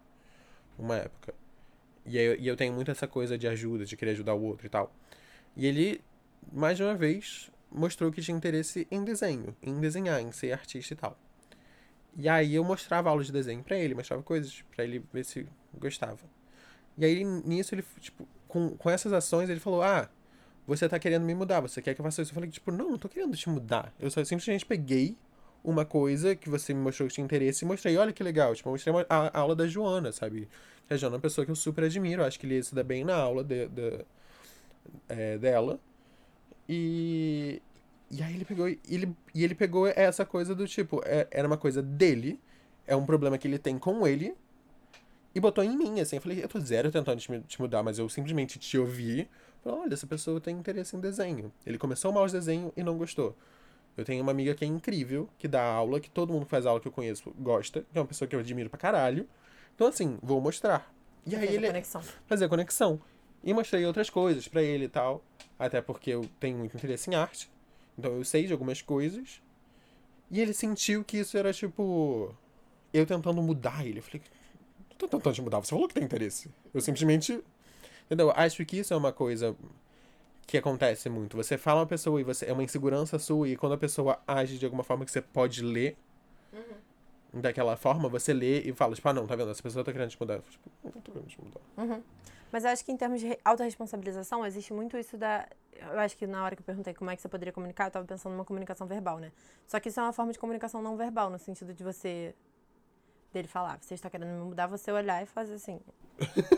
Uma 0.79 0.97
época. 0.97 1.33
E, 2.05 2.17
aí, 2.19 2.39
e 2.39 2.47
eu 2.47 2.57
tenho 2.57 2.73
muito 2.73 2.91
essa 2.91 3.07
coisa 3.07 3.37
de 3.37 3.47
ajuda, 3.47 3.85
de 3.85 3.97
querer 3.97 4.11
ajudar 4.11 4.33
o 4.35 4.43
outro 4.43 4.67
e 4.67 4.69
tal. 4.69 4.93
E 5.57 5.65
ele, 5.67 6.01
mais 6.51 6.77
de 6.77 6.83
uma 6.83 6.95
vez, 6.95 7.51
mostrou 7.71 8.11
que 8.11 8.21
tinha 8.21 8.35
interesse 8.37 8.87
em 8.91 9.03
desenho, 9.03 9.55
em 9.61 9.79
desenhar, 9.79 10.21
em 10.21 10.31
ser 10.31 10.53
artista 10.53 10.93
e 10.93 10.97
tal. 10.97 11.17
E 12.17 12.27
aí 12.27 12.55
eu 12.55 12.63
mostrava 12.63 13.09
aulas 13.09 13.27
de 13.27 13.31
desenho 13.31 13.63
pra 13.63 13.77
ele, 13.77 13.93
mostrava 13.93 14.23
coisas 14.23 14.63
pra 14.75 14.83
ele 14.83 15.03
ver 15.13 15.23
se 15.23 15.45
gostava. 15.79 16.19
E 16.97 17.05
aí 17.05 17.23
nisso 17.23 17.75
ele, 17.75 17.83
tipo, 17.99 18.27
com, 18.47 18.71
com 18.77 18.89
essas 18.89 19.13
ações 19.13 19.49
ele 19.49 19.59
falou: 19.59 19.83
Ah, 19.83 20.09
você 20.67 20.89
tá 20.89 20.99
querendo 20.99 21.25
me 21.25 21.35
mudar, 21.35 21.61
você 21.61 21.81
quer 21.81 21.95
que 21.95 22.01
eu 22.01 22.05
faça 22.05 22.21
isso? 22.21 22.31
Eu 22.31 22.35
falei, 22.35 22.49
tipo, 22.49 22.71
não, 22.71 22.91
não 22.91 22.97
tô 22.99 23.09
querendo 23.09 23.35
te 23.37 23.49
mudar. 23.49 23.93
Eu 23.99 24.11
só 24.11 24.23
simplesmente 24.25 24.65
peguei 24.65 25.17
uma 25.63 25.85
coisa 25.85 26.35
que 26.35 26.49
você 26.49 26.73
me 26.73 26.81
mostrou 26.81 27.07
que 27.09 27.15
tinha 27.15 27.25
interesse 27.25 27.65
e 27.65 27.67
mostrei, 27.67 27.97
olha 27.97 28.13
que 28.13 28.23
legal. 28.23 28.55
Tipo, 28.55 28.69
mostrei 28.71 28.93
a, 29.09 29.37
a 29.37 29.39
aula 29.39 29.55
da 29.55 29.67
Joana, 29.67 30.11
sabe? 30.11 30.49
A 30.89 30.97
Joana 30.97 31.15
é 31.15 31.17
uma 31.17 31.21
pessoa 31.21 31.45
que 31.45 31.51
eu 31.51 31.55
super 31.55 31.83
admiro, 31.85 32.23
acho 32.23 32.39
que 32.39 32.45
ele 32.47 32.55
ia 32.55 32.63
se 32.63 32.75
dar 32.75 32.83
bem 32.83 33.03
na 33.05 33.15
aula 33.15 33.43
de, 33.43 33.67
de- 33.69 34.05
é, 35.09 35.37
dela. 35.37 35.79
E, 36.67 37.61
e 38.11 38.21
aí 38.21 38.35
ele 38.35 38.45
pegou 38.45 38.67
e 38.69 38.79
ele, 38.89 39.15
e 39.33 39.43
ele 39.43 39.55
pegou 39.55 39.87
essa 39.87 40.25
coisa 40.25 40.53
do 40.53 40.67
tipo, 40.67 41.01
é- 41.05 41.27
era 41.31 41.47
uma 41.47 41.57
coisa 41.57 41.81
dele, 41.81 42.39
é 42.85 42.95
um 42.95 43.05
problema 43.05 43.37
que 43.37 43.47
ele 43.47 43.57
tem 43.57 43.77
com 43.77 44.05
ele, 44.07 44.35
e 45.33 45.39
botou 45.39 45.63
em 45.63 45.77
mim, 45.77 45.99
assim. 45.99 46.15
Eu 46.15 46.21
falei, 46.21 46.43
eu 46.43 46.47
tô 46.47 46.59
zero 46.59 46.91
tentando 46.91 47.19
te, 47.19 47.39
te 47.41 47.61
mudar, 47.61 47.83
mas 47.83 47.99
eu 47.99 48.09
simplesmente 48.09 48.57
te 48.57 48.77
ouvi. 48.77 49.29
Falei, 49.63 49.79
olha, 49.81 49.93
essa 49.93 50.07
pessoa 50.07 50.41
tem 50.41 50.57
interesse 50.57 50.95
em 50.95 50.99
desenho. 50.99 51.51
Ele 51.65 51.77
começou 51.77 52.11
mal 52.11 52.25
de 52.25 52.33
desenho 52.33 52.73
e 52.75 52.83
não 52.83 52.97
gostou. 52.97 53.35
Eu 53.95 54.03
tenho 54.05 54.21
uma 54.23 54.31
amiga 54.31 54.53
que 54.55 54.63
é 54.63 54.67
incrível, 54.67 55.29
que 55.37 55.47
dá 55.47 55.63
aula, 55.63 55.99
que 55.99 56.09
todo 56.09 56.31
mundo 56.31 56.45
que 56.45 56.51
faz 56.51 56.65
aula 56.65 56.79
que 56.79 56.87
eu 56.87 56.91
conheço 56.91 57.31
gosta, 57.39 57.81
que 57.91 57.97
é 57.97 58.01
uma 58.01 58.07
pessoa 58.07 58.27
que 58.27 58.35
eu 58.35 58.39
admiro 58.39 58.69
pra 58.69 58.79
caralho. 58.79 59.27
Então, 59.75 59.87
assim, 59.87 60.17
vou 60.21 60.39
mostrar. 60.41 60.91
E 61.25 61.35
aí 61.35 61.47
a 61.47 61.51
ele 61.51 61.67
conexão. 61.67 62.01
fazer 62.25 62.47
conexão. 62.47 62.99
E 63.43 63.53
mostrei 63.53 63.85
outras 63.85 64.09
coisas 64.09 64.47
pra 64.47 64.61
ele 64.61 64.85
e 64.85 64.89
tal. 64.89 65.23
Até 65.57 65.81
porque 65.81 66.11
eu 66.11 66.27
tenho 66.39 66.57
muito 66.57 66.75
interesse 66.75 67.09
em 67.09 67.15
arte. 67.15 67.49
Então 67.97 68.11
eu 68.13 68.23
sei 68.25 68.45
de 68.45 68.53
algumas 68.53 68.81
coisas. 68.81 69.41
E 70.29 70.39
ele 70.41 70.53
sentiu 70.53 71.03
que 71.03 71.17
isso 71.17 71.37
era 71.37 71.53
tipo. 71.53 72.33
Eu 72.93 73.05
tentando 73.05 73.41
mudar 73.41 73.85
ele. 73.85 73.99
Eu 73.99 74.03
falei, 74.03 74.21
não 74.89 74.97
tô 74.97 75.07
tentando 75.07 75.33
te 75.33 75.41
mudar, 75.41 75.59
você 75.59 75.69
falou 75.69 75.87
que 75.87 75.93
tem 75.93 76.03
interesse. 76.03 76.49
Eu 76.73 76.81
simplesmente. 76.81 77.41
Entendeu? 78.05 78.31
Acho 78.35 78.65
que 78.65 78.77
isso 78.79 78.93
é 78.93 78.97
uma 78.97 79.11
coisa 79.11 79.55
que 80.45 80.57
acontece 80.57 81.09
muito. 81.09 81.35
Você 81.35 81.57
fala 81.57 81.81
uma 81.81 81.85
pessoa 81.87 82.21
e 82.21 82.23
você 82.23 82.45
é 82.45 82.53
uma 82.53 82.63
insegurança 82.63 83.19
sua, 83.19 83.49
e 83.49 83.57
quando 83.57 83.73
a 83.73 83.77
pessoa 83.77 84.19
age 84.25 84.57
de 84.57 84.65
alguma 84.65 84.83
forma 84.83 85.03
que 85.03 85.11
você 85.11 85.21
pode 85.21 85.61
ler 85.61 85.97
daquela 87.33 87.75
forma, 87.75 88.07
você 88.07 88.33
lê 88.33 88.61
e 88.61 88.73
fala, 88.73 88.95
tipo, 88.95 89.07
ah 89.09 89.13
não, 89.13 89.27
tá 89.27 89.35
vendo? 89.35 89.51
Essa 89.51 89.61
pessoa 89.61 89.83
tá 89.83 89.91
querendo 89.91 90.09
te 90.09 90.17
mudar. 90.19 90.35
Eu 90.35 90.41
Tipo, 90.43 90.69
não 90.83 90.91
tô 90.91 91.11
querendo 91.11 91.27
te 91.27 91.41
mudar. 91.41 91.59
Mas 92.51 92.63
eu 92.63 92.71
acho 92.71 92.83
que 92.85 92.91
em 92.91 92.97
termos 92.97 93.19
de 93.19 93.27
re- 93.27 93.39
autorresponsabilização, 93.43 94.45
existe 94.45 94.73
muito 94.73 94.97
isso 94.97 95.17
da. 95.17 95.47
Eu 95.79 95.99
acho 95.99 96.17
que 96.17 96.25
na 96.25 96.43
hora 96.43 96.55
que 96.55 96.61
eu 96.61 96.65
perguntei 96.65 96.93
como 96.93 97.09
é 97.11 97.15
que 97.15 97.21
você 97.21 97.27
poderia 97.29 97.51
comunicar, 97.53 97.87
eu 97.87 97.91
tava 97.91 98.05
pensando 98.05 98.33
numa 98.33 98.45
comunicação 98.45 98.87
verbal, 98.87 99.19
né? 99.19 99.31
Só 99.67 99.79
que 99.79 99.89
isso 99.89 99.99
é 99.99 100.03
uma 100.03 100.13
forma 100.13 100.31
de 100.31 100.39
comunicação 100.39 100.81
não 100.81 100.95
verbal, 100.97 101.29
no 101.29 101.37
sentido 101.37 101.73
de 101.73 101.83
você. 101.83 102.33
dele 103.33 103.47
falar, 103.47 103.77
você 103.81 103.93
está 103.93 104.09
querendo 104.09 104.29
me 104.29 104.43
mudar, 104.45 104.67
você 104.67 104.91
olhar 104.91 105.21
e 105.21 105.25
fazer 105.25 105.55
assim. 105.55 105.79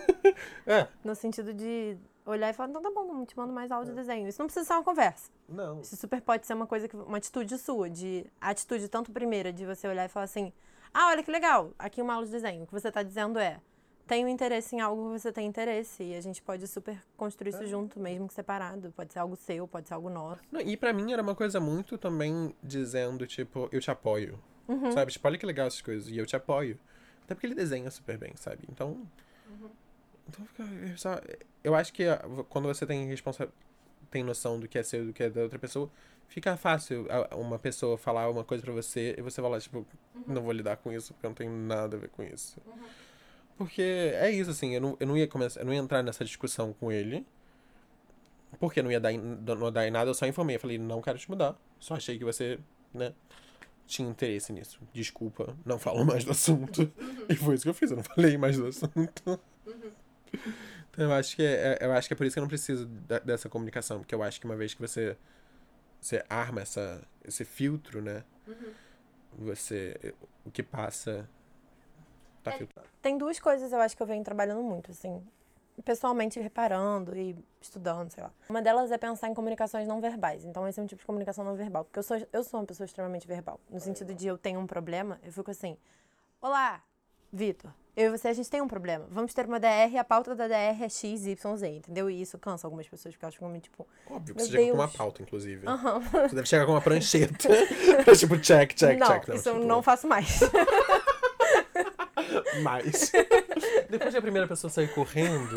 É. 0.65 0.88
No 1.04 1.15
sentido 1.15 1.54
de 1.54 1.97
olhar 2.25 2.49
e 2.49 2.54
falar, 2.54 2.69
então 2.69 2.82
tá 2.82 2.91
bom, 2.91 3.04
não 3.04 3.25
te 3.25 3.36
mando 3.36 3.52
mais 3.52 3.71
áudio 3.71 3.93
de 3.93 3.99
desenho. 3.99 4.28
Isso 4.28 4.39
não 4.39 4.45
precisa 4.45 4.65
ser 4.65 4.73
uma 4.73 4.84
conversa. 4.84 5.32
Não. 5.47 5.82
Isso 5.82 5.97
super 5.97 6.21
pode 6.21 6.45
ser 6.45 6.54
uma 6.54 6.67
coisa 6.67 6.88
que. 6.88 6.95
uma 6.95 7.17
atitude 7.17 7.58
sua, 7.58 7.89
de. 7.89 8.25
A 8.39 8.49
atitude, 8.49 8.88
tanto 8.88 9.12
primeira, 9.12 9.52
de 9.52 9.65
você 9.65 9.88
olhar 9.88 10.06
e 10.06 10.08
falar 10.10 10.25
assim, 10.25 10.54
ah, 10.93 11.08
olha 11.08 11.23
que 11.23 11.32
legal, 11.32 11.71
aqui 11.78 12.02
uma 12.02 12.13
aula 12.13 12.25
de 12.25 12.32
desenho. 12.32 12.63
O 12.63 12.67
que 12.67 12.73
você 12.73 12.91
tá 12.91 13.02
dizendo 13.04 13.39
é. 13.39 13.60
Tenho 14.10 14.28
interesse 14.28 14.76
em 14.76 14.82
algo 14.82 15.10
você 15.17 15.32
tem 15.32 15.45
interesse. 15.48 16.04
E 16.04 16.15
a 16.15 16.22
gente 16.22 16.41
pode 16.41 16.67
super 16.67 17.02
construir 17.15 17.50
isso 17.52 17.65
junto, 17.67 18.00
mesmo 18.00 18.28
que 18.28 18.34
separado. 18.34 18.91
Pode 18.95 19.13
ser 19.13 19.19
algo 19.19 19.36
seu, 19.36 19.67
pode 19.67 19.88
ser 19.88 19.93
algo 19.93 20.10
nosso. 20.10 20.41
Não, 20.52 20.60
e 20.60 20.76
pra 20.76 20.91
mim 20.91 21.13
era 21.13 21.22
uma 21.22 21.36
coisa 21.36 21.60
muito 21.60 21.98
também 21.98 22.54
dizendo, 22.62 23.26
tipo, 23.28 23.69
eu 23.72 23.80
te 23.80 23.91
apoio. 23.91 24.39
Sabe? 24.91 25.12
Tipo, 25.12 25.28
olha 25.28 25.38
que 25.38 25.45
legal 25.45 25.67
essas 25.67 25.82
coisas. 25.82 26.10
E 26.10 26.17
eu 26.17 26.26
te 26.26 26.36
apoio. 26.36 26.78
Até 27.24 27.36
porque 27.36 27.45
ele 27.45 27.56
desenha 27.56 27.89
super 27.91 28.17
bem, 28.17 28.34
sabe? 28.36 28.63
Então. 28.69 29.06
Então 30.28 30.45
fica. 30.45 30.63
Eu, 31.63 31.76
acho 31.76 31.93
que 31.93 32.04
ah, 32.06 32.19
quando 32.50 32.67
você 32.67 32.86
tem 32.86 33.08
responsa 33.08 33.48
tem 34.12 34.24
noção 34.24 34.60
do 34.60 34.67
que 34.67 34.78
é 34.80 34.82
seu 34.84 35.04
e 35.04 35.06
do 35.08 35.13
que 35.13 35.22
é 35.22 35.30
da 35.30 35.41
outra 35.41 35.60
pessoa, 35.60 35.88
fica 36.28 36.58
fácil 36.58 37.06
a- 37.12 37.36
uma 37.36 37.60
pessoa 37.60 37.95
falar 37.95 38.28
uma 38.28 38.43
coisa 38.43 38.63
pra 38.63 38.74
você 38.74 39.13
e 39.15 39.22
você 39.22 39.39
falar, 39.39 39.60
tipo, 39.62 39.86
não 40.26 40.41
vou 40.41 40.52
lidar 40.52 40.78
com 40.78 40.91
isso 40.91 41.13
porque 41.13 41.28
eu 41.28 41.30
não 41.30 41.36
tenho 41.36 41.52
nada 41.52 41.95
a 41.95 42.00
ver 42.00 42.10
com 42.10 42.24
isso. 42.24 42.60
Porque 43.60 43.82
é 43.82 44.32
isso, 44.32 44.52
assim, 44.52 44.74
eu 44.74 44.80
não, 44.80 44.98
eu 45.02 45.06
não 45.06 45.17
ia 45.17 45.28
começar, 45.28 45.60
eu 45.60 45.65
não 45.65 45.74
ia 45.74 45.80
entrar 45.82 46.02
nessa 46.02 46.24
discussão 46.24 46.72
com 46.72 46.89
ele. 46.89 47.26
Porque 48.58 48.82
não 48.82 48.89
ia 48.89 49.02
dar 49.02 49.12
não 49.13 49.65
ia 49.65 49.72
dar 49.72 49.86
em 49.86 49.91
nada, 49.91 50.10
eu 50.10 50.13
só 50.13 50.26
informei. 50.26 50.56
Eu 50.56 50.62
falei, 50.62 50.78
não 50.78 51.02
quero 51.02 51.19
te 51.19 51.30
mudar. 51.30 51.60
Só 51.78 51.95
achei 51.95 52.17
que 52.17 52.24
você, 52.24 52.58
né, 52.93 53.13
tinha 53.88 54.10
interesse 54.10 54.54
nisso. 54.54 54.80
Desculpa, 54.93 55.58
não 55.65 55.80
falo 55.80 56.06
mais 56.06 56.24
do 56.24 56.32
assunto. 56.32 56.91
E 57.30 57.36
foi 57.36 57.56
isso 57.56 57.63
que 57.63 57.69
eu 57.69 57.74
fiz, 57.74 57.91
eu 57.91 57.98
não 57.98 58.04
falei 58.04 58.38
mais 58.38 58.58
do 58.58 58.67
assunto. 58.67 59.39
Então 60.91 61.06
eu 61.06 61.13
acho 61.13 61.36
que 61.36 61.43
é, 61.43 61.78
eu 61.82 61.91
acho 61.93 62.08
que 62.08 62.13
é 62.13 62.17
por 62.17 62.26
isso 62.26 62.34
que 62.36 62.39
eu 62.39 62.43
não 62.43 62.48
preciso 62.48 62.86
da- 62.86 63.19
dessa 63.19 63.50
comunicação. 63.50 64.00
Porque 64.00 64.13
eu 64.15 64.24
acho 64.24 64.39
que 64.39 64.45
uma 64.45 64.56
vez 64.56 64.74
que 64.74 64.82
você, 64.82 65.15
você 66.02 66.24
arma 66.30 66.62
essa, 66.62 67.02
esse 67.26 67.45
filtro, 67.45 68.02
né? 68.02 68.24
Você. 69.38 70.13
O 70.45 70.52
que 70.52 70.63
passa. 70.63 71.30
Tá 72.52 72.58
filtrado. 72.58 72.88
Tem 73.02 73.18
duas 73.18 73.40
coisas 73.40 73.72
eu 73.72 73.80
acho 73.80 73.96
que 73.96 74.04
eu 74.04 74.08
venho 74.08 74.24
trabalhando 74.24 74.62
muito, 74.62 74.92
assim. 74.92 75.22
Pessoalmente 75.86 76.40
reparando 76.40 77.16
e 77.18 77.38
estudando, 77.62 78.12
sei 78.12 78.22
lá. 78.24 78.32
Uma 78.50 78.62
delas 78.62 78.92
é 78.92 78.98
pensar 78.98 79.30
em 79.30 79.34
comunicações 79.34 79.88
não 79.88 80.02
verbais. 80.02 80.44
Então, 80.44 80.68
esse 80.68 80.80
é 80.80 80.84
um 80.84 80.86
tipo 80.86 81.00
de 81.00 81.06
comunicação 81.06 81.44
não 81.46 81.56
verbal. 81.56 81.86
Porque 81.86 82.00
eu 82.00 82.04
sou, 82.04 82.18
eu 82.34 82.44
sou 82.44 82.60
uma 82.60 82.66
pessoa 82.66 82.86
extremamente 82.86 83.26
verbal. 83.26 83.60
No 83.70 83.80
sentido 83.80 84.14
de 84.14 84.28
eu 84.28 84.38
tenho 84.38 84.60
um 84.60 84.68
problema, 84.68 85.20
eu 85.24 85.32
fico 85.32 85.52
assim: 85.52 85.78
Olá, 86.42 86.84
Vitor. 87.32 87.72
Eu 87.96 88.14
e 88.14 88.18
você, 88.18 88.30
a 88.30 88.34
gente 88.34 88.50
tem 88.50 88.62
um 88.62 88.68
problema. 88.68 89.06
Vamos 89.10 89.34
ter 89.34 89.46
uma 89.46 89.60
DR, 89.60 89.98
a 90.00 90.04
pauta 90.06 90.34
da 90.34 90.48
DR 90.48 90.82
é 90.84 90.88
X, 90.88 91.26
Y, 91.26 91.58
Z, 91.58 91.68
entendeu? 91.68 92.10
E 92.10 92.22
isso 92.22 92.38
cansa 92.38 92.66
algumas 92.66 92.88
pessoas, 92.88 93.14
porque 93.14 93.26
elas 93.26 93.36
ficam 93.36 93.50
meio 93.50 93.62
tipo. 93.62 93.86
Óbvio 94.10 94.36
que 94.36 94.42
você 94.42 94.52
chega 94.52 94.72
com 94.72 94.78
uma 94.78 94.86
Deus. 94.88 94.96
pauta, 94.96 95.22
inclusive. 95.22 95.68
Aham. 95.68 96.00
Você 96.00 96.36
deve 96.36 96.48
chegar 96.48 96.66
com 96.66 96.72
uma 96.72 96.82
prancheta. 96.82 97.34
pra, 98.06 98.16
tipo, 98.16 98.40
check, 98.40 98.74
check, 98.74 98.98
não, 98.98 99.08
check. 99.08 99.28
isso 99.36 99.50
eu 99.50 99.56
tipo, 99.56 99.66
não 99.66 99.84
faço 99.84 100.08
mais. 100.08 100.40
mais. 102.62 103.12
Depois 103.89 104.12
que 104.12 104.18
a 104.18 104.22
primeira 104.22 104.48
pessoa 104.48 104.70
sair 104.70 104.94
correndo, 104.94 105.50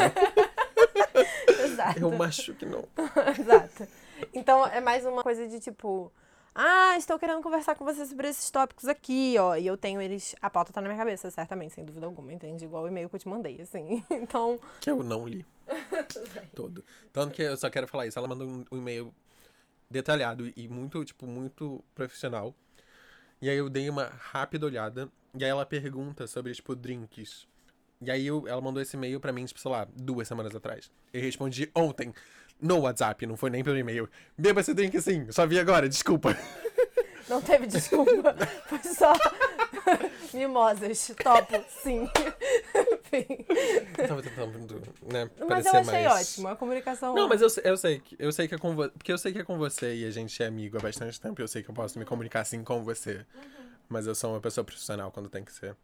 Exato. 1.64 1.98
eu 1.98 2.22
acho 2.22 2.54
que 2.54 2.66
não. 2.66 2.88
Exato. 3.38 3.88
Então 4.32 4.66
é 4.66 4.80
mais 4.80 5.04
uma 5.04 5.22
coisa 5.22 5.46
de 5.48 5.60
tipo, 5.60 6.12
ah, 6.54 6.96
estou 6.98 7.18
querendo 7.18 7.42
conversar 7.42 7.74
com 7.74 7.84
você 7.84 8.04
sobre 8.04 8.28
esses 8.28 8.50
tópicos 8.50 8.86
aqui, 8.86 9.36
ó. 9.38 9.56
E 9.56 9.66
eu 9.66 9.76
tenho 9.76 10.00
eles. 10.02 10.34
A 10.40 10.50
pauta 10.50 10.72
tá 10.72 10.82
na 10.82 10.88
minha 10.88 10.98
cabeça, 10.98 11.30
certamente, 11.30 11.72
sem 11.72 11.84
dúvida 11.84 12.04
alguma, 12.04 12.30
entende? 12.32 12.64
Igual 12.64 12.84
o 12.84 12.88
e-mail 12.88 13.08
que 13.08 13.16
eu 13.16 13.20
te 13.20 13.28
mandei, 13.28 13.60
assim. 13.60 14.04
Então. 14.10 14.60
Que 14.80 14.90
eu 14.90 15.02
não 15.02 15.26
li. 15.26 15.46
Todo. 16.54 16.84
Tanto 17.12 17.34
que 17.34 17.42
eu 17.42 17.56
só 17.56 17.70
quero 17.70 17.88
falar 17.88 18.06
isso. 18.06 18.18
Ela 18.18 18.28
mandou 18.28 18.46
um 18.46 18.76
e-mail 18.76 19.14
detalhado 19.90 20.52
e 20.54 20.68
muito, 20.68 21.02
tipo, 21.04 21.26
muito 21.26 21.82
profissional. 21.94 22.54
E 23.40 23.48
aí 23.48 23.56
eu 23.56 23.70
dei 23.70 23.88
uma 23.88 24.12
rápida 24.18 24.66
olhada. 24.66 25.10
E 25.38 25.44
aí 25.44 25.50
ela 25.50 25.64
pergunta 25.64 26.26
sobre, 26.26 26.52
tipo, 26.52 26.76
drinks. 26.76 27.46
E 28.02 28.10
aí 28.10 28.26
eu- 28.26 28.46
ela 28.46 28.60
mandou 28.60 28.82
esse 28.82 28.96
e-mail 28.96 29.18
pra 29.18 29.32
mim, 29.32 29.44
tipo, 29.46 29.58
sei 29.60 29.70
lá, 29.70 29.86
duas 29.96 30.28
semanas 30.28 30.54
atrás. 30.54 30.90
Eu 31.12 31.22
respondi 31.22 31.70
ontem 31.74 32.12
no 32.60 32.80
WhatsApp, 32.80 33.24
não 33.26 33.36
foi 33.36 33.48
nem 33.48 33.64
pelo 33.64 33.78
e-mail. 33.78 34.08
Beba 34.36 34.60
esse 34.60 34.74
drink 34.74 35.00
sim, 35.00 35.30
só 35.30 35.46
vi 35.46 35.58
agora, 35.58 35.88
desculpa. 35.88 36.36
Não 37.28 37.40
teve 37.40 37.66
desculpa. 37.68 38.34
Foi 38.66 38.78
só. 38.82 39.12
Mimosas. 40.34 41.12
Topo, 41.22 41.64
sim. 41.82 42.10
Enfim. 42.74 43.46
Tava 44.08 44.20
tentando, 44.20 44.82
né, 45.10 45.30
Mas 45.48 45.64
eu 45.64 45.72
achei 45.72 45.92
mais... 46.02 46.06
ótimo. 46.28 46.48
A 46.48 46.56
comunicação. 46.56 47.14
Não, 47.14 47.28
mas 47.28 47.40
eu, 47.40 47.48
sei- 47.48 47.62
eu 47.64 47.76
sei 47.76 48.00
que 48.00 48.16
eu 48.18 48.32
sei 48.32 48.48
que 48.48 48.56
é 48.56 48.58
com 48.58 48.74
você. 48.74 48.90
Porque 48.90 49.12
eu 49.12 49.16
sei 49.16 49.32
que 49.32 49.38
é 49.38 49.44
com 49.44 49.56
você 49.56 49.94
e 49.94 50.04
a 50.04 50.10
gente 50.10 50.42
é 50.42 50.46
amigo 50.46 50.76
há 50.76 50.80
bastante 50.80 51.18
tempo. 51.20 51.40
Eu 51.40 51.46
sei 51.48 51.62
que 51.62 51.70
eu 51.70 51.74
posso 51.74 51.96
me 51.96 52.04
comunicar 52.04 52.40
assim 52.40 52.62
com 52.64 52.82
você. 52.82 53.24
Mas 53.92 54.06
eu 54.06 54.14
sou 54.14 54.32
uma 54.32 54.40
pessoa 54.40 54.64
profissional 54.64 55.12
quando 55.12 55.28
tem 55.28 55.44
que 55.44 55.52
ser. 55.52 55.76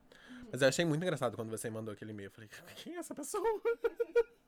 Mas 0.51 0.63
eu 0.63 0.69
achei 0.69 0.83
muito 0.85 1.03
engraçado 1.03 1.37
quando 1.37 1.51
você 1.51 1.69
mandou 1.69 1.93
aquele 1.93 2.11
e-mail. 2.13 2.29
Eu 2.29 2.31
falei, 2.31 2.49
quem 2.77 2.95
é 2.95 2.99
essa 2.99 3.15
pessoa? 3.15 3.45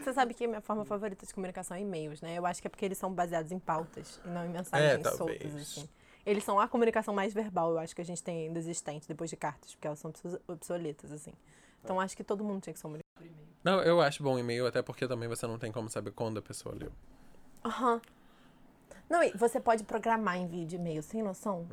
Você 0.00 0.12
sabe 0.12 0.34
que 0.34 0.44
a 0.44 0.48
minha 0.48 0.60
forma 0.60 0.84
favorita 0.84 1.24
de 1.26 1.32
comunicação 1.34 1.76
é 1.76 1.80
e-mails, 1.80 2.20
né? 2.20 2.36
Eu 2.36 2.46
acho 2.46 2.60
que 2.60 2.66
é 2.66 2.70
porque 2.70 2.84
eles 2.84 2.96
são 2.98 3.12
baseados 3.12 3.52
em 3.52 3.58
pautas 3.58 4.20
e 4.24 4.28
não 4.28 4.44
em 4.44 4.48
mensagens 4.48 5.06
É, 5.06 5.10
soltas, 5.10 5.54
assim. 5.54 5.88
Eles 6.24 6.42
são 6.44 6.58
a 6.58 6.66
comunicação 6.66 7.14
mais 7.14 7.32
verbal, 7.34 7.72
eu 7.72 7.78
acho 7.78 7.94
que 7.94 8.00
a 8.00 8.04
gente 8.04 8.22
tem 8.22 8.46
ainda 8.46 8.58
existente 8.58 9.06
depois 9.06 9.28
de 9.30 9.36
cartas, 9.36 9.74
porque 9.74 9.86
elas 9.86 9.98
são 9.98 10.10
obso- 10.10 10.40
obsoletas, 10.48 11.12
assim. 11.12 11.32
Então 11.84 12.00
acho 12.00 12.16
que 12.16 12.24
todo 12.24 12.42
mundo 12.42 12.62
tinha 12.62 12.72
que 12.72 12.78
se 12.78 12.82
comunicar 12.82 13.04
por 13.14 13.24
e-mail. 13.26 13.48
Não, 13.62 13.80
eu 13.82 14.00
acho 14.00 14.22
bom 14.22 14.38
e-mail, 14.38 14.66
até 14.66 14.82
porque 14.82 15.06
também 15.06 15.28
você 15.28 15.46
não 15.46 15.58
tem 15.58 15.70
como 15.70 15.88
saber 15.88 16.10
quando 16.12 16.38
a 16.38 16.42
pessoa 16.42 16.74
leu. 16.74 16.92
Aham. 17.64 18.00
Não, 19.08 19.22
e 19.22 19.30
você 19.30 19.58
pode 19.58 19.84
programar 19.84 20.36
envio 20.36 20.66
de 20.66 20.76
e-mail, 20.76 21.02
sem 21.02 21.22
noção? 21.22 21.66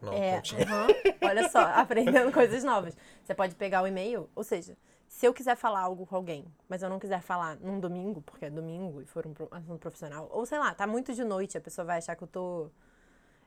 não, 0.00 0.12
é, 0.12 0.34
não 0.34 0.42
tinha. 0.42 0.64
aham. 0.64 0.86
Olha 1.22 1.48
só, 1.48 1.60
aprendendo 1.74 2.32
coisas 2.32 2.64
novas. 2.64 2.96
Você 3.22 3.34
pode 3.34 3.54
pegar 3.54 3.82
o 3.82 3.86
e-mail, 3.86 4.28
ou 4.34 4.42
seja, 4.42 4.76
se 5.06 5.26
eu 5.26 5.34
quiser 5.34 5.56
falar 5.56 5.80
algo 5.80 6.06
com 6.06 6.16
alguém, 6.16 6.44
mas 6.68 6.82
eu 6.82 6.88
não 6.88 6.98
quiser 6.98 7.20
falar 7.20 7.56
num 7.56 7.80
domingo, 7.80 8.22
porque 8.22 8.46
é 8.46 8.50
domingo 8.50 9.02
e 9.02 9.06
for 9.06 9.26
um 9.26 9.34
assunto 9.50 9.80
profissional, 9.80 10.28
ou 10.30 10.46
sei 10.46 10.58
lá, 10.58 10.74
tá 10.74 10.86
muito 10.86 11.14
de 11.14 11.24
noite, 11.24 11.56
a 11.58 11.60
pessoa 11.60 11.84
vai 11.84 11.98
achar 11.98 12.14
que 12.14 12.22
eu 12.22 12.28
tô 12.28 12.70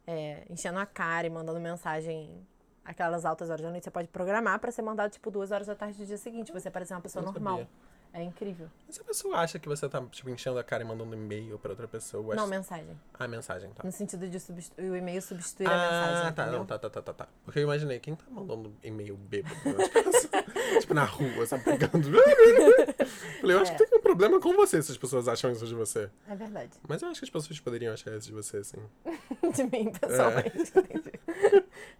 é, 0.05 0.45
enchendo 0.49 0.79
a 0.79 0.85
cara 0.85 1.27
e 1.27 1.29
mandando 1.29 1.59
mensagem 1.59 2.45
aquelas 2.83 3.25
altas 3.25 3.49
horas 3.49 3.61
da 3.61 3.69
noite, 3.69 3.83
você 3.83 3.91
pode 3.91 4.07
programar 4.07 4.59
pra 4.59 4.71
ser 4.71 4.81
mandado 4.81 5.11
tipo 5.11 5.29
duas 5.29 5.51
horas 5.51 5.67
da 5.67 5.75
tarde 5.75 5.97
do 5.97 6.05
dia 6.05 6.17
seguinte, 6.17 6.51
você 6.51 6.69
parecer 6.69 6.93
uma 6.93 7.01
pessoa 7.01 7.23
normal. 7.23 7.59
sabia. 7.59 7.69
É 8.13 8.21
incrível. 8.21 8.67
Mas 8.85 8.95
se 8.97 9.01
a 9.01 9.05
pessoa 9.05 9.37
acha 9.37 9.57
que 9.57 9.69
você 9.69 9.87
tá, 9.87 10.01
tipo, 10.11 10.29
enchendo 10.29 10.59
a 10.59 10.63
cara 10.65 10.83
e 10.83 10.85
mandando 10.85 11.15
e-mail 11.15 11.57
pra 11.57 11.71
outra 11.71 11.87
pessoa, 11.87 12.35
Não, 12.35 12.45
mensagem. 12.45 12.99
Ah, 13.17 13.25
mensagem, 13.25 13.69
tá. 13.71 13.83
No 13.85 13.91
sentido 13.91 14.27
de 14.27 14.37
substituir 14.37 14.89
o 14.91 14.95
e-mail 14.97 15.21
substituir 15.21 15.67
a 15.67 15.71
Ah, 15.71 15.77
mensagem. 16.11 16.33
tá, 16.33 16.41
entendeu? 16.43 16.59
não, 16.59 16.65
tá, 16.65 16.77
tá, 16.77 16.89
tá, 16.89 17.01
tá, 17.01 17.13
tá. 17.13 17.27
Porque 17.45 17.59
eu 17.59 17.63
imaginei, 17.63 17.99
quem 17.99 18.15
tá 18.15 18.25
mandando 18.29 18.73
e-mail 18.83 19.15
bêbado? 19.15 19.55
tipo, 20.81 20.93
na 20.93 21.05
rua, 21.05 21.45
sabe, 21.45 21.63
pegando. 21.63 22.11
Falei, 23.39 23.55
eu 23.55 23.61
acho 23.61 23.75
que 23.77 23.85
tem 23.85 23.97
um 23.97 24.01
problema 24.01 24.39
com 24.41 24.53
você 24.57 24.81
se 24.81 24.91
as 24.91 24.97
pessoas 24.97 25.27
acham 25.29 25.49
isso 25.51 25.65
de 25.65 25.73
você. 25.75 26.09
É 26.27 26.35
verdade. 26.35 26.71
Mas 26.87 27.01
eu 27.01 27.07
acho 27.09 27.19
que 27.21 27.25
as 27.25 27.29
pessoas 27.29 27.59
poderiam 27.61 27.93
achar 27.93 28.15
isso 28.17 28.27
de 28.27 28.33
você, 28.33 28.57
assim. 28.57 28.77
De 29.55 29.63
mim, 29.63 29.91
pessoalmente. 29.91 30.57
entendi. 30.77 31.11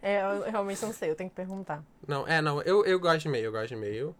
É, 0.00 0.22
eu 0.22 0.42
realmente 0.50 0.80
não 0.82 0.92
sei, 0.92 1.10
eu 1.10 1.14
tenho 1.16 1.28
que 1.30 1.36
perguntar. 1.36 1.82
Não, 2.06 2.26
é, 2.26 2.40
não, 2.40 2.62
eu, 2.62 2.84
eu 2.84 2.98
gosto 3.00 3.20
de 3.22 3.28
e-mail, 3.28 3.46
eu 3.46 3.52
gosto 3.52 3.68
de 3.68 3.74
e-mail. 3.74 4.14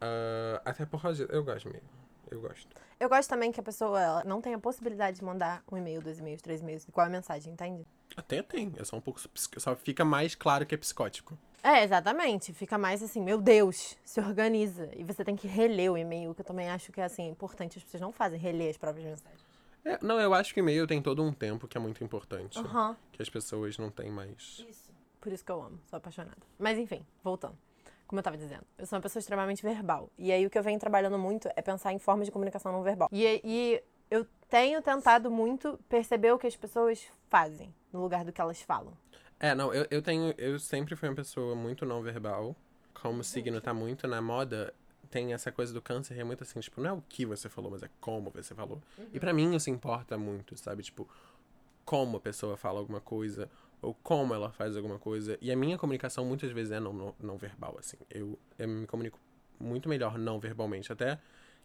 Ah, 0.00 0.60
até 0.64 0.86
por 0.86 1.00
causa 1.00 1.26
eu 1.30 1.44
gosto 1.44 1.68
e-mail. 1.68 1.84
Eu 2.30 2.40
gosto. 2.40 2.68
Eu 3.00 3.08
gosto 3.08 3.28
também 3.28 3.50
que 3.50 3.60
a 3.60 3.62
pessoa 3.62 4.22
não 4.24 4.40
tenha 4.40 4.56
a 4.56 4.60
possibilidade 4.60 5.18
de 5.18 5.24
mandar 5.24 5.62
um 5.70 5.76
e-mail, 5.76 6.02
dois 6.02 6.18
e-mails, 6.18 6.42
três 6.42 6.60
e-mails, 6.60 6.86
igual 6.86 7.06
a 7.06 7.10
mensagem, 7.10 7.52
entende? 7.52 7.86
Até 8.16 8.42
tem, 8.42 8.72
é 8.76 8.84
só 8.84 8.96
um 8.96 9.00
pouco. 9.00 9.20
Só 9.34 9.76
fica 9.76 10.04
mais 10.04 10.34
claro 10.34 10.66
que 10.66 10.74
é 10.74 10.78
psicótico. 10.78 11.38
É, 11.62 11.82
exatamente. 11.82 12.52
Fica 12.52 12.76
mais 12.76 13.02
assim, 13.02 13.20
meu 13.22 13.40
Deus, 13.40 13.96
se 14.04 14.20
organiza. 14.20 14.90
E 14.94 15.04
você 15.04 15.24
tem 15.24 15.36
que 15.36 15.46
reler 15.46 15.92
o 15.92 15.96
e-mail, 15.96 16.34
que 16.34 16.40
eu 16.40 16.44
também 16.44 16.68
acho 16.68 16.92
que 16.92 17.00
é 17.00 17.04
assim, 17.04 17.28
importante. 17.28 17.78
As 17.78 17.84
pessoas 17.84 18.00
não 18.00 18.12
fazem 18.12 18.38
reler 18.38 18.70
as 18.70 18.76
próprias 18.76 19.06
mensagens. 19.06 19.46
É, 19.84 19.98
não, 20.02 20.20
eu 20.20 20.34
acho 20.34 20.52
que 20.52 20.60
e-mail 20.60 20.86
tem 20.86 21.00
todo 21.00 21.22
um 21.22 21.32
tempo 21.32 21.66
que 21.66 21.78
é 21.78 21.80
muito 21.80 22.02
importante. 22.04 22.58
Aham. 22.58 22.96
Que 23.12 23.22
as 23.22 23.30
pessoas 23.30 23.78
não 23.78 23.90
têm 23.90 24.10
mais. 24.10 24.64
Isso. 24.68 24.92
Por 25.20 25.32
isso 25.32 25.44
que 25.44 25.50
eu 25.50 25.62
amo, 25.62 25.80
sou 25.86 25.96
apaixonada. 25.96 26.36
Mas 26.58 26.78
enfim, 26.78 27.04
voltando. 27.22 27.56
Como 28.08 28.18
eu 28.18 28.22
tava 28.22 28.38
dizendo, 28.38 28.64
eu 28.78 28.86
sou 28.86 28.96
uma 28.96 29.02
pessoa 29.02 29.20
extremamente 29.20 29.62
verbal. 29.62 30.10
E 30.18 30.32
aí 30.32 30.46
o 30.46 30.50
que 30.50 30.58
eu 30.58 30.62
venho 30.62 30.80
trabalhando 30.80 31.18
muito 31.18 31.46
é 31.54 31.60
pensar 31.60 31.92
em 31.92 31.98
formas 31.98 32.26
de 32.26 32.32
comunicação 32.32 32.72
não 32.72 32.82
verbal. 32.82 33.08
E, 33.12 33.40
e 33.44 33.82
eu 34.10 34.26
tenho 34.48 34.80
tentado 34.80 35.30
muito 35.30 35.78
perceber 35.90 36.32
o 36.32 36.38
que 36.38 36.46
as 36.46 36.56
pessoas 36.56 37.06
fazem 37.28 37.72
no 37.92 38.00
lugar 38.00 38.24
do 38.24 38.32
que 38.32 38.40
elas 38.40 38.62
falam. 38.62 38.94
É, 39.38 39.54
não, 39.54 39.72
eu, 39.74 39.86
eu 39.90 40.00
tenho. 40.00 40.34
Eu 40.38 40.58
sempre 40.58 40.96
fui 40.96 41.06
uma 41.06 41.14
pessoa 41.14 41.54
muito 41.54 41.84
não 41.84 42.02
verbal. 42.02 42.56
Como 42.94 43.20
o 43.20 43.24
signo 43.24 43.60
tá 43.60 43.74
muito 43.74 44.08
na 44.08 44.22
moda, 44.22 44.74
tem 45.10 45.34
essa 45.34 45.52
coisa 45.52 45.72
do 45.72 45.80
câncer, 45.80 46.18
é 46.18 46.24
muito 46.24 46.42
assim, 46.42 46.58
tipo, 46.60 46.80
não 46.80 46.90
é 46.90 46.92
o 46.94 47.04
que 47.08 47.24
você 47.24 47.48
falou, 47.48 47.70
mas 47.70 47.82
é 47.82 47.90
como 48.00 48.30
você 48.30 48.54
falou. 48.54 48.82
E 49.12 49.20
pra 49.20 49.32
mim 49.32 49.54
isso 49.54 49.70
importa 49.70 50.16
muito, 50.18 50.56
sabe? 50.56 50.82
Tipo, 50.82 51.08
como 51.84 52.16
a 52.16 52.20
pessoa 52.20 52.56
fala 52.56 52.80
alguma 52.80 53.00
coisa, 53.00 53.48
ou 53.80 53.94
como 53.94 54.34
ela 54.34 54.50
faz 54.50 54.76
alguma 54.76 54.98
coisa. 54.98 55.38
E 55.40 55.50
a 55.50 55.56
minha 55.56 55.78
comunicação 55.78 56.24
muitas 56.24 56.50
vezes 56.50 56.72
é 56.72 56.80
não, 56.80 56.92
não, 56.92 57.14
não 57.20 57.36
verbal, 57.36 57.76
assim. 57.78 57.96
Eu, 58.10 58.38
eu 58.58 58.68
me 58.68 58.86
comunico 58.86 59.18
muito 59.58 59.88
melhor 59.88 60.18
não 60.18 60.38
verbalmente. 60.38 60.92
Até 60.92 61.18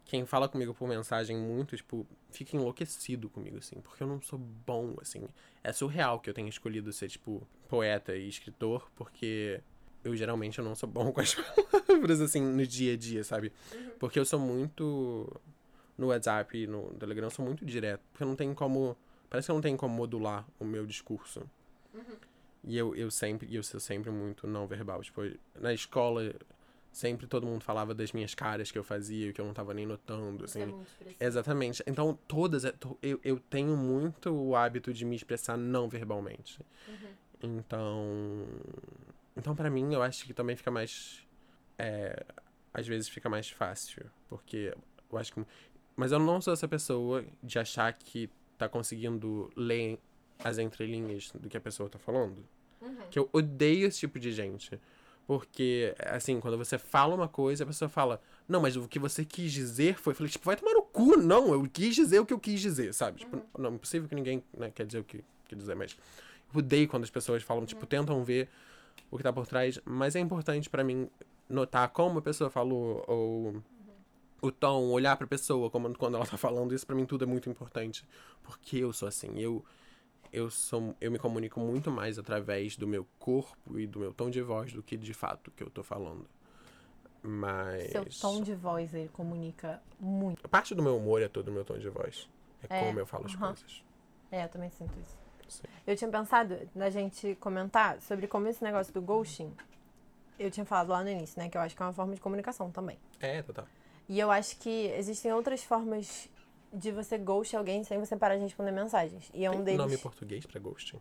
quem 0.04 0.26
fala 0.26 0.48
comigo 0.48 0.74
por 0.74 0.88
mensagem 0.88 1.36
muito, 1.36 1.76
tipo, 1.76 2.06
fica 2.30 2.56
enlouquecido 2.56 3.28
comigo, 3.28 3.56
assim, 3.58 3.80
porque 3.80 4.02
eu 4.02 4.06
não 4.06 4.20
sou 4.20 4.38
bom, 4.38 4.94
assim. 5.00 5.26
É 5.62 5.72
surreal 5.72 6.20
que 6.20 6.28
eu 6.28 6.34
tenha 6.34 6.48
escolhido 6.48 6.92
ser, 6.92 7.08
tipo, 7.08 7.46
poeta 7.68 8.14
e 8.14 8.28
escritor, 8.28 8.90
porque 8.94 9.60
eu 10.04 10.14
geralmente 10.14 10.58
eu 10.58 10.64
não 10.64 10.74
sou 10.74 10.88
bom 10.88 11.10
com 11.12 11.20
as 11.20 11.34
palavras, 11.34 12.20
assim, 12.20 12.42
no 12.42 12.66
dia 12.66 12.92
a 12.92 12.96
dia, 12.96 13.24
sabe? 13.24 13.50
Porque 13.98 14.18
eu 14.18 14.24
sou 14.24 14.38
muito. 14.38 15.40
No 15.96 16.08
WhatsApp 16.08 16.58
e 16.58 16.66
no 16.66 16.92
Telegram, 16.94 17.28
eu 17.28 17.30
sou 17.30 17.44
muito 17.44 17.64
direto. 17.64 18.02
Porque 18.10 18.24
eu 18.24 18.28
não 18.28 18.36
tenho 18.36 18.54
como. 18.54 18.96
Parece 19.30 19.46
que 19.46 19.52
eu 19.52 19.54
não 19.54 19.62
tenho 19.62 19.76
como 19.76 19.94
modular 19.94 20.44
o 20.58 20.64
meu 20.64 20.84
discurso. 20.84 21.48
E 22.66 22.76
eu, 22.78 22.94
eu 22.96 23.10
sempre, 23.10 23.54
eu 23.54 23.62
sou 23.62 23.78
sempre 23.78 24.10
muito 24.10 24.46
não 24.46 24.66
verbal. 24.66 25.02
Tipo, 25.02 25.20
na 25.60 25.72
escola, 25.74 26.34
sempre 26.90 27.26
todo 27.26 27.46
mundo 27.46 27.62
falava 27.62 27.94
das 27.94 28.12
minhas 28.12 28.34
caras 28.34 28.70
que 28.70 28.78
eu 28.78 28.82
fazia, 28.84 29.32
que 29.32 29.40
eu 29.40 29.44
não 29.44 29.52
tava 29.52 29.74
nem 29.74 29.84
notando, 29.84 30.44
assim. 30.44 30.60
Exatamente. 31.20 31.82
Então, 31.86 32.18
todas. 32.26 32.62
to- 32.80 32.96
Eu, 33.02 33.20
eu 33.22 33.38
tenho 33.38 33.76
muito 33.76 34.30
o 34.30 34.56
hábito 34.56 34.92
de 34.94 35.04
me 35.04 35.14
expressar 35.14 35.56
não 35.58 35.88
verbalmente. 35.88 36.58
Então. 37.42 38.46
Então, 39.36 39.54
pra 39.54 39.68
mim, 39.70 39.92
eu 39.92 40.02
acho 40.02 40.24
que 40.24 40.32
também 40.32 40.56
fica 40.56 40.70
mais. 40.70 41.26
É, 41.78 42.24
às 42.72 42.86
vezes 42.86 43.08
fica 43.08 43.28
mais 43.28 43.50
fácil. 43.50 44.06
Porque 44.28 44.74
eu 45.10 45.18
acho 45.18 45.32
que. 45.34 45.44
Mas 45.96 46.12
eu 46.12 46.18
não 46.18 46.40
sou 46.40 46.52
essa 46.52 46.66
pessoa 46.66 47.24
de 47.42 47.58
achar 47.58 47.92
que 47.92 48.28
tá 48.56 48.68
conseguindo 48.68 49.50
ler 49.56 49.98
as 50.42 50.58
entrelinhas 50.58 51.30
do 51.34 51.48
que 51.48 51.56
a 51.56 51.60
pessoa 51.60 51.88
tá 51.88 51.98
falando. 51.98 52.44
Que 53.10 53.18
eu 53.18 53.28
odeio 53.32 53.86
esse 53.86 54.00
tipo 54.00 54.18
de 54.18 54.32
gente. 54.32 54.78
Porque, 55.26 55.94
assim, 56.00 56.38
quando 56.38 56.58
você 56.58 56.76
fala 56.76 57.14
uma 57.14 57.28
coisa, 57.28 57.64
a 57.64 57.66
pessoa 57.66 57.88
fala, 57.88 58.20
não, 58.46 58.60
mas 58.60 58.76
o 58.76 58.86
que 58.86 58.98
você 58.98 59.24
quis 59.24 59.52
dizer 59.52 59.98
foi. 59.98 60.12
Eu 60.12 60.16
falei, 60.16 60.30
tipo, 60.30 60.44
vai 60.44 60.56
tomar 60.56 60.74
no 60.74 60.82
cu, 60.82 61.16
não, 61.16 61.52
eu 61.52 61.66
quis 61.70 61.94
dizer 61.94 62.18
o 62.18 62.26
que 62.26 62.34
eu 62.34 62.38
quis 62.38 62.60
dizer, 62.60 62.92
sabe? 62.92 63.20
Tipo, 63.20 63.40
não, 63.58 63.70
é 63.70 63.74
impossível 63.74 64.08
que 64.08 64.14
ninguém 64.14 64.44
né, 64.52 64.70
quer 64.70 64.84
dizer 64.84 64.98
o 64.98 65.04
que 65.04 65.24
quer 65.46 65.56
dizer, 65.56 65.74
mas. 65.74 65.96
Eu 66.52 66.58
odeio 66.58 66.86
quando 66.86 67.04
as 67.04 67.10
pessoas 67.10 67.42
falam, 67.42 67.64
tipo, 67.64 67.86
tentam 67.86 68.22
ver 68.22 68.48
o 69.10 69.16
que 69.16 69.22
tá 69.22 69.32
por 69.32 69.46
trás, 69.46 69.80
mas 69.84 70.14
é 70.14 70.20
importante 70.20 70.68
pra 70.68 70.84
mim 70.84 71.08
notar 71.48 71.88
como 71.88 72.18
a 72.18 72.22
pessoa 72.22 72.50
falou, 72.50 73.02
ou 73.08 73.62
o 74.40 74.52
tom, 74.52 74.90
olhar 74.90 75.16
pra 75.16 75.26
pessoa 75.26 75.70
como, 75.70 75.92
quando 75.96 76.16
ela 76.16 76.26
tá 76.26 76.36
falando, 76.36 76.74
isso 76.74 76.86
pra 76.86 76.94
mim 76.94 77.06
tudo 77.06 77.24
é 77.24 77.26
muito 77.26 77.48
importante. 77.48 78.06
Porque 78.42 78.76
eu 78.76 78.92
sou 78.92 79.08
assim, 79.08 79.38
eu 79.38 79.64
eu 80.34 80.50
sou 80.50 80.94
eu 81.00 81.10
me 81.10 81.18
comunico 81.18 81.60
muito 81.60 81.90
mais 81.90 82.18
através 82.18 82.76
do 82.76 82.86
meu 82.86 83.06
corpo 83.18 83.78
e 83.78 83.86
do 83.86 84.00
meu 84.00 84.12
tom 84.12 84.28
de 84.28 84.42
voz 84.42 84.72
do 84.72 84.82
que 84.82 84.96
de 84.96 85.14
fato 85.14 85.50
que 85.52 85.62
eu 85.62 85.70
tô 85.70 85.82
falando. 85.82 86.26
Mas 87.22 87.90
Seu 87.90 88.04
tom 88.20 88.42
de 88.42 88.54
voz, 88.54 88.92
ele 88.92 89.08
comunica 89.08 89.80
muito. 89.98 90.46
parte 90.48 90.74
do 90.74 90.82
meu 90.82 90.96
humor 90.98 91.22
é 91.22 91.28
todo 91.28 91.48
o 91.48 91.52
meu 91.52 91.64
tom 91.64 91.78
de 91.78 91.88
voz. 91.88 92.28
É, 92.68 92.76
É, 92.76 92.86
como 92.86 92.98
eu 92.98 93.06
falo 93.06 93.26
as 93.26 93.34
aham. 93.34 93.46
coisas. 93.48 93.82
É, 94.30 94.44
eu 94.44 94.48
também 94.48 94.68
sinto 94.70 94.92
isso. 95.00 95.16
Sim. 95.48 95.62
Eu 95.86 95.96
tinha 95.96 96.10
pensado 96.10 96.58
na 96.74 96.90
gente 96.90 97.34
comentar 97.36 98.00
sobre 98.02 98.26
como 98.26 98.48
esse 98.48 98.62
negócio 98.62 98.92
do 98.92 99.00
ghosting. 99.00 99.52
Eu 100.38 100.50
tinha 100.50 100.66
falado 100.66 100.88
lá 100.88 101.02
no 101.02 101.08
início, 101.10 101.38
né? 101.40 101.48
Que 101.48 101.56
eu 101.56 101.60
acho 101.62 101.76
que 101.76 101.82
é 101.82 101.86
uma 101.86 101.92
forma 101.92 102.14
de 102.14 102.20
comunicação 102.20 102.70
também. 102.70 102.98
É, 103.20 103.40
total. 103.42 103.66
E 104.08 104.18
eu 104.18 104.30
acho 104.30 104.58
que 104.58 104.86
existem 104.96 105.32
outras 105.32 105.62
formas 105.62 106.28
de 106.74 106.90
você 106.90 107.16
ghost 107.16 107.56
alguém 107.56 107.84
sem 107.84 107.98
você 107.98 108.16
parar 108.16 108.36
de 108.36 108.42
responder 108.42 108.72
mensagens. 108.72 109.30
E 109.32 109.44
é 109.44 109.50
um 109.50 109.54
Tem 109.56 109.64
deles. 109.64 109.78
nome 109.78 109.94
em 109.94 109.98
português 109.98 110.44
pra 110.44 110.60
ghosting? 110.60 111.00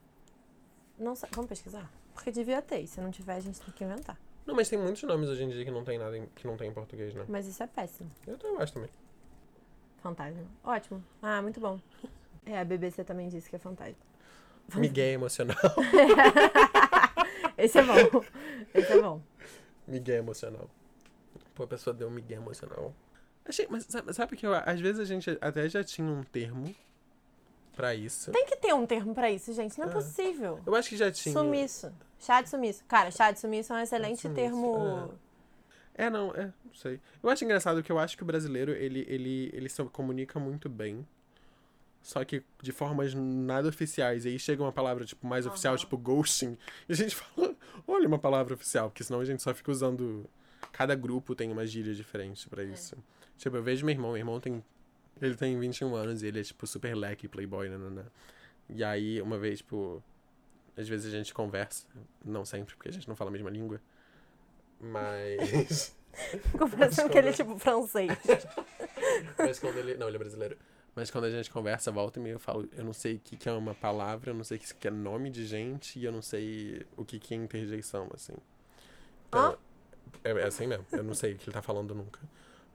Não 0.98 1.16
sei. 1.16 1.28
Vamos 1.34 1.50
pesquisar? 1.50 1.92
Porque 2.14 2.32
devia 2.32 2.62
ter. 2.62 2.82
E 2.82 2.88
se 2.88 3.02
não 3.02 3.10
tiver, 3.10 3.36
a 3.36 3.40
gente 3.40 3.60
tem 3.60 3.74
que 3.74 3.84
inventar. 3.84 4.18
Não, 4.46 4.54
mas 4.54 4.70
tem 4.70 4.78
muitos 4.78 5.02
nomes 5.04 5.30
hoje 5.30 5.44
em 5.44 5.50
dia 5.50 5.66
que 5.66 5.72
não 5.72 5.84
tem 5.84 5.98
nada 5.98 6.18
em, 6.18 6.28
que 6.36 6.46
não 6.46 6.56
tem 6.56 6.70
em 6.70 6.74
português, 6.74 7.14
né? 7.16 7.26
Mas 7.28 7.48
isso 7.48 7.64
é 7.64 7.68
péssimo. 7.68 8.12
Eu 8.28 8.38
também 8.38 8.62
acho 8.62 8.74
também. 8.74 8.90
Fantasma. 10.02 10.44
Ótimo. 10.64 11.04
Ah, 11.22 11.42
muito 11.42 11.60
bom. 11.60 11.80
É, 12.46 12.60
a 12.60 12.66
BBC 12.66 13.06
também 13.06 13.30
disse 13.30 13.50
que 13.50 13.56
é 13.56 13.60
fantasma. 13.60 13.96
Miguel 14.76 15.14
emocional. 15.14 15.56
Esse 17.58 17.80
é 17.80 17.84
bom. 17.84 17.94
Esse 18.74 18.92
é 18.92 19.02
bom. 19.02 19.22
Miguel 19.88 20.18
emocional. 20.18 20.70
Pô, 21.56 21.64
a 21.64 21.68
pessoa 21.68 21.94
deu 21.94 22.10
um 22.10 22.12
Miguel 22.12 22.42
emocional. 22.42 22.94
Achei, 23.46 23.68
mas 23.70 23.86
sabe, 23.89 24.14
sabe 24.14 24.38
que 24.38 24.46
eu, 24.46 24.54
às 24.54 24.80
vezes 24.80 25.00
a 25.00 25.06
gente 25.06 25.38
até 25.41 25.68
já 25.68 25.84
tinha 25.84 26.08
um 26.08 26.24
termo 26.24 26.74
pra 27.76 27.94
isso. 27.94 28.32
Tem 28.32 28.46
que 28.46 28.56
ter 28.56 28.74
um 28.74 28.86
termo 28.86 29.14
pra 29.14 29.30
isso, 29.30 29.52
gente. 29.54 29.78
Não 29.78 29.88
é 29.88 29.89
É. 29.89 29.94
possível. 29.94 30.60
Eu 30.66 30.76
acho 30.76 30.89
que 30.89 30.98
já 30.98 31.12
tinha. 31.12 31.34
Sumiço. 31.34 31.91
Chá 32.20 32.41
de 32.41 32.50
sumiço. 32.50 32.84
Cara, 32.86 33.12
chá 33.12 33.32
de 33.32 33.39
sumiço 33.39 33.74
é 33.74 33.78
um 33.78 33.80
excelente 33.80 34.22
Sumiço, 34.22 34.41
termo. 34.41 35.14
É, 35.96 36.10
não, 36.10 36.32
é, 36.34 36.46
não 36.66 36.74
sei. 36.74 37.00
Eu 37.22 37.30
acho 37.30 37.44
engraçado 37.44 37.84
que 37.84 37.91
eu 37.91 38.00
acho 38.00 38.16
que 38.16 38.24
o 38.24 38.26
brasileiro, 38.26 38.72
ele, 38.72 39.06
ele, 39.10 39.50
ele 39.54 39.70
se 39.70 39.84
comunica 39.86 40.39
muito 40.39 40.70
bem. 40.70 41.06
Só 42.02 42.24
que 42.26 42.44
de 42.62 42.72
formas 42.72 43.14
nada 43.14 43.68
oficiais. 43.70 44.26
E 44.26 44.30
aí 44.30 44.39
chega 44.39 44.64
uma 44.64 44.72
palavra, 44.72 45.06
tipo, 45.06 45.28
mais 45.28 45.46
oficial, 45.46 45.74
Aham. 45.74 45.80
tipo 45.80 45.98
ghosting. 45.98 46.58
E 46.88 46.94
a 46.94 46.96
gente 46.96 47.14
fala, 47.16 47.56
olha 47.88 48.08
uma 48.08 48.20
palavra 48.20 48.54
oficial, 48.54 48.89
porque 48.89 49.04
senão 49.04 49.20
a 49.20 49.26
gente 49.26 49.44
só 49.44 49.54
fica 49.54 49.70
usando 49.72 50.30
Cada 50.72 50.96
grupo 50.96 51.36
tem 51.36 51.52
uma 51.52 51.68
gíria 51.68 51.94
diferente 51.94 52.50
pra 52.50 52.64
isso. 52.64 52.98
Tipo, 53.38 53.58
eu 53.58 53.64
vejo 53.64 53.86
meu 53.86 53.94
irmão, 53.94 54.12
meu 54.12 54.18
irmão 54.18 54.40
tem. 54.40 54.64
Ele 55.22 55.36
tem 55.36 55.58
21 55.60 55.96
anos 55.96 56.24
e 56.24 56.28
ele 56.28 56.40
é, 56.40 56.44
tipo, 56.44 56.66
super 56.66 56.96
leque, 56.96 57.28
playboy, 57.28 57.70
né, 57.70 57.78
né, 57.78 57.90
né. 57.90 58.06
E 58.70 58.84
aí, 58.84 59.22
uma 59.22 59.38
vez, 59.38 59.60
tipo. 59.60 60.04
Às 60.76 60.88
vezes 60.88 61.14
a 61.14 61.18
gente 61.18 61.34
conversa. 61.34 61.86
Não 62.26 62.44
sempre, 62.44 62.76
porque 62.76 62.90
a 62.90 62.94
gente 62.94 63.08
não 63.08 63.16
fala 63.16 63.30
a 63.30 63.34
mesma 63.34 63.50
língua. 63.50 63.80
Mas. 64.80 65.96
Confessando 66.58 67.10
que 67.10 67.18
ele 67.18 67.30
é 67.30 67.34
tipo 67.34 67.58
francês. 67.58 68.12
Mas 69.38 69.60
quando 69.60 69.78
ele. 69.78 69.96
Não, 69.96 70.08
ele 70.08 70.18
é 70.18 70.20
brasileiro. 70.20 70.58
Mas 70.96 71.10
quando 71.10 71.26
a 71.26 71.30
gente 71.30 71.50
conversa, 71.50 71.92
volta 71.92 72.20
e 72.20 72.22
meia, 72.22 72.34
eu 72.34 72.40
falo, 72.40 72.70
eu 72.72 72.84
não 72.84 72.94
sei 72.94 73.16
o 73.16 73.20
que, 73.20 73.36
que 73.36 73.50
é 73.50 73.52
uma 73.52 73.74
palavra, 73.74 74.30
eu 74.30 74.36
não 74.36 74.44
sei 74.44 74.58
o 74.58 74.60
que 74.60 74.74
que 74.76 74.88
é 74.88 74.92
nome 74.92 75.32
de 75.32 75.44
gente, 75.44 75.98
e 75.98 76.06
eu 76.06 76.12
não 76.12 76.22
sei 76.22 76.86
o 76.96 77.04
que, 77.04 77.18
que 77.18 77.34
é 77.34 77.38
interjeição, 77.38 78.08
assim. 78.14 78.34
Então, 79.28 79.58
é, 80.24 80.30
é 80.30 80.44
assim 80.46 80.68
mesmo, 80.68 80.86
eu 80.92 81.04
não 81.04 81.16
sei 81.16 81.34
o 81.34 81.38
que 81.38 81.46
ele 81.46 81.54
tá 81.54 81.64
falando 81.64 81.96
nunca. 81.96 82.20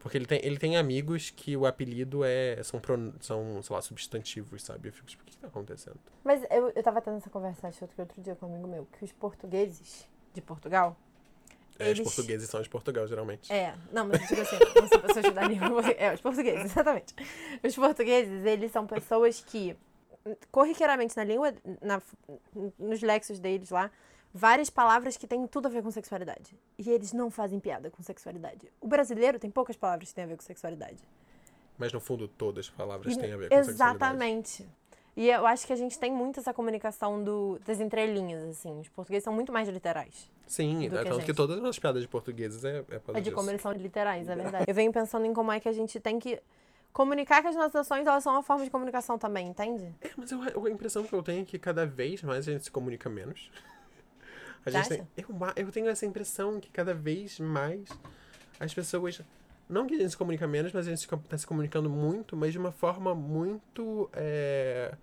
Porque 0.01 0.17
ele 0.17 0.27
tem, 0.27 0.41
ele 0.45 0.59
tem 0.59 0.77
amigos 0.77 1.31
que 1.31 1.57
o 1.57 1.67
apelido 1.67 2.23
é. 2.25 2.63
São, 2.63 2.79
pron- 2.81 3.13
são, 3.21 3.61
sei 3.63 3.75
lá, 3.75 3.83
substantivos, 3.83 4.63
sabe? 4.63 4.89
Eu 4.89 4.93
fico 4.93 5.07
tipo, 5.09 5.23
o 5.23 5.27
que, 5.27 5.37
tá 5.37 5.49
acontecendo? 5.49 5.99
Mas 6.25 6.43
eu, 6.51 6.71
eu 6.71 6.83
tava 6.83 7.01
tendo 7.01 7.17
essa 7.17 7.29
conversa 7.31 7.67
acho, 7.69 7.85
outro, 7.85 8.01
outro 8.01 8.23
dia 8.23 8.35
com 8.37 8.47
um 8.47 8.55
amigo 8.55 8.69
meu, 8.69 8.87
que 8.97 9.05
os 9.05 9.13
portugueses 9.13 10.09
de 10.33 10.41
Portugal. 10.41 10.97
É, 11.81 11.91
Eles- 11.91 11.99
Os 12.07 12.15
portugueses 12.15 12.49
são 12.49 12.61
de 12.63 12.69
Portugal, 12.69 13.07
geralmente. 13.09 13.53
É, 13.53 13.75
não, 13.93 14.07
mas 14.07 14.21
eu 14.21 14.27
digo 14.29 14.41
assim, 14.43 14.57
não 14.81 14.89
são 14.89 15.01
pessoas 15.01 15.35
da 15.35 15.43
língua. 15.49 15.83
É, 15.93 16.13
os 16.15 16.21
portugueses, 16.21 16.65
exatamente. 16.71 17.15
Os 17.65 17.75
portugueses, 17.77 18.45
eles 18.45 18.71
são 18.73 18.87
pessoas 18.87 19.41
que, 19.41 19.77
corriqueiramente 20.51 21.17
na 21.17 21.25
língua, 21.25 21.55
na, 21.81 22.01
nos 22.79 23.01
lexos 23.03 23.39
deles 23.39 23.71
lá, 23.71 23.91
várias 24.33 24.71
palavras 24.71 25.17
que 25.17 25.27
têm 25.27 25.47
tudo 25.47 25.67
a 25.67 25.71
ver 25.71 25.83
com 25.83 25.91
sexualidade. 25.91 26.57
E 26.79 26.91
eles 26.91 27.13
não 27.13 27.31
fazem 27.31 27.59
piada 27.59 27.91
com 27.91 28.03
sexualidade. 28.03 28.71
O 28.81 28.87
brasileiro 28.87 29.39
tem 29.39 29.51
poucas 29.51 29.77
palavras 29.77 30.09
que 30.11 30.15
têm 30.15 30.25
a 30.25 30.27
ver 30.29 30.37
com 30.37 30.43
sexualidade. 30.43 30.99
Mas 31.77 31.93
no 31.93 32.01
fundo, 32.01 32.27
todas 32.29 32.67
as 32.67 32.71
palavras 32.71 33.15
E- 33.15 33.19
têm 33.19 33.33
a 33.33 33.37
ver 33.37 33.49
com 33.49 33.55
sexualidade. 33.57 33.95
Exatamente. 34.05 34.69
E 35.17 35.29
eu 35.31 35.45
acho 35.47 35.67
que 35.67 35.73
a 35.73 35.77
gente 35.77 35.99
tem 35.99 36.13
muito 36.13 36.39
essa 36.39 36.55
comunicação 36.55 37.23
do, 37.23 37.59
das 37.67 37.81
entrelinhas, 37.81 38.45
assim. 38.51 38.81
Os 38.81 38.89
portugueses 38.89 39.25
são 39.25 39.33
muito 39.33 39.53
mais 39.53 39.69
literais. 39.69 40.31
Sim, 40.47 40.89
que 40.89 40.95
é 40.97 41.01
a 41.01 41.05
tanto 41.05 41.25
que 41.25 41.35
todas 41.35 41.63
as 41.65 41.79
piadas 41.79 42.03
de 42.03 42.09
portugueses 42.09 42.65
é, 42.65 42.79
é 42.89 43.01
É 43.09 43.13
de 43.15 43.23
disso. 43.23 43.35
como 43.35 43.51
eles 43.51 43.61
são 43.61 43.73
literais, 43.73 44.29
é 44.29 44.37
verdade. 44.37 44.65
Eu 44.69 44.75
venho 44.75 44.93
pensando 44.93 45.27
em 45.27 45.35
como 45.35 45.51
é 45.51 45.59
que 45.61 45.69
a 45.69 45.73
gente 45.73 45.99
tem 46.01 46.19
que 46.21 46.41
comunicar 46.93 47.43
que 47.43 47.49
as 47.49 47.57
nossas 47.57 47.75
ações, 47.77 48.07
elas 48.07 48.23
são 48.23 48.33
uma 48.33 48.43
forma 48.43 48.65
de 48.65 48.71
comunicação 48.71 49.19
também, 49.19 49.49
entende? 49.49 49.93
É, 50.01 50.11
mas 50.17 50.31
eu, 50.33 50.41
a 50.67 50.71
impressão 50.71 51.03
que 51.05 51.13
eu 51.13 51.23
tenho 51.23 51.43
é 51.43 51.45
que 51.45 51.59
cada 51.59 51.85
vez 51.85 52.23
mais 52.23 52.49
a 52.49 52.53
gente 52.53 52.65
se 52.65 52.71
comunica 52.71 53.09
menos. 53.11 53.51
A 54.67 54.71
gente 54.71 54.89
tem, 54.89 55.09
eu, 55.17 55.45
a- 55.45 55.53
eu 55.57 55.71
tenho 55.73 55.89
essa 55.89 56.05
impressão 56.07 56.61
que 56.61 56.71
cada 56.71 56.93
vez 56.95 57.39
mais 57.41 57.89
as 58.61 58.73
pessoas. 58.75 59.21
Não 59.69 59.87
que 59.87 59.95
a 59.95 59.99
gente 59.99 60.11
se 60.11 60.17
comunica 60.17 60.47
menos, 60.47 60.73
mas 60.73 60.87
a 60.87 60.91
gente 60.95 61.05
está 61.13 61.39
se 61.39 61.47
comunicando 61.47 61.89
muito, 61.91 62.37
mas 62.37 62.53
de 62.53 62.59
uma 62.59 62.73
forma 62.73 63.15
muito. 63.15 64.09
É, 64.15 64.95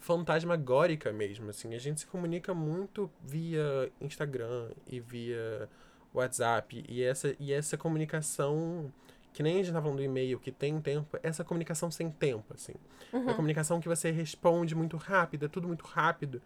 fantasmagórica 0.00 1.12
mesmo, 1.12 1.48
assim. 1.50 1.74
A 1.74 1.78
gente 1.78 2.00
se 2.00 2.06
comunica 2.06 2.52
muito 2.54 3.10
via 3.22 3.90
Instagram 4.00 4.70
e 4.86 5.00
via 5.00 5.68
WhatsApp. 6.12 6.84
E 6.88 7.02
essa, 7.02 7.34
e 7.40 7.52
essa 7.52 7.76
comunicação, 7.76 8.92
que 9.32 9.42
nem 9.42 9.54
a 9.60 9.62
gente 9.62 9.72
tá 9.72 9.80
falando 9.80 9.96
do 9.98 10.02
e-mail, 10.02 10.38
que 10.38 10.52
tem 10.52 10.78
tempo, 10.80 11.18
essa 11.22 11.42
comunicação 11.42 11.90
sem 11.90 12.10
tempo, 12.10 12.52
assim. 12.54 12.74
É 13.12 13.16
uma 13.16 13.34
comunicação 13.34 13.80
que 13.80 13.88
você 13.88 14.10
responde 14.10 14.74
muito 14.74 14.96
rápido, 14.96 15.46
é 15.46 15.48
tudo 15.48 15.66
muito 15.66 15.84
rápido. 15.86 16.42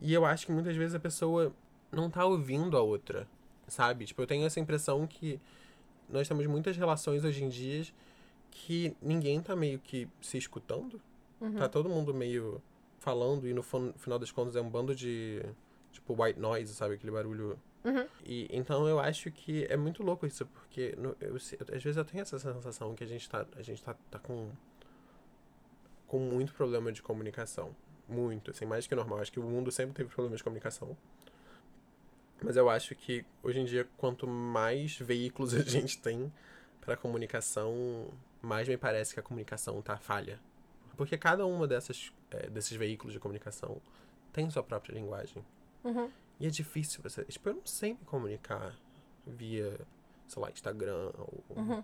E 0.00 0.12
eu 0.12 0.24
acho 0.24 0.46
que 0.46 0.52
muitas 0.52 0.74
vezes 0.74 0.94
a 0.94 0.98
pessoa 1.00 1.52
não 1.94 2.10
tá 2.10 2.24
ouvindo 2.24 2.76
a 2.76 2.80
outra, 2.82 3.26
sabe? 3.68 4.04
Tipo, 4.06 4.22
eu 4.22 4.26
tenho 4.26 4.44
essa 4.46 4.58
impressão 4.60 5.06
que 5.06 5.40
nós 6.08 6.26
temos 6.28 6.46
muitas 6.46 6.76
relações 6.76 7.24
hoje 7.24 7.42
em 7.44 7.48
dia 7.48 7.84
que 8.50 8.94
ninguém 9.02 9.40
tá 9.40 9.54
meio 9.56 9.78
que 9.78 10.08
se 10.20 10.38
escutando. 10.38 11.00
Tá 11.58 11.68
todo 11.68 11.88
mundo 11.88 12.14
meio 12.14 12.62
falando 13.00 13.46
e 13.48 13.52
no 13.52 13.62
final 13.62 14.18
das 14.18 14.30
contas 14.30 14.56
é 14.56 14.60
um 14.60 14.70
bando 14.70 14.94
de 14.94 15.42
tipo 15.92 16.20
white 16.22 16.38
noise, 16.40 16.72
sabe? 16.74 16.94
Aquele 16.94 17.12
barulho. 17.12 17.58
E 18.24 18.48
então 18.50 18.88
eu 18.88 18.98
acho 18.98 19.30
que 19.30 19.64
é 19.68 19.76
muito 19.76 20.02
louco 20.02 20.26
isso, 20.26 20.46
porque 20.46 20.94
no- 20.96 21.14
eu 21.20 21.38
se- 21.38 21.58
às 21.70 21.82
vezes 21.82 21.96
eu 21.98 22.04
tenho 22.04 22.22
essa 22.22 22.38
sensação 22.38 22.94
que 22.94 23.04
a 23.04 23.06
gente 23.06 23.28
tá, 23.28 23.46
a 23.56 23.62
gente 23.62 23.82
tá, 23.82 23.94
tá 24.10 24.18
com 24.18 24.48
com 26.06 26.18
muito 26.18 26.52
problema 26.54 26.92
de 26.92 27.02
comunicação. 27.02 27.74
Muito, 28.08 28.50
assim, 28.50 28.66
mais 28.66 28.86
que 28.86 28.94
normal. 28.94 29.20
Acho 29.20 29.32
que 29.32 29.40
o 29.40 29.42
mundo 29.42 29.70
sempre 29.72 29.94
teve 29.94 30.10
problemas 30.10 30.38
de 30.38 30.44
comunicação. 30.44 30.96
Mas 32.44 32.56
eu 32.56 32.68
acho 32.68 32.94
que 32.94 33.24
hoje 33.42 33.60
em 33.60 33.64
dia, 33.64 33.88
quanto 33.96 34.26
mais 34.26 34.98
veículos 34.98 35.54
a 35.54 35.62
gente 35.62 35.98
tem 35.98 36.32
para 36.80 36.96
comunicação, 36.96 38.08
mais 38.42 38.68
me 38.68 38.76
parece 38.76 39.14
que 39.14 39.20
a 39.20 39.22
comunicação 39.22 39.80
tá 39.80 39.96
falha. 39.96 40.38
Porque 40.96 41.16
cada 41.18 41.44
uma 41.46 41.66
dessas, 41.66 42.12
eh, 42.30 42.48
desses 42.50 42.76
veículos 42.76 43.12
de 43.12 43.18
comunicação 43.18 43.80
tem 44.32 44.48
sua 44.50 44.62
própria 44.62 44.94
linguagem. 44.94 45.44
Uhum. 45.82 46.10
E 46.38 46.46
é 46.46 46.50
difícil 46.50 47.02
você. 47.02 47.24
Tipo, 47.24 47.48
eu 47.48 47.54
não 47.54 47.66
sei 47.66 47.94
me 47.94 48.04
comunicar 48.04 48.76
via, 49.26 49.78
sei 50.28 50.42
lá, 50.42 50.50
Instagram 50.50 51.10
ou 51.18 51.42
Uhum. 51.56 51.82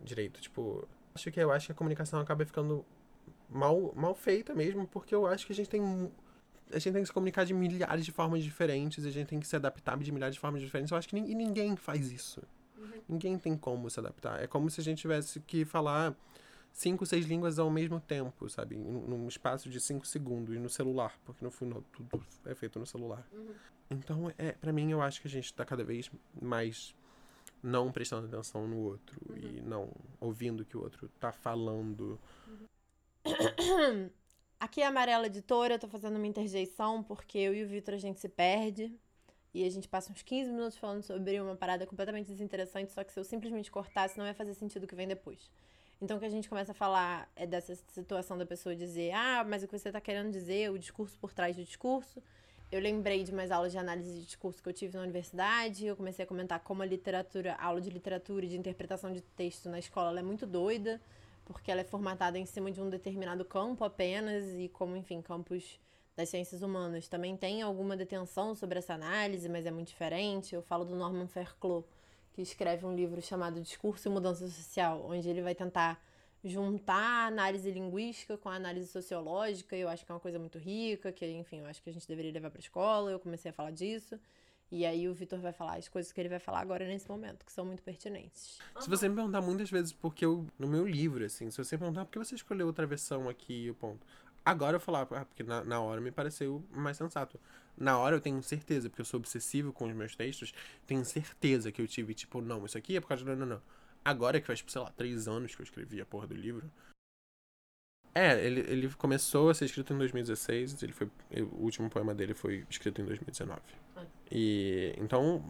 direito. 0.00 0.40
Tipo, 0.40 0.88
acho 1.14 1.30
que 1.30 1.38
eu 1.40 1.52
acho 1.52 1.66
que 1.66 1.72
a 1.72 1.74
comunicação 1.74 2.18
acaba 2.20 2.44
ficando 2.44 2.84
mal, 3.48 3.92
mal 3.94 4.14
feita 4.14 4.54
mesmo, 4.54 4.86
porque 4.88 5.14
eu 5.14 5.26
acho 5.26 5.46
que 5.46 5.52
a 5.52 5.56
gente 5.56 5.68
tem. 5.68 6.10
A 6.70 6.78
gente 6.78 6.92
tem 6.92 7.02
que 7.02 7.06
se 7.06 7.12
comunicar 7.12 7.44
de 7.44 7.54
milhares 7.54 8.04
de 8.04 8.12
formas 8.12 8.42
diferentes, 8.42 9.04
a 9.04 9.10
gente 9.10 9.28
tem 9.28 9.40
que 9.40 9.46
se 9.46 9.54
adaptar 9.54 9.96
de 9.98 10.10
milhares 10.10 10.34
de 10.34 10.40
formas 10.40 10.60
diferentes. 10.60 10.90
Eu 10.90 10.98
acho 10.98 11.08
que 11.08 11.16
e 11.16 11.34
ninguém 11.34 11.76
faz 11.76 12.10
isso. 12.10 12.42
Ninguém 13.08 13.38
tem 13.38 13.56
como 13.56 13.88
se 13.88 14.00
adaptar. 14.00 14.42
É 14.42 14.46
como 14.46 14.68
se 14.68 14.80
a 14.80 14.84
gente 14.84 14.98
tivesse 14.98 15.40
que 15.40 15.64
falar 15.64 16.14
cinco, 16.72 17.06
seis 17.06 17.24
línguas 17.24 17.58
ao 17.58 17.70
mesmo 17.70 18.00
tempo, 18.00 18.48
sabe? 18.50 18.76
Num 18.76 19.26
espaço 19.28 19.68
de 19.68 19.80
cinco 19.80 20.06
segundos 20.06 20.56
no 20.58 20.68
celular, 20.68 21.18
porque 21.24 21.44
no 21.44 21.50
final 21.50 21.82
tudo 21.92 22.22
é 22.44 22.54
feito 22.54 22.78
no 22.78 22.86
celular. 22.86 23.26
Então, 23.88 24.32
é, 24.36 24.52
para 24.52 24.72
mim, 24.72 24.90
eu 24.90 25.00
acho 25.00 25.20
que 25.20 25.28
a 25.28 25.30
gente 25.30 25.52
tá 25.54 25.64
cada 25.64 25.84
vez 25.84 26.10
mais 26.40 26.94
não 27.62 27.90
prestando 27.90 28.26
atenção 28.26 28.66
no 28.66 28.76
outro 28.78 29.20
e 29.36 29.60
não 29.62 29.90
ouvindo 30.20 30.60
o 30.60 30.64
que 30.64 30.76
o 30.76 30.82
outro 30.82 31.08
tá 31.20 31.32
falando. 31.32 32.18
Aqui 34.58 34.80
é 34.80 34.86
a 34.86 34.88
Amarela 34.88 35.26
Editora, 35.26 35.74
eu 35.74 35.78
tô 35.78 35.86
fazendo 35.86 36.16
uma 36.16 36.26
interjeição 36.26 37.02
porque 37.02 37.36
eu 37.36 37.54
e 37.54 37.62
o 37.62 37.68
Vitor 37.68 37.94
a 37.94 37.98
gente 37.98 38.18
se 38.18 38.28
perde. 38.28 38.90
E 39.52 39.64
a 39.64 39.70
gente 39.70 39.86
passa 39.86 40.10
uns 40.10 40.22
15 40.22 40.50
minutos 40.50 40.78
falando 40.78 41.02
sobre 41.02 41.38
uma 41.40 41.54
parada 41.54 41.86
completamente 41.86 42.26
desinteressante, 42.26 42.92
só 42.92 43.04
que 43.04 43.12
se 43.12 43.20
eu 43.20 43.24
simplesmente 43.24 43.70
cortasse, 43.70 44.18
não 44.18 44.26
ia 44.26 44.34
fazer 44.34 44.54
sentido 44.54 44.84
o 44.84 44.86
que 44.86 44.94
vem 44.94 45.06
depois. 45.06 45.50
Então, 46.00 46.16
o 46.16 46.20
que 46.20 46.26
a 46.26 46.30
gente 46.30 46.48
começa 46.48 46.72
a 46.72 46.74
falar 46.74 47.30
é 47.34 47.46
dessa 47.46 47.74
situação 47.74 48.36
da 48.36 48.44
pessoa 48.44 48.74
dizer: 48.74 49.12
ah, 49.12 49.44
mas 49.46 49.62
o 49.62 49.68
que 49.68 49.78
você 49.78 49.90
tá 49.90 50.00
querendo 50.00 50.30
dizer, 50.30 50.70
o 50.70 50.78
discurso 50.78 51.18
por 51.18 51.32
trás 51.32 51.56
do 51.56 51.64
discurso. 51.64 52.22
Eu 52.70 52.80
lembrei 52.80 53.24
de 53.24 53.32
umas 53.32 53.50
aulas 53.50 53.72
de 53.72 53.78
análise 53.78 54.12
de 54.12 54.24
discurso 54.24 54.62
que 54.62 54.68
eu 54.68 54.72
tive 54.72 54.96
na 54.96 55.02
universidade. 55.02 55.86
Eu 55.86 55.96
comecei 55.96 56.24
a 56.24 56.28
comentar 56.28 56.60
como 56.60 56.82
a 56.82 56.86
literatura, 56.86 57.54
a 57.54 57.64
aula 57.66 57.80
de 57.80 57.90
literatura 57.90 58.44
e 58.44 58.48
de 58.48 58.58
interpretação 58.58 59.12
de 59.12 59.20
texto 59.20 59.68
na 59.68 59.78
escola 59.78 60.18
é 60.18 60.22
muito 60.22 60.46
doida, 60.46 61.00
porque 61.46 61.70
ela 61.70 61.80
é 61.80 61.84
formatada 61.84 62.38
em 62.38 62.44
cima 62.44 62.70
de 62.70 62.80
um 62.80 62.90
determinado 62.90 63.44
campo 63.44 63.84
apenas, 63.84 64.44
e 64.54 64.68
como, 64.68 64.96
enfim, 64.96 65.22
campos 65.22 65.80
das 66.16 66.28
ciências 66.28 66.62
humanas 66.62 67.08
também 67.08 67.36
tem 67.36 67.62
alguma 67.62 67.96
detenção 67.96 68.54
sobre 68.54 68.78
essa 68.78 68.94
análise, 68.94 69.48
mas 69.48 69.66
é 69.66 69.70
muito 69.70 69.88
diferente. 69.88 70.54
Eu 70.54 70.62
falo 70.62 70.84
do 70.84 70.96
Norman 70.96 71.28
Fairclough, 71.28 71.84
que 72.32 72.42
escreve 72.42 72.84
um 72.84 72.94
livro 72.94 73.20
chamado 73.22 73.60
Discurso 73.60 74.08
e 74.08 74.10
Mudança 74.10 74.46
Social, 74.48 75.04
onde 75.08 75.28
ele 75.28 75.42
vai 75.42 75.54
tentar 75.54 76.02
juntar 76.44 77.24
a 77.24 77.26
análise 77.26 77.70
linguística 77.70 78.36
com 78.36 78.48
a 78.48 78.54
análise 78.54 78.88
sociológica, 78.88 79.76
eu 79.76 79.88
acho 79.88 80.04
que 80.04 80.12
é 80.12 80.14
uma 80.14 80.20
coisa 80.20 80.38
muito 80.38 80.58
rica, 80.58 81.12
que, 81.12 81.26
enfim, 81.26 81.60
eu 81.60 81.66
acho 81.66 81.82
que 81.82 81.90
a 81.90 81.92
gente 81.92 82.06
deveria 82.06 82.32
levar 82.32 82.50
para 82.50 82.58
a 82.58 82.60
escola, 82.60 83.10
eu 83.10 83.18
comecei 83.18 83.50
a 83.50 83.54
falar 83.54 83.72
disso. 83.72 84.18
E 84.70 84.84
aí 84.84 85.08
o 85.08 85.14
Vitor 85.14 85.38
vai 85.38 85.52
falar 85.52 85.76
as 85.76 85.88
coisas 85.88 86.10
que 86.10 86.20
ele 86.20 86.28
vai 86.28 86.40
falar 86.40 86.60
agora 86.60 86.86
nesse 86.86 87.08
momento, 87.08 87.44
que 87.44 87.52
são 87.52 87.64
muito 87.64 87.82
pertinentes. 87.82 88.58
Se 88.80 88.88
você 88.88 89.08
me 89.08 89.14
perguntar 89.14 89.40
muitas 89.40 89.70
vezes 89.70 89.92
porque 89.92 90.24
eu, 90.24 90.44
no 90.58 90.66
meu 90.66 90.86
livro, 90.86 91.24
assim, 91.24 91.50
se 91.50 91.58
você 91.58 91.78
perguntar 91.78 92.04
por 92.04 92.10
que 92.10 92.18
você 92.18 92.34
escolheu 92.34 92.66
outra 92.66 92.84
versão 92.86 93.28
aqui 93.28 93.66
e 93.66 93.70
o 93.70 93.74
ponto. 93.74 94.04
Agora 94.44 94.76
eu 94.76 94.80
falar, 94.80 95.08
ah, 95.10 95.24
porque 95.24 95.42
na, 95.42 95.64
na 95.64 95.80
hora 95.80 96.00
me 96.00 96.10
pareceu 96.10 96.64
mais 96.70 96.96
sensato. 96.96 97.38
Na 97.76 97.98
hora 97.98 98.16
eu 98.16 98.20
tenho 98.20 98.42
certeza, 98.42 98.88
porque 98.88 99.02
eu 99.02 99.06
sou 99.06 99.18
obsessivo 99.18 99.72
com 99.72 99.86
os 99.86 99.94
meus 99.94 100.16
textos, 100.16 100.54
tenho 100.86 101.04
certeza 101.04 101.70
que 101.70 101.82
eu 101.82 101.86
tive, 101.86 102.14
tipo, 102.14 102.40
não, 102.40 102.64
isso 102.64 102.78
aqui 102.78 102.96
é 102.96 103.00
por 103.00 103.08
causa 103.08 103.24
do. 103.24 103.30
Não, 103.30 103.46
não, 103.46 103.56
não. 103.56 103.62
Agora 104.04 104.40
que 104.40 104.46
faz, 104.46 104.60
tipo, 104.60 104.70
sei 104.70 104.80
lá, 104.80 104.90
três 104.90 105.26
anos 105.28 105.54
que 105.54 105.62
eu 105.62 105.64
escrevi 105.64 106.00
a 106.00 106.06
porra 106.06 106.28
do 106.28 106.34
livro. 106.34 106.70
É, 108.14 108.44
ele, 108.44 108.60
ele 108.60 108.88
começou 108.94 109.50
a 109.50 109.54
ser 109.54 109.66
escrito 109.66 109.92
em 109.92 109.98
2016, 109.98 110.82
ele 110.82 110.92
foi, 110.92 111.10
o 111.52 111.64
último 111.64 111.90
poema 111.90 112.14
dele 112.14 112.32
foi 112.32 112.64
escrito 112.70 113.02
em 113.02 113.04
2019. 113.04 113.60
E 114.30 114.94
então, 114.98 115.44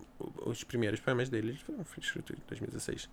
os 0.44 0.62
primeiros 0.64 1.00
poemas 1.00 1.28
dele 1.28 1.56
foram 1.56 1.84
escritos 1.98 2.36
em 2.36 2.42
2016. 2.46 3.08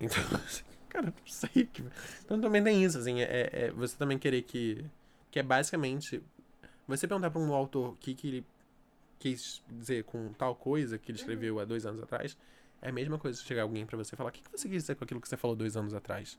Então, 0.00 0.18
assim, 0.44 0.64
cara, 0.90 1.06
não 1.06 1.26
sei. 1.26 1.66
que- 1.66 1.84
Então 2.24 2.40
também 2.40 2.62
tem 2.62 2.84
isso, 2.84 2.98
assim, 2.98 3.20
é, 3.20 3.48
é 3.52 3.70
você 3.70 3.96
também 3.96 4.18
querer 4.18 4.42
que. 4.42 4.84
Que 5.30 5.38
é 5.38 5.42
basicamente. 5.42 6.22
Você 6.86 7.06
perguntar 7.08 7.30
pra 7.30 7.40
um 7.40 7.52
autor 7.54 7.90
o 7.92 7.96
que, 7.96 8.14
que 8.14 8.28
ele 8.28 8.46
quis 9.18 9.62
dizer 9.70 10.04
com 10.04 10.32
tal 10.34 10.54
coisa 10.54 10.98
que 10.98 11.10
ele 11.10 11.18
escreveu 11.18 11.58
há 11.60 11.64
dois 11.64 11.86
anos 11.86 12.02
atrás, 12.02 12.36
É 12.82 12.90
a 12.90 12.92
mesma 12.92 13.18
coisa 13.18 13.40
chegar 13.42 13.62
alguém 13.62 13.86
pra 13.86 13.96
você 13.96 14.14
e 14.14 14.18
falar: 14.18 14.28
o 14.30 14.32
que, 14.32 14.42
que 14.42 14.50
você 14.50 14.68
quis 14.68 14.82
dizer 14.82 14.94
com 14.96 15.04
aquilo 15.04 15.20
que 15.20 15.28
você 15.28 15.36
falou 15.36 15.56
dois 15.56 15.76
anos 15.76 15.94
atrás? 15.94 16.38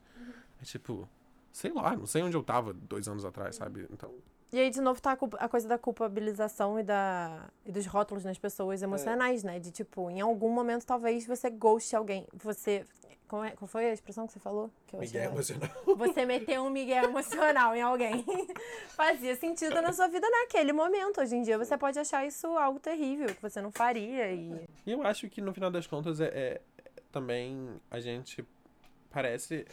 É 0.61 0.65
tipo, 0.65 1.09
sei 1.51 1.71
lá, 1.73 1.95
não 1.95 2.05
sei 2.05 2.21
onde 2.21 2.35
eu 2.37 2.43
tava 2.43 2.73
dois 2.73 3.07
anos 3.07 3.25
atrás, 3.25 3.55
sabe? 3.55 3.87
Então. 3.91 4.13
E 4.55 4.59
aí, 4.61 4.69
de 4.69 4.79
novo, 4.79 5.01
tá 5.01 5.11
a, 5.11 5.17
culpa- 5.17 5.35
a 5.37 5.49
coisa 5.49 5.67
da 5.67 5.77
culpabilização 5.77 6.79
e, 6.79 6.83
da, 6.83 7.49
e 7.65 7.73
dos 7.73 7.85
rótulos 7.85 8.23
nas 8.23 8.37
pessoas 8.37 8.81
emocionais, 8.81 9.43
né? 9.43 9.59
De 9.59 9.69
tipo, 9.69 10.09
em 10.09 10.21
algum 10.21 10.49
momento, 10.49 10.85
talvez 10.85 11.27
você 11.27 11.49
ghoste 11.49 11.93
alguém. 11.93 12.25
Você. 12.33 12.85
Qual, 13.27 13.43
é, 13.43 13.51
qual 13.51 13.67
foi 13.67 13.89
a 13.89 13.91
expressão 13.91 14.25
que 14.25 14.31
você 14.31 14.39
falou? 14.39 14.71
Que 14.87 14.95
eu 14.95 15.01
achei 15.01 15.19
emocional. 15.23 15.69
Você 15.97 16.25
meteu 16.25 16.63
um 16.63 16.69
migué 16.69 17.03
emocional 17.03 17.75
em 17.75 17.81
alguém. 17.81 18.23
Fazia 18.95 19.35
sentido 19.35 19.81
na 19.81 19.91
sua 19.91 20.07
vida 20.07 20.25
naquele 20.29 20.71
momento. 20.71 21.19
Hoje 21.19 21.35
em 21.35 21.41
dia 21.41 21.57
você 21.57 21.77
pode 21.77 21.99
achar 21.99 22.25
isso 22.25 22.47
algo 22.57 22.79
terrível, 22.79 23.27
que 23.27 23.41
você 23.41 23.61
não 23.61 23.73
faria. 23.73 24.31
E... 24.31 24.69
E 24.85 24.91
eu 24.93 25.03
acho 25.05 25.29
que 25.29 25.41
no 25.41 25.53
final 25.53 25.69
das 25.69 25.85
contas 25.85 26.21
é, 26.21 26.27
é- 26.27 26.61
também 27.11 27.67
a 27.91 27.99
gente 27.99 28.45
parece. 29.11 29.65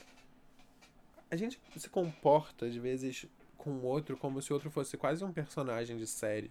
A 1.30 1.36
gente 1.36 1.60
se 1.76 1.88
comporta, 1.88 2.66
às 2.66 2.74
vezes, 2.74 3.26
com 3.62 3.70
o 3.70 3.82
outro 3.84 4.16
como 4.16 4.42
se 4.42 4.52
o 4.52 4.54
outro 4.54 4.70
fosse 4.70 4.96
quase 4.96 5.24
um 5.24 5.32
personagem 5.32 5.96
de 5.96 6.06
série. 6.06 6.50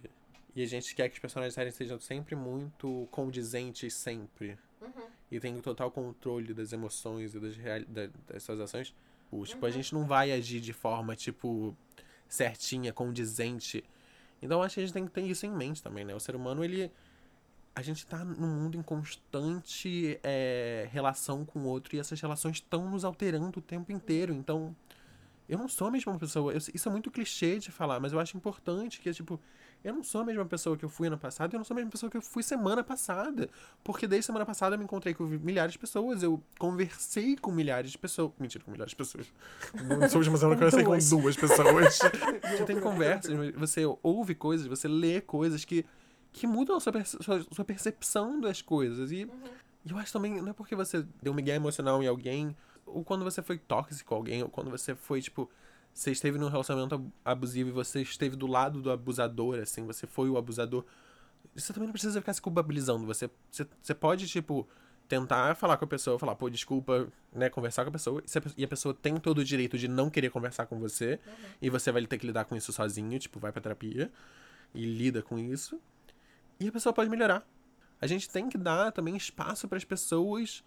E 0.56 0.62
a 0.62 0.66
gente 0.66 0.94
quer 0.94 1.08
que 1.08 1.14
os 1.14 1.20
personagens 1.20 1.52
de 1.52 1.56
série 1.56 1.70
sejam 1.70 1.98
sempre 2.00 2.34
muito 2.34 3.06
condizentes, 3.10 3.92
sempre. 3.94 4.58
E 5.30 5.38
tem 5.40 5.56
o 5.56 5.62
total 5.62 5.90
controle 5.90 6.52
das 6.54 6.72
emoções 6.72 7.34
e 7.34 7.38
das, 7.40 7.56
real- 7.56 7.84
das 8.28 8.42
suas 8.42 8.60
ações. 8.60 8.94
Tipo, 9.44 9.64
a 9.66 9.70
gente 9.70 9.94
não 9.94 10.04
vai 10.06 10.30
agir 10.32 10.60
de 10.60 10.72
forma, 10.72 11.16
tipo, 11.16 11.74
certinha, 12.28 12.92
condizente. 12.92 13.82
Então 14.42 14.62
acho 14.62 14.74
que 14.74 14.80
a 14.80 14.84
gente 14.84 14.92
tem 14.92 15.06
que 15.06 15.12
ter 15.12 15.22
isso 15.22 15.46
em 15.46 15.50
mente 15.50 15.82
também, 15.82 16.04
né? 16.04 16.14
O 16.14 16.20
ser 16.20 16.34
humano, 16.36 16.64
ele. 16.64 16.90
A 17.74 17.80
gente 17.80 18.06
tá 18.06 18.22
num 18.22 18.48
mundo 18.62 18.76
em 18.76 18.82
constante 18.82 20.18
é, 20.22 20.86
relação 20.92 21.42
com 21.46 21.60
o 21.60 21.64
outro 21.64 21.96
e 21.96 21.98
essas 21.98 22.20
relações 22.20 22.56
estão 22.56 22.90
nos 22.90 23.02
alterando 23.02 23.58
o 23.60 23.62
tempo 23.62 23.90
inteiro. 23.90 24.34
Então, 24.34 24.76
eu 25.48 25.58
não 25.58 25.68
sou 25.68 25.88
a 25.88 25.90
mesma 25.90 26.18
pessoa. 26.18 26.52
Eu- 26.52 26.58
isso 26.58 26.88
é 26.88 26.90
muito 26.92 27.10
clichê 27.10 27.58
de 27.58 27.70
falar, 27.70 28.00
mas 28.00 28.12
eu 28.12 28.20
acho 28.20 28.36
importante 28.36 29.00
que, 29.00 29.12
tipo, 29.12 29.38
eu 29.84 29.92
não 29.92 30.04
sou 30.04 30.20
a 30.20 30.24
mesma 30.24 30.44
pessoa 30.46 30.76
que 30.76 30.84
eu 30.84 30.88
fui 30.88 31.08
ano 31.08 31.18
passado 31.18 31.52
e 31.52 31.56
eu 31.56 31.58
não 31.58 31.64
sou 31.64 31.74
a 31.74 31.76
mesma 31.76 31.90
pessoa 31.90 32.08
que 32.08 32.16
eu 32.16 32.22
fui 32.22 32.42
semana 32.42 32.84
passada. 32.84 33.50
Porque 33.82 34.06
desde 34.06 34.26
semana 34.26 34.46
passada 34.46 34.74
eu 34.76 34.78
me 34.78 34.84
encontrei 34.84 35.12
com 35.12 35.24
milhares 35.24 35.72
de 35.72 35.78
pessoas, 35.78 36.22
eu 36.22 36.40
conversei 36.58 37.36
com 37.36 37.50
milhares 37.50 37.90
de 37.90 37.98
pessoas. 37.98 38.32
Mentira, 38.38 38.64
com 38.64 38.70
milhares 38.70 38.90
de 38.90 38.96
pessoas. 38.96 39.26
Não 39.74 40.08
sou 40.08 40.20
mas 40.30 40.42
eu 40.42 40.48
não 40.48 40.56
conversei 40.56 40.84
com 40.84 40.96
Duas. 41.20 41.36
pessoas. 41.36 41.98
Você 42.56 42.64
tem 42.64 42.78
conversas, 42.80 43.32
você 43.56 43.82
ouve 44.02 44.34
coisas, 44.34 44.66
você 44.66 44.86
lê 44.86 45.20
coisas 45.20 45.64
que, 45.64 45.84
que 46.32 46.46
mudam 46.46 46.76
a 46.76 46.80
sua, 46.80 46.92
perce- 46.92 47.18
sua, 47.20 47.44
sua 47.50 47.64
percepção 47.64 48.40
das 48.40 48.62
coisas. 48.62 49.10
E 49.10 49.28
e 49.84 49.90
eu 49.90 49.98
acho 49.98 50.12
também, 50.12 50.40
não 50.40 50.50
é 50.50 50.52
porque 50.52 50.76
você 50.76 51.04
deu 51.20 51.32
um 51.32 51.34
migué 51.34 51.56
emocional 51.56 52.00
em 52.00 52.06
alguém, 52.06 52.56
ou 52.86 53.04
quando 53.04 53.24
você 53.24 53.42
foi 53.42 53.58
tóxico 53.58 54.08
com 54.08 54.14
alguém, 54.14 54.42
ou 54.42 54.48
quando 54.48 54.70
você 54.70 54.94
foi, 54.94 55.20
tipo, 55.22 55.50
você 55.92 56.10
esteve 56.10 56.38
num 56.38 56.48
relacionamento 56.48 56.94
ab- 56.94 57.12
abusivo 57.24 57.68
e 57.70 57.72
você 57.72 58.02
esteve 58.02 58.36
do 58.36 58.46
lado 58.46 58.80
do 58.80 58.90
abusador, 58.90 59.58
assim, 59.60 59.84
você 59.86 60.06
foi 60.06 60.28
o 60.30 60.36
abusador. 60.38 60.84
Você 61.54 61.72
também 61.72 61.86
não 61.88 61.92
precisa 61.92 62.20
ficar 62.20 62.32
se 62.32 62.40
culpabilizando. 62.40 63.04
Você, 63.06 63.28
você, 63.50 63.66
você 63.82 63.94
pode, 63.94 64.26
tipo, 64.26 64.66
tentar 65.08 65.54
falar 65.56 65.76
com 65.76 65.84
a 65.84 65.88
pessoa, 65.88 66.18
falar, 66.18 66.34
pô, 66.34 66.48
desculpa, 66.48 67.06
né, 67.32 67.50
conversar 67.50 67.84
com 67.84 67.90
a 67.90 67.92
pessoa, 67.92 68.22
e 68.22 68.38
a 68.38 68.40
pe- 68.40 68.64
a 68.64 68.68
pessoa 68.68 68.94
tem 68.94 69.16
todo 69.18 69.38
o 69.38 69.44
direito 69.44 69.76
de 69.76 69.86
não 69.86 70.08
querer 70.08 70.30
conversar 70.30 70.64
com 70.66 70.78
você, 70.78 71.20
e 71.60 71.68
você 71.68 71.92
vai 71.92 72.06
ter 72.06 72.16
que 72.16 72.26
lidar 72.26 72.46
com 72.46 72.56
isso 72.56 72.72
sozinho, 72.72 73.18
tipo, 73.18 73.38
vai 73.38 73.52
pra 73.52 73.60
terapia 73.60 74.10
e 74.74 74.86
lida 74.86 75.20
com 75.22 75.38
isso, 75.38 75.78
e 76.58 76.68
a 76.68 76.72
pessoa 76.72 76.92
pode 76.94 77.10
melhorar. 77.10 77.46
A 78.00 78.06
gente 78.06 78.30
tem 78.30 78.48
que 78.48 78.56
dar 78.56 78.90
também 78.92 79.14
espaço 79.16 79.68
para 79.68 79.76
as 79.76 79.84
pessoas 79.84 80.64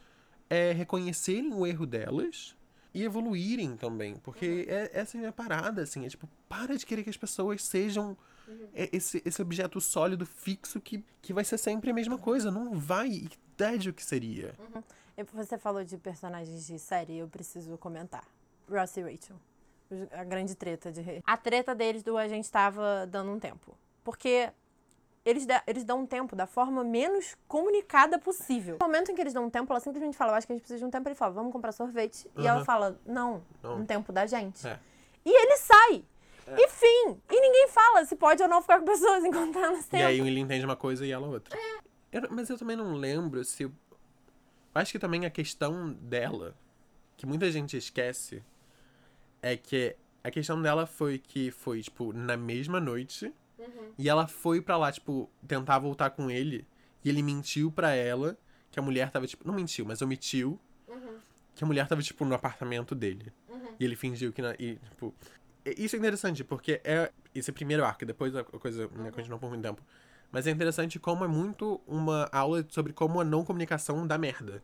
é, 0.50 0.72
reconhecerem 0.72 1.54
o 1.54 1.66
erro 1.66 1.86
delas 1.86 2.56
e 2.94 3.04
evoluírem 3.04 3.76
também. 3.76 4.16
Porque 4.18 4.66
é, 4.68 4.92
essa 4.94 5.18
é 5.18 5.28
a 5.28 5.32
parada, 5.32 5.82
assim. 5.82 6.06
É 6.06 6.10
tipo, 6.10 6.28
para 6.48 6.78
de 6.78 6.86
querer 6.86 7.04
que 7.04 7.10
as 7.10 7.18
pessoas 7.18 7.64
sejam 7.64 8.18
é, 8.74 8.90
esse, 8.92 9.22
esse 9.26 9.42
objeto 9.42 9.82
sólido, 9.82 10.26
fixo, 10.26 10.80
que, 10.80 11.04
que 11.22 11.34
vai 11.34 11.44
ser 11.44 11.58
sempre 11.58 11.92
a 11.92 11.94
mesma 11.94 12.18
coisa. 12.18 12.52
Não 12.52 12.74
vai. 12.74 13.10
E 13.10 13.30
tédio 13.58 13.94
que 13.94 14.04
seria. 14.04 14.56
E 15.18 15.24
Você 15.24 15.58
falou 15.58 15.84
de 15.84 15.98
personagens 15.98 16.68
de 16.68 16.78
série, 16.80 17.18
eu 17.18 17.28
preciso 17.28 17.78
comentar. 17.78 18.26
Ross 18.70 18.98
e 18.98 19.02
Rachel. 19.02 19.36
A 20.12 20.24
grande 20.24 20.56
treta 20.56 20.92
de. 20.92 21.22
A 21.26 21.38
treta 21.38 21.76
deles 21.76 22.02
do 22.02 22.18
a 22.18 22.28
gente 22.28 22.50
tava 22.50 23.06
dando 23.08 23.32
um 23.32 23.40
tempo. 23.40 23.78
Porque 24.04 24.52
eles, 25.26 25.46
dá- 25.46 25.64
eles 25.66 25.84
dão 25.84 26.02
um 26.02 26.06
tempo 26.06 26.36
da 26.36 26.46
forma 26.46 26.84
menos 26.84 27.36
comunicada 27.48 28.20
possível. 28.20 28.78
No 28.80 28.86
momento 28.86 29.12
em 29.12 29.16
que 29.16 29.22
eles 29.22 29.34
dão 29.34 29.46
um 29.46 29.50
tempo, 29.50 29.74
ela 29.74 29.80
simplesmente 29.80 30.16
fala, 30.16 30.32
eu 30.34 30.36
acho 30.36 30.46
que 30.48 30.54
a 30.54 30.56
gente 30.56 30.62
precisa 30.62 30.80
de 30.80 30.86
um 30.86 30.90
tempo. 30.92 31.08
Ele 31.10 31.16
fala, 31.16 31.34
vamos 31.34 31.52
comprar 31.52 31.72
sorvete. 31.72 32.30
E 32.38 32.46
ela 32.48 32.64
fala, 32.64 33.00
não, 33.06 33.44
Não. 33.64 33.80
um 33.80 33.86
tempo 33.86 34.14
da 34.14 34.26
gente. 34.26 34.66
É. 34.68 34.80
E 35.26 35.30
ele 35.30 35.58
sai. 35.58 36.06
E 36.48 36.68
fim. 36.70 37.20
E 37.32 37.42
ninguém 37.42 37.68
fala 37.70 38.06
se 38.06 38.16
pode 38.16 38.44
ou 38.44 38.48
não 38.48 38.62
ficar 38.62 38.80
com 38.80 38.86
pessoas 38.86 39.26
enquanto 39.26 39.54
tá 39.54 39.72
nesse 39.72 39.88
E 39.88 39.92
tempo. 39.92 40.04
aí 40.06 40.20
ele 40.20 40.40
entende 40.40 40.64
uma 40.64 40.76
coisa 40.76 41.04
e 41.06 41.12
ela 41.12 41.28
outra. 41.28 41.58
Eu- 42.12 42.28
mas 42.30 42.50
eu 42.50 42.58
também 42.58 42.76
não 42.78 42.94
lembro 42.94 43.44
se. 43.44 43.64
Eu 43.64 43.72
acho 44.76 44.92
que 44.92 45.00
também 45.00 45.26
a 45.26 45.30
questão 45.32 45.92
dela, 45.94 46.54
que 47.18 47.26
muita 47.26 47.50
gente 47.50 47.76
esquece, 47.76 48.44
é 49.42 49.58
que 49.58 49.96
a 50.24 50.30
questão 50.30 50.62
dela 50.62 50.86
foi 50.86 51.18
que 51.18 51.50
foi, 51.50 51.82
tipo, 51.82 52.14
na 52.14 52.38
mesma 52.38 52.80
noite. 52.80 53.34
E 53.98 54.10
ela 54.10 54.28
foi 54.28 54.62
pra 54.62 54.78
lá, 54.78 54.92
tipo, 54.92 55.30
tentar 55.48 55.80
voltar 55.80 56.10
com 56.10 56.30
ele. 56.30 56.68
E 57.04 57.10
ele 57.10 57.22
mentiu 57.22 57.72
pra 57.72 57.94
ela 57.94 58.38
que 58.72 58.80
a 58.80 58.82
mulher 58.82 59.10
tava, 59.10 59.26
tipo. 59.28 59.48
Não 59.48 59.54
mentiu, 59.54 59.86
mas 59.86 60.02
omitiu. 60.02 60.60
Que 61.56 61.64
a 61.64 61.68
mulher 61.68 61.88
tava, 61.88 62.02
tipo, 62.02 62.26
no 62.26 62.36
apartamento 62.36 62.94
dele. 62.94 63.32
E 63.80 63.86
ele 63.86 63.96
fingiu 63.96 64.34
que. 64.34 64.42
Na, 64.42 64.54
e, 64.60 64.76
tipo. 64.90 65.14
Isso 65.66 65.96
é 65.96 66.00
interessante, 66.00 66.44
porque 66.44 66.80
é 66.84 67.12
esse 67.34 67.52
primeiro 67.52 67.84
arco, 67.84 68.06
depois 68.06 68.36
a 68.36 68.44
coisa 68.44 68.88
né, 68.90 69.10
continua 69.12 69.40
por 69.40 69.50
muito 69.50 69.64
tempo. 69.64 69.82
Mas 70.32 70.46
é 70.46 70.52
interessante 70.52 71.00
como 71.00 71.24
é 71.24 71.28
muito 71.28 71.82
uma 71.88 72.30
aula 72.32 72.64
sobre 72.70 72.94
como 72.94 73.20
a 73.20 73.24
não 73.24 73.44
comunicação 73.44 74.06
dá 74.06 74.18
merda. 74.18 74.62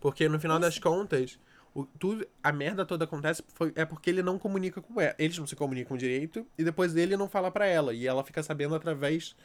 Porque 0.00 0.28
no 0.28 0.38
final 0.38 0.58
das 0.58 0.78
contas, 0.78 1.38
o, 1.74 1.84
tudo, 1.84 2.26
a 2.42 2.52
merda 2.52 2.84
toda 2.84 3.04
acontece 3.04 3.42
foi, 3.54 3.72
é 3.74 3.84
porque 3.84 4.10
ele 4.10 4.22
não 4.22 4.38
comunica 4.38 4.80
com 4.80 5.00
ela. 5.00 5.14
Eles 5.18 5.38
não 5.38 5.46
se 5.46 5.54
comunicam 5.54 5.96
direito 5.96 6.46
e 6.56 6.64
depois 6.64 6.96
ele 6.96 7.16
não 7.16 7.28
fala 7.28 7.50
pra 7.50 7.66
ela. 7.66 7.92
E 7.92 8.06
ela 8.06 8.24
fica 8.24 8.42
sabendo 8.42 8.74
através 8.74 9.36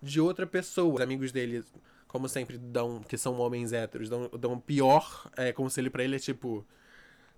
de 0.00 0.20
outra 0.20 0.46
pessoa. 0.46 0.94
Os 0.94 1.00
amigos 1.00 1.32
dele, 1.32 1.64
como 2.06 2.28
sempre, 2.28 2.58
dão, 2.58 3.00
que 3.00 3.18
são 3.18 3.38
homens 3.38 3.72
héteros, 3.72 4.08
dão, 4.08 4.30
dão 4.38 4.58
pior 4.58 5.30
é, 5.36 5.52
conselho 5.52 5.90
pra 5.90 6.04
ele, 6.04 6.16
é 6.16 6.18
tipo. 6.18 6.66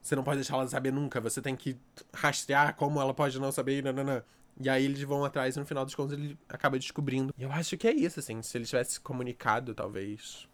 Você 0.00 0.14
não 0.14 0.22
pode 0.22 0.36
deixar 0.36 0.54
ela 0.54 0.68
saber 0.68 0.92
nunca, 0.92 1.20
você 1.20 1.42
tem 1.42 1.56
que 1.56 1.76
rastrear 2.14 2.76
como 2.76 3.00
ela 3.00 3.12
pode 3.12 3.40
não 3.40 3.50
saber, 3.50 3.82
nananã. 3.82 4.22
E 4.60 4.68
aí 4.70 4.84
eles 4.84 5.02
vão 5.02 5.24
atrás 5.24 5.56
e 5.56 5.58
no 5.58 5.66
final 5.66 5.84
dos 5.84 5.94
contos 5.94 6.12
ele 6.12 6.38
acaba 6.48 6.78
descobrindo. 6.78 7.34
E 7.36 7.42
eu 7.42 7.50
acho 7.50 7.76
que 7.76 7.88
é 7.88 7.92
isso, 7.92 8.20
assim, 8.20 8.40
se 8.40 8.56
ele 8.56 8.64
tivesse 8.64 8.92
se 8.92 9.00
comunicado, 9.00 9.74
talvez. 9.74 10.48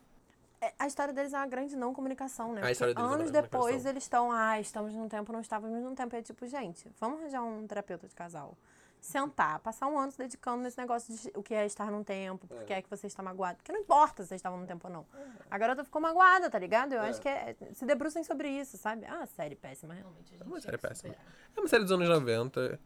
É, 0.62 0.72
A 0.78 0.86
história 0.86 1.12
deles 1.12 1.34
é 1.34 1.36
uma 1.36 1.46
grande 1.46 1.74
não 1.74 1.92
comunicação, 1.92 2.52
né? 2.52 2.62
A 2.62 2.70
história 2.70 2.94
deles 2.94 3.04
é 3.04 3.08
uma 3.08 3.16
anos 3.16 3.32
não 3.32 3.42
depois 3.42 3.84
eles 3.84 4.04
estão, 4.04 4.30
ah, 4.30 4.60
estamos 4.60 4.94
num 4.94 5.08
tempo, 5.08 5.32
não 5.32 5.40
estávamos 5.40 5.82
num 5.82 5.92
tempo. 5.92 6.14
É 6.14 6.22
tipo, 6.22 6.46
gente, 6.46 6.88
vamos 7.00 7.18
arranjar 7.18 7.42
um 7.42 7.66
terapeuta 7.66 8.06
de 8.06 8.14
casal. 8.14 8.56
Sentar, 9.00 9.58
passar 9.58 9.88
um 9.88 9.98
ano 9.98 10.12
se 10.12 10.18
dedicando 10.18 10.62
nesse 10.62 10.78
negócio 10.78 11.12
de 11.12 11.32
o 11.34 11.42
que 11.42 11.52
é 11.52 11.66
estar 11.66 11.90
num 11.90 12.04
tempo, 12.04 12.46
porque 12.46 12.72
é, 12.72 12.80
que 12.80 12.88
você 12.88 13.08
está 13.08 13.20
magoado. 13.20 13.56
Porque 13.56 13.72
não 13.72 13.80
importa 13.80 14.22
se 14.22 14.28
vocês 14.28 14.38
estavam 14.38 14.60
num 14.60 14.66
tempo 14.66 14.86
ou 14.86 14.92
não. 14.92 15.06
A 15.50 15.58
garota 15.58 15.82
ficou 15.82 16.00
magoada, 16.00 16.48
tá 16.48 16.60
ligado? 16.60 16.92
Eu 16.92 17.00
acho 17.00 17.20
que 17.20 17.28
é. 17.28 17.56
Se 17.74 17.84
debrucem 17.84 18.22
sobre 18.22 18.48
isso, 18.48 18.78
sabe? 18.78 19.04
Ah, 19.06 19.26
série 19.26 19.56
péssima, 19.56 19.94
realmente. 19.94 20.32
É 20.40 20.44
uma 20.44 20.60
série 20.60 20.78
péssima. 20.78 21.16
É 21.56 21.60
uma 21.60 21.66
série 21.66 21.82
dos 21.82 21.90
anos 21.90 22.08
90. 22.08 22.78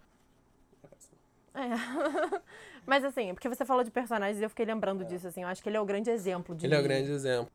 É. 1.57 1.69
Mas 2.87 3.05
assim, 3.05 3.35
porque 3.35 3.49
você 3.49 3.65
falou 3.65 3.83
de 3.83 3.91
personagens 3.91 4.41
e 4.41 4.45
eu 4.45 4.49
fiquei 4.49 4.65
lembrando 4.65 5.05
disso, 5.05 5.27
assim. 5.27 5.43
Eu 5.43 5.49
acho 5.49 5.63
que 5.63 5.69
ele 5.69 5.77
é 5.77 5.81
o 5.81 5.85
grande 5.85 6.11
exemplo 6.11 6.55
de. 6.55 6.67
Ele 6.67 6.75
é 6.75 6.79
o 6.79 6.83
grande 6.83 7.11
exemplo. 7.11 7.51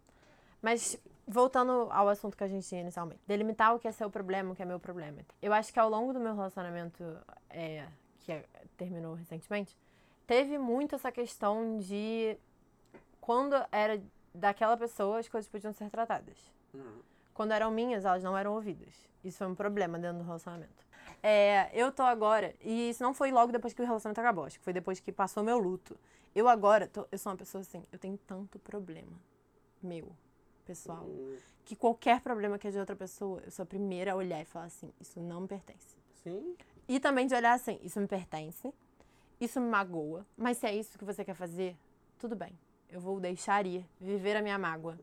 Mas, 0.62 0.98
voltando 1.28 1.88
ao 1.92 2.08
assunto 2.08 2.38
que 2.38 2.44
a 2.44 2.48
gente 2.48 2.68
tinha 2.68 2.82
inicialmente, 2.82 3.20
delimitar 3.28 3.76
o 3.76 3.80
que 3.80 3.88
é 3.88 3.92
seu 3.92 4.10
problema, 4.10 4.52
o 4.52 4.56
que 4.56 4.62
é 4.62 4.66
meu 4.66 4.80
problema. 4.80 5.22
Eu 5.42 5.54
acho 5.54 5.74
que 5.74 5.80
ao 5.80 5.90
longo 5.90 6.14
do 6.14 6.20
meu 6.20 6.36
relacionamento, 6.36 7.04
é, 7.50 7.88
que 8.20 8.32
é- 8.32 8.46
terminou 8.78 9.16
recentemente, 9.16 9.76
teve 10.28 10.58
muito 10.58 10.96
essa 10.96 11.12
questão 11.12 11.78
de 11.80 12.38
quando 13.20 13.56
era 13.72 14.02
daquela 14.34 14.78
pessoa, 14.78 15.20
as 15.20 15.28
coisas 15.28 15.50
podiam 15.50 15.74
ser 15.74 15.90
tratadas. 15.90 16.38
Quando 17.34 17.52
eram 17.52 17.72
minhas, 17.72 18.06
elas 18.06 18.24
não 18.24 18.38
eram 18.38 18.54
ouvidas. 18.54 18.94
Isso 19.24 19.40
foi 19.40 19.48
um 19.48 19.56
problema 19.56 19.98
dentro 19.98 20.20
do 20.20 20.24
relacionamento. 20.24 20.86
É, 21.24 21.70
eu 21.74 21.92
tô 21.92 22.04
agora, 22.04 22.54
e 22.62 22.90
isso 22.90 23.02
não 23.04 23.14
foi 23.14 23.32
logo 23.32 23.52
depois 23.52 23.74
que 23.74 23.82
o 23.82 23.86
relacionamento 23.86 24.20
acabou, 24.22 24.46
acho 24.46 24.58
que 24.60 24.64
foi 24.64 24.74
depois 24.74 25.00
que 25.00 25.12
passou 25.12 25.44
meu 25.44 25.58
luto. 25.58 25.98
Eu 26.34 26.48
agora, 26.48 26.88
tô- 26.88 27.08
eu 27.12 27.18
sou 27.18 27.32
uma 27.32 27.38
pessoa 27.38 27.62
assim, 27.62 27.84
eu 27.92 28.00
tenho 28.00 28.18
tanto 28.26 28.58
problema 28.60 29.12
meu, 29.82 30.16
pessoal, 30.62 31.10
que 31.66 31.76
qualquer 31.76 32.22
problema 32.22 32.58
que 32.58 32.68
é 32.68 32.72
de 32.72 32.78
outra 32.80 32.96
pessoa, 32.96 33.42
eu 33.46 33.52
sou 33.52 33.64
a 33.64 33.66
primeira 33.66 34.14
a 34.14 34.16
olhar 34.16 34.42
e 34.42 34.46
falar 34.46 34.66
assim, 34.66 34.92
isso 35.00 35.20
não 35.20 35.42
me 35.42 35.48
pertence. 35.48 35.96
Sim. 36.24 36.56
E 36.88 37.00
também 37.00 37.28
de 37.28 37.36
olhar 37.36 37.54
assim, 37.54 37.80
isso 37.84 38.00
me 38.00 38.08
pertence, 38.08 38.74
isso 39.40 39.60
me 39.60 39.70
magoa, 39.70 40.26
mas 40.38 40.58
se 40.58 40.68
é 40.68 40.76
isso 40.76 40.98
que 40.98 41.06
você 41.06 41.24
quer 41.24 41.36
fazer, 41.36 41.76
tudo 42.20 42.36
bem. 42.36 42.58
Eu 42.90 43.00
vou 43.00 43.20
deixar 43.20 43.66
ir, 43.66 43.86
viver 44.00 44.36
a 44.36 44.42
minha 44.42 44.58
mágoa. 44.58 45.00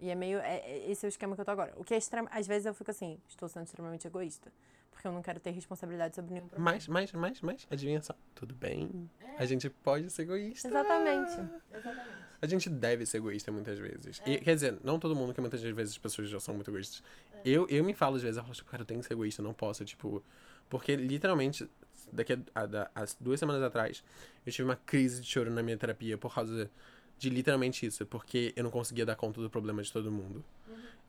E 0.00 0.10
é 0.10 0.14
meio. 0.16 0.38
É, 0.40 0.56
é- 0.56 0.90
esse 0.90 1.06
é 1.06 1.08
o 1.08 1.08
esquema 1.08 1.36
que 1.36 1.40
eu 1.40 1.44
tô 1.44 1.52
agora. 1.52 1.72
O 1.76 1.84
que 1.84 1.94
é 1.94 1.96
extremo. 1.96 2.28
Às 2.32 2.44
vezes 2.44 2.66
eu 2.66 2.74
fico 2.74 2.90
assim, 2.90 3.20
estou 3.28 3.48
sendo 3.48 3.64
extremamente 3.66 4.04
egoísta. 4.04 4.52
Porque 4.92 5.08
eu 5.08 5.12
não 5.12 5.22
quero 5.22 5.40
ter 5.40 5.50
responsabilidade 5.50 6.14
sobre 6.14 6.34
nenhum 6.34 6.46
problema. 6.46 6.72
Mas, 6.72 6.86
mas, 6.86 7.12
mas, 7.12 7.40
mas, 7.40 7.66
adivinha 7.70 8.00
só. 8.00 8.14
Tudo 8.34 8.54
bem. 8.54 9.10
A 9.38 9.44
gente 9.44 9.68
pode 9.68 10.08
ser 10.10 10.22
egoísta. 10.22 10.68
Exatamente. 10.68 11.32
Exatamente. 11.72 12.22
A 12.40 12.46
gente 12.46 12.68
deve 12.68 13.06
ser 13.06 13.18
egoísta 13.18 13.50
muitas 13.50 13.78
vezes. 13.78 14.20
E, 14.26 14.38
quer 14.38 14.54
dizer, 14.54 14.78
não 14.84 14.98
todo 14.98 15.14
mundo, 15.16 15.32
que 15.32 15.40
muitas 15.40 15.60
vezes 15.62 15.92
as 15.92 15.98
pessoas 15.98 16.28
já 16.28 16.38
são 16.38 16.54
muito 16.54 16.70
egoístas. 16.70 17.02
Eu, 17.44 17.66
eu 17.68 17.82
me 17.82 17.94
falo 17.94 18.16
às 18.16 18.22
vezes, 18.22 18.36
eu 18.36 18.42
falo, 18.42 18.54
tipo, 18.54 18.70
cara, 18.70 18.82
eu 18.82 18.86
tenho 18.86 19.00
que 19.00 19.06
ser 19.06 19.14
egoísta, 19.14 19.40
eu 19.40 19.44
não 19.44 19.54
posso, 19.54 19.84
tipo. 19.84 20.22
Porque 20.68 20.94
literalmente, 20.96 21.68
daqui 22.12 22.32
a, 22.32 22.38
a, 22.54 22.90
as 23.02 23.16
duas 23.20 23.38
semanas 23.38 23.62
atrás, 23.62 24.04
eu 24.44 24.52
tive 24.52 24.68
uma 24.68 24.76
crise 24.76 25.20
de 25.20 25.26
choro 25.28 25.50
na 25.50 25.62
minha 25.62 25.76
terapia 25.76 26.18
por 26.18 26.34
causa 26.34 26.70
de 27.18 27.30
literalmente 27.30 27.86
isso. 27.86 28.04
Porque 28.06 28.52
eu 28.56 28.64
não 28.64 28.70
conseguia 28.70 29.06
dar 29.06 29.16
conta 29.16 29.40
do 29.40 29.48
problema 29.48 29.82
de 29.82 29.92
todo 29.92 30.10
mundo. 30.10 30.44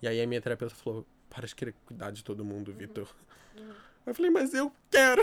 E 0.01 0.07
aí 0.07 0.21
a 0.21 0.27
minha 0.27 0.41
terapeuta 0.41 0.75
falou, 0.75 1.05
para 1.33 1.47
de 1.47 1.55
querer 1.55 1.73
cuidar 1.85 2.11
de 2.11 2.23
todo 2.23 2.45
mundo, 2.45 2.71
Vitor. 2.73 3.07
Eu 4.05 4.13
falei, 4.13 4.29
mas 4.31 4.53
eu 4.53 4.71
quero. 4.91 5.21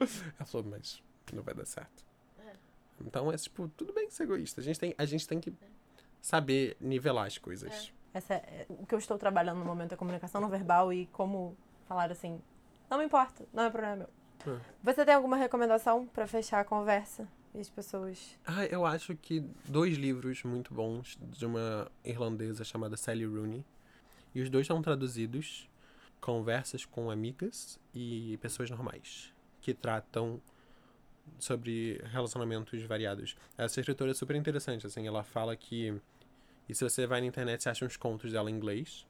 Ela 0.00 0.46
falou, 0.46 0.66
mas 0.70 1.02
não 1.32 1.42
vai 1.42 1.54
dar 1.54 1.66
certo. 1.66 2.04
Então 3.04 3.32
é 3.32 3.36
tipo, 3.36 3.68
tudo 3.76 3.92
bem 3.92 4.08
ser 4.10 4.24
egoísta. 4.24 4.60
A 4.60 4.64
gente 4.64 4.78
tem, 4.78 4.94
a 4.96 5.04
gente 5.04 5.26
tem 5.26 5.40
que 5.40 5.52
saber 6.20 6.76
nivelar 6.80 7.26
as 7.26 7.36
coisas. 7.38 7.92
Essa 8.14 8.34
é- 8.34 8.66
o 8.68 8.86
que 8.86 8.94
eu 8.94 8.98
estou 8.98 9.18
trabalhando 9.18 9.58
no 9.58 9.64
momento 9.64 9.92
é 9.92 9.96
comunicação 9.96 10.40
não 10.40 10.48
verbal 10.48 10.92
e 10.92 11.06
como 11.06 11.56
falar 11.88 12.12
assim. 12.12 12.40
Não 12.88 12.98
me 12.98 13.04
importa, 13.04 13.44
não 13.52 13.64
é 13.64 13.70
problema 13.70 13.96
meu. 13.96 14.54
É. 14.54 14.60
Você 14.82 15.04
tem 15.04 15.14
alguma 15.14 15.36
recomendação 15.36 16.06
pra 16.06 16.26
fechar 16.26 16.60
a 16.60 16.64
conversa? 16.64 17.26
E 17.54 17.60
as 17.60 17.68
pessoas. 17.68 18.38
Ah, 18.46 18.64
eu 18.66 18.84
acho 18.86 19.14
que 19.16 19.40
dois 19.66 19.96
livros 19.96 20.42
muito 20.42 20.72
bons 20.72 21.18
de 21.20 21.44
uma 21.44 21.90
irlandesa 22.04 22.64
chamada 22.64 22.96
Sally 22.96 23.26
Rooney. 23.26 23.64
E 24.34 24.40
os 24.40 24.50
dois 24.50 24.64
estão 24.64 24.80
traduzidos. 24.80 25.68
Conversas 26.20 26.84
com 26.84 27.10
amigas 27.10 27.80
e 27.94 28.38
pessoas 28.40 28.70
normais. 28.70 29.34
Que 29.60 29.74
tratam 29.74 30.40
sobre 31.38 32.00
relacionamentos 32.04 32.82
variados. 32.84 33.36
Essa 33.56 33.80
escritora 33.80 34.10
é 34.10 34.14
super 34.14 34.36
interessante, 34.36 34.86
assim. 34.86 35.06
Ela 35.06 35.22
fala 35.22 35.56
que... 35.56 36.00
E 36.68 36.74
se 36.74 36.84
você 36.84 37.06
vai 37.06 37.20
na 37.20 37.26
internet, 37.26 37.62
você 37.62 37.68
acha 37.68 37.84
uns 37.84 37.96
contos 37.96 38.32
dela 38.32 38.50
em 38.50 38.54
inglês. 38.54 39.06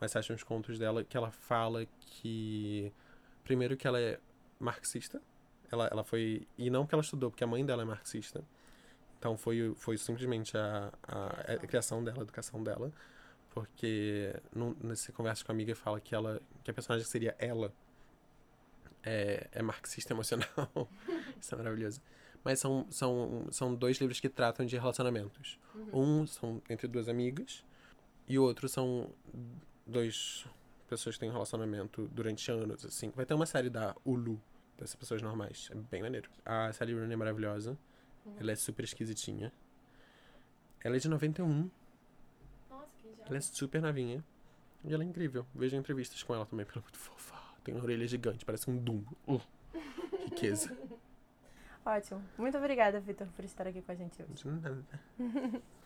Mas 0.00 0.12
você 0.12 0.18
acha 0.18 0.32
uns 0.32 0.42
contos 0.44 0.78
dela 0.78 1.02
que 1.02 1.16
ela 1.16 1.30
fala 1.30 1.84
que... 2.00 2.92
Primeiro 3.42 3.76
que 3.76 3.86
ela 3.86 4.00
é 4.00 4.20
marxista. 4.60 5.20
Ela, 5.70 5.88
ela 5.90 6.04
foi. 6.04 6.46
E 6.56 6.70
não 6.70 6.86
que 6.86 6.94
ela 6.94 7.02
estudou, 7.02 7.30
porque 7.30 7.44
a 7.44 7.46
mãe 7.46 7.64
dela 7.64 7.82
é 7.82 7.84
marxista. 7.84 8.44
Então 9.18 9.36
foi, 9.36 9.74
foi 9.76 9.96
simplesmente 9.98 10.56
a, 10.56 10.92
a, 11.02 11.26
a 11.52 11.66
criação 11.66 12.02
dela, 12.02 12.18
a 12.18 12.22
educação 12.22 12.62
dela. 12.62 12.92
Porque 13.58 14.32
num, 14.54 14.72
nesse 14.80 15.10
conversa 15.10 15.44
com 15.44 15.50
a 15.50 15.54
amiga 15.54 15.74
fala 15.74 16.00
que 16.00 16.14
ela. 16.14 16.40
que 16.62 16.70
a 16.70 16.74
personagem 16.74 17.04
que 17.04 17.10
seria 17.10 17.34
ela 17.40 17.72
é, 19.02 19.48
é 19.50 19.62
marxista 19.62 20.12
emocional. 20.12 20.88
Isso 21.40 21.54
é 21.54 21.58
maravilhoso. 21.58 22.00
Mas 22.44 22.60
são, 22.60 22.86
são, 22.88 23.48
são 23.50 23.74
dois 23.74 23.98
livros 23.98 24.20
que 24.20 24.28
tratam 24.28 24.64
de 24.64 24.76
relacionamentos. 24.76 25.58
Um 25.92 26.24
são 26.24 26.62
entre 26.70 26.86
duas 26.86 27.08
amigas, 27.08 27.64
e 28.28 28.38
o 28.38 28.44
outro 28.44 28.68
são 28.68 29.10
dois 29.84 30.46
pessoas 30.88 31.16
que 31.16 31.20
têm 31.20 31.30
um 31.30 31.32
relacionamento 31.32 32.06
durante 32.12 32.48
anos, 32.50 32.84
assim. 32.84 33.10
Vai 33.10 33.26
ter 33.26 33.34
uma 33.34 33.44
série 33.44 33.68
da 33.68 33.94
Hulu, 34.04 34.40
dessas 34.78 34.94
pessoas 34.94 35.20
normais. 35.20 35.68
É 35.72 35.74
bem 35.74 36.00
maneiro. 36.00 36.30
A 36.44 36.72
Sally 36.72 36.94
Rooney 36.94 37.12
é 37.12 37.16
maravilhosa. 37.16 37.76
Ela 38.38 38.52
é 38.52 38.54
super 38.54 38.84
esquisitinha. 38.84 39.52
Ela 40.84 40.94
é 40.94 40.98
de 41.00 41.08
91. 41.08 41.68
Ela 43.28 43.38
é 43.38 43.40
super 43.40 43.82
novinha. 43.82 44.24
E 44.84 44.92
ela 44.92 45.02
é 45.02 45.06
incrível. 45.06 45.44
Veja 45.54 45.76
entrevistas 45.76 46.22
com 46.22 46.34
ela 46.34 46.46
também, 46.46 46.64
porque 46.64 46.78
ela 46.78 46.84
é 46.84 46.88
muito 46.88 46.98
fofa. 46.98 47.34
Tem 47.62 47.74
uma 47.74 47.84
orelha 47.84 48.06
gigante, 48.06 48.44
parece 48.44 48.70
um 48.70 48.76
Dumbo. 48.76 49.16
Uh, 49.26 49.40
riqueza. 50.24 50.76
Ótimo. 51.84 52.22
Muito 52.36 52.56
obrigada, 52.56 53.00
Vitor, 53.00 53.26
por 53.34 53.44
estar 53.44 53.66
aqui 53.66 53.82
com 53.82 53.92
a 53.92 53.94
gente 53.94 54.22
hoje. 54.22 54.32
De 54.34 54.48
nada. 54.48 54.84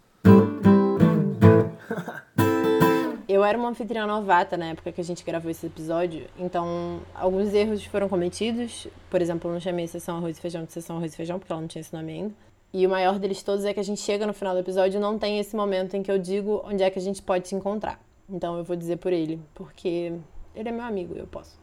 Eu 3.29 3.43
era 3.43 3.57
uma 3.57 3.69
anfitriã 3.71 4.07
novata 4.07 4.57
na 4.59 4.67
época 4.67 4.93
que 4.93 5.01
a 5.01 5.05
gente 5.05 5.25
gravou 5.25 5.51
esse 5.51 5.65
episódio, 5.65 6.29
então 6.39 7.01
alguns 7.15 7.55
erros 7.55 7.83
foram 7.87 8.07
cometidos. 8.09 8.87
Por 9.09 9.23
exemplo, 9.23 9.49
eu 9.49 9.55
não 9.55 9.61
chamei 9.61 9.87
sessão 9.87 10.19
arroz 10.19 10.37
e 10.37 10.41
feijão 10.41 10.65
de 10.65 10.73
sessão 10.73 10.97
arroz 10.97 11.15
e 11.15 11.17
feijão, 11.17 11.39
porque 11.39 11.51
ela 11.51 11.61
não 11.61 11.69
tinha 11.69 11.81
esse 11.81 11.95
nome 11.95 12.13
ainda. 12.13 12.35
E 12.73 12.87
o 12.87 12.91
maior 12.91 13.19
deles 13.19 13.43
todos 13.43 13.65
é 13.65 13.75
que 13.75 13.81
a 13.81 13.83
gente 13.83 14.01
chega 14.01 14.27
no 14.27 14.33
final 14.33 14.55
do 14.55 14.61
episódio 14.61 14.97
e 14.97 15.01
não 15.01 15.19
tem 15.19 15.39
esse 15.39 15.55
momento 15.55 15.95
em 15.95 16.03
que 16.03 16.11
eu 16.11 16.19
digo 16.19 16.63
onde 16.65 16.83
é 16.83 16.89
que 16.91 16.99
a 16.99 17.03
gente 17.03 17.21
pode 17.21 17.47
se 17.47 17.55
encontrar. 17.55 18.01
Então 18.29 18.57
eu 18.57 18.65
vou 18.65 18.75
dizer 18.75 18.97
por 18.97 19.13
ele, 19.13 19.39
porque 19.53 20.13
ele 20.55 20.69
é 20.69 20.73
meu 20.73 20.85
amigo 20.85 21.15
e 21.15 21.19
eu 21.19 21.27
posso. 21.27 21.61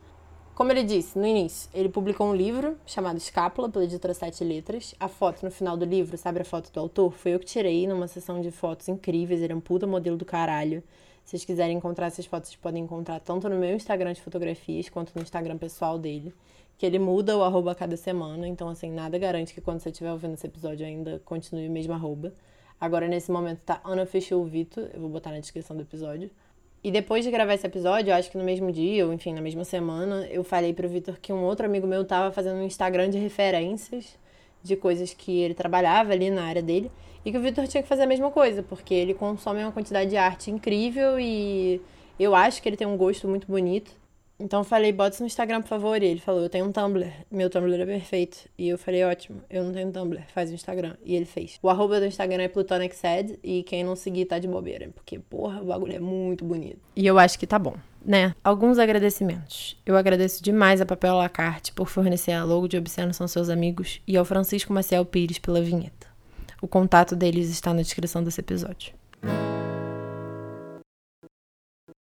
Como 0.53 0.72
ele 0.74 0.84
disse 0.84 1.18
no 1.18 1.26
início, 1.26 1.70
ele 1.74 1.88
publicou 1.88 2.28
um 2.28 2.36
livro 2.36 2.78
chamado 2.86 3.18
Escápula, 3.18 3.70
pela 3.70 3.86
editora 3.86 4.14
Sete 4.14 4.43
Letras. 4.43 4.93
A 4.99 5.07
foto 5.07 5.41
no 5.43 5.49
final 5.49 5.78
do 5.78 5.86
livro, 5.86 6.18
sabe 6.18 6.41
a 6.41 6.43
foto 6.43 6.70
do 6.70 6.80
autor? 6.82 7.14
Foi 7.14 7.34
eu 7.34 7.39
que 7.39 7.45
tirei 7.45 7.88
numa 7.88 8.07
sessão 8.07 8.41
de 8.41 8.51
fotos 8.51 8.89
incríveis. 8.89 9.41
Ele 9.41 9.53
é 9.53 9.55
um 9.55 9.62
puta 9.62 9.88
modelo 9.88 10.18
do 10.18 10.26
caralho. 10.26 10.84
Se 11.24 11.32
vocês 11.32 11.45
quiserem 11.45 11.78
encontrar 11.78 12.07
essas 12.07 12.26
fotos, 12.26 12.49
vocês 12.49 12.60
podem 12.60 12.84
encontrar 12.84 13.22
tanto 13.22 13.47
no 13.47 13.55
meu 13.55 13.74
Instagram 13.74 14.12
de 14.12 14.22
fotografias 14.22 14.89
quanto 14.89 15.16
no 15.16 15.22
Instagram 15.22 15.57
pessoal 15.57 15.97
dele. 15.97 16.34
Que 16.80 16.86
ele 16.88 16.98
muda 16.98 17.38
o 17.38 17.44
arroba 17.44 17.74
a 17.74 17.76
cada 17.76 17.96
semana. 17.96 18.48
Então, 18.48 18.68
assim, 18.70 18.90
nada 18.90 19.20
garante 19.20 19.54
que 19.54 19.62
quando 19.62 19.82
você 19.82 19.90
estiver 19.90 20.12
ouvindo 20.12 20.34
esse 20.34 20.48
episódio 20.48 20.84
ainda 20.84 21.22
continue 21.24 21.68
o 21.68 21.72
mesmo 21.72 21.94
arroba. 21.94 22.34
Agora, 22.82 23.08
nesse 23.08 23.30
momento, 23.32 23.60
tá 23.64 23.80
Unofficial 23.86 24.44
Vitor. 24.46 24.90
Eu 24.92 25.02
vou 25.02 25.10
botar 25.10 25.30
na 25.30 25.40
descrição 25.40 25.76
do 25.76 25.84
episódio. 25.84 26.32
E 26.84 26.90
depois 26.90 27.26
de 27.26 27.30
gravar 27.30 27.54
esse 27.54 27.68
episódio, 27.68 28.10
eu 28.10 28.16
acho 28.16 28.32
que 28.32 28.38
no 28.38 28.44
mesmo 28.44 28.72
dia, 28.72 29.06
ou 29.06 29.14
enfim, 29.14 29.34
na 29.34 29.42
mesma 29.42 29.66
semana, 29.66 30.26
eu 30.28 30.44
falei 30.44 30.74
pro 30.74 30.88
Vitor 30.88 31.20
que 31.22 31.34
um 31.34 31.44
outro 31.44 31.66
amigo 31.66 31.86
meu 31.86 32.06
tava 32.06 32.32
fazendo 32.32 32.56
um 32.56 32.64
Instagram 32.64 33.10
de 33.10 33.18
referências 33.18 34.18
de 34.64 34.76
coisas 34.78 35.14
que 35.14 35.40
ele 35.40 35.54
trabalhava 35.54 36.14
ali 36.14 36.30
na 36.30 36.44
área 36.44 36.62
dele. 36.62 36.90
E 37.26 37.32
que 37.32 37.38
o 37.38 37.42
Vitor 37.42 37.68
tinha 37.68 37.84
que 37.84 37.90
fazer 37.90 38.04
a 38.04 38.08
mesma 38.08 38.32
coisa, 38.32 38.64
porque 38.64 38.94
ele 38.94 39.14
consome 39.14 39.62
uma 39.62 39.74
quantidade 39.74 40.10
de 40.10 40.16
arte 40.16 40.50
incrível 40.50 41.20
e 41.20 41.82
eu 42.18 42.34
acho 42.34 42.62
que 42.62 42.70
ele 42.70 42.78
tem 42.78 42.88
um 42.88 42.96
gosto 42.96 43.28
muito 43.28 43.46
bonito. 43.46 43.92
Então 44.40 44.62
eu 44.62 44.64
falei, 44.64 44.94
bota 44.94 45.16
isso 45.16 45.24
no 45.24 45.28
Instagram, 45.28 45.62
por 45.62 45.68
favor. 45.68 46.02
E 46.02 46.06
ele 46.06 46.20
falou, 46.22 46.42
eu 46.42 46.50
tenho 46.50 46.66
um 46.66 46.72
Tumblr. 46.72 47.12
Meu 47.30 47.50
Tumblr 47.50 47.82
é 47.82 47.86
perfeito. 47.86 48.38
E 48.58 48.70
eu 48.70 48.78
falei, 48.78 49.04
ótimo, 49.04 49.42
eu 49.50 49.64
não 49.64 49.74
tenho 49.74 49.92
Tumblr, 49.92 50.22
faz 50.34 50.50
o 50.50 50.54
Instagram. 50.54 50.96
E 51.04 51.14
ele 51.16 51.26
fez. 51.26 51.60
O 51.62 51.70
arroba 51.70 52.00
do 52.00 52.06
Instagram 52.06 52.44
é 52.44 52.48
Plutonic 52.48 52.96
Sad. 52.96 53.38
E 53.44 53.64
quem 53.64 53.84
não 53.84 53.98
seguir 53.98 54.26
tá 54.26 54.40
de 54.40 54.48
bobeira. 54.48 54.90
Porque, 54.96 55.20
porra, 55.20 55.62
o 55.62 55.66
bagulho 55.66 55.96
é 55.96 56.00
muito 56.00 56.46
bonito. 56.46 56.80
E 56.96 57.06
eu 57.06 57.20
acho 57.20 57.38
que 57.38 57.46
tá 57.46 57.60
bom, 57.60 57.76
né? 58.04 58.34
Alguns 58.42 58.80
agradecimentos. 58.80 59.78
Eu 59.86 59.98
agradeço 59.98 60.42
demais 60.42 60.80
a 60.80 60.86
Papel 60.86 61.16
Lacarte 61.16 61.74
por 61.74 61.90
fornecer 61.90 62.32
a 62.32 62.46
logo 62.46 62.68
de 62.68 62.78
Obsceno 62.78 63.14
São 63.14 63.28
Seus 63.28 63.50
Amigos. 63.50 64.02
E 64.08 64.16
ao 64.16 64.24
Francisco 64.24 64.72
Maciel 64.72 65.04
Pires 65.04 65.38
pela 65.38 65.62
vinheta. 65.62 66.08
O 66.62 66.68
contato 66.68 67.16
deles 67.16 67.50
está 67.50 67.74
na 67.74 67.82
descrição 67.82 68.24
desse 68.24 68.40
episódio. 68.40 68.94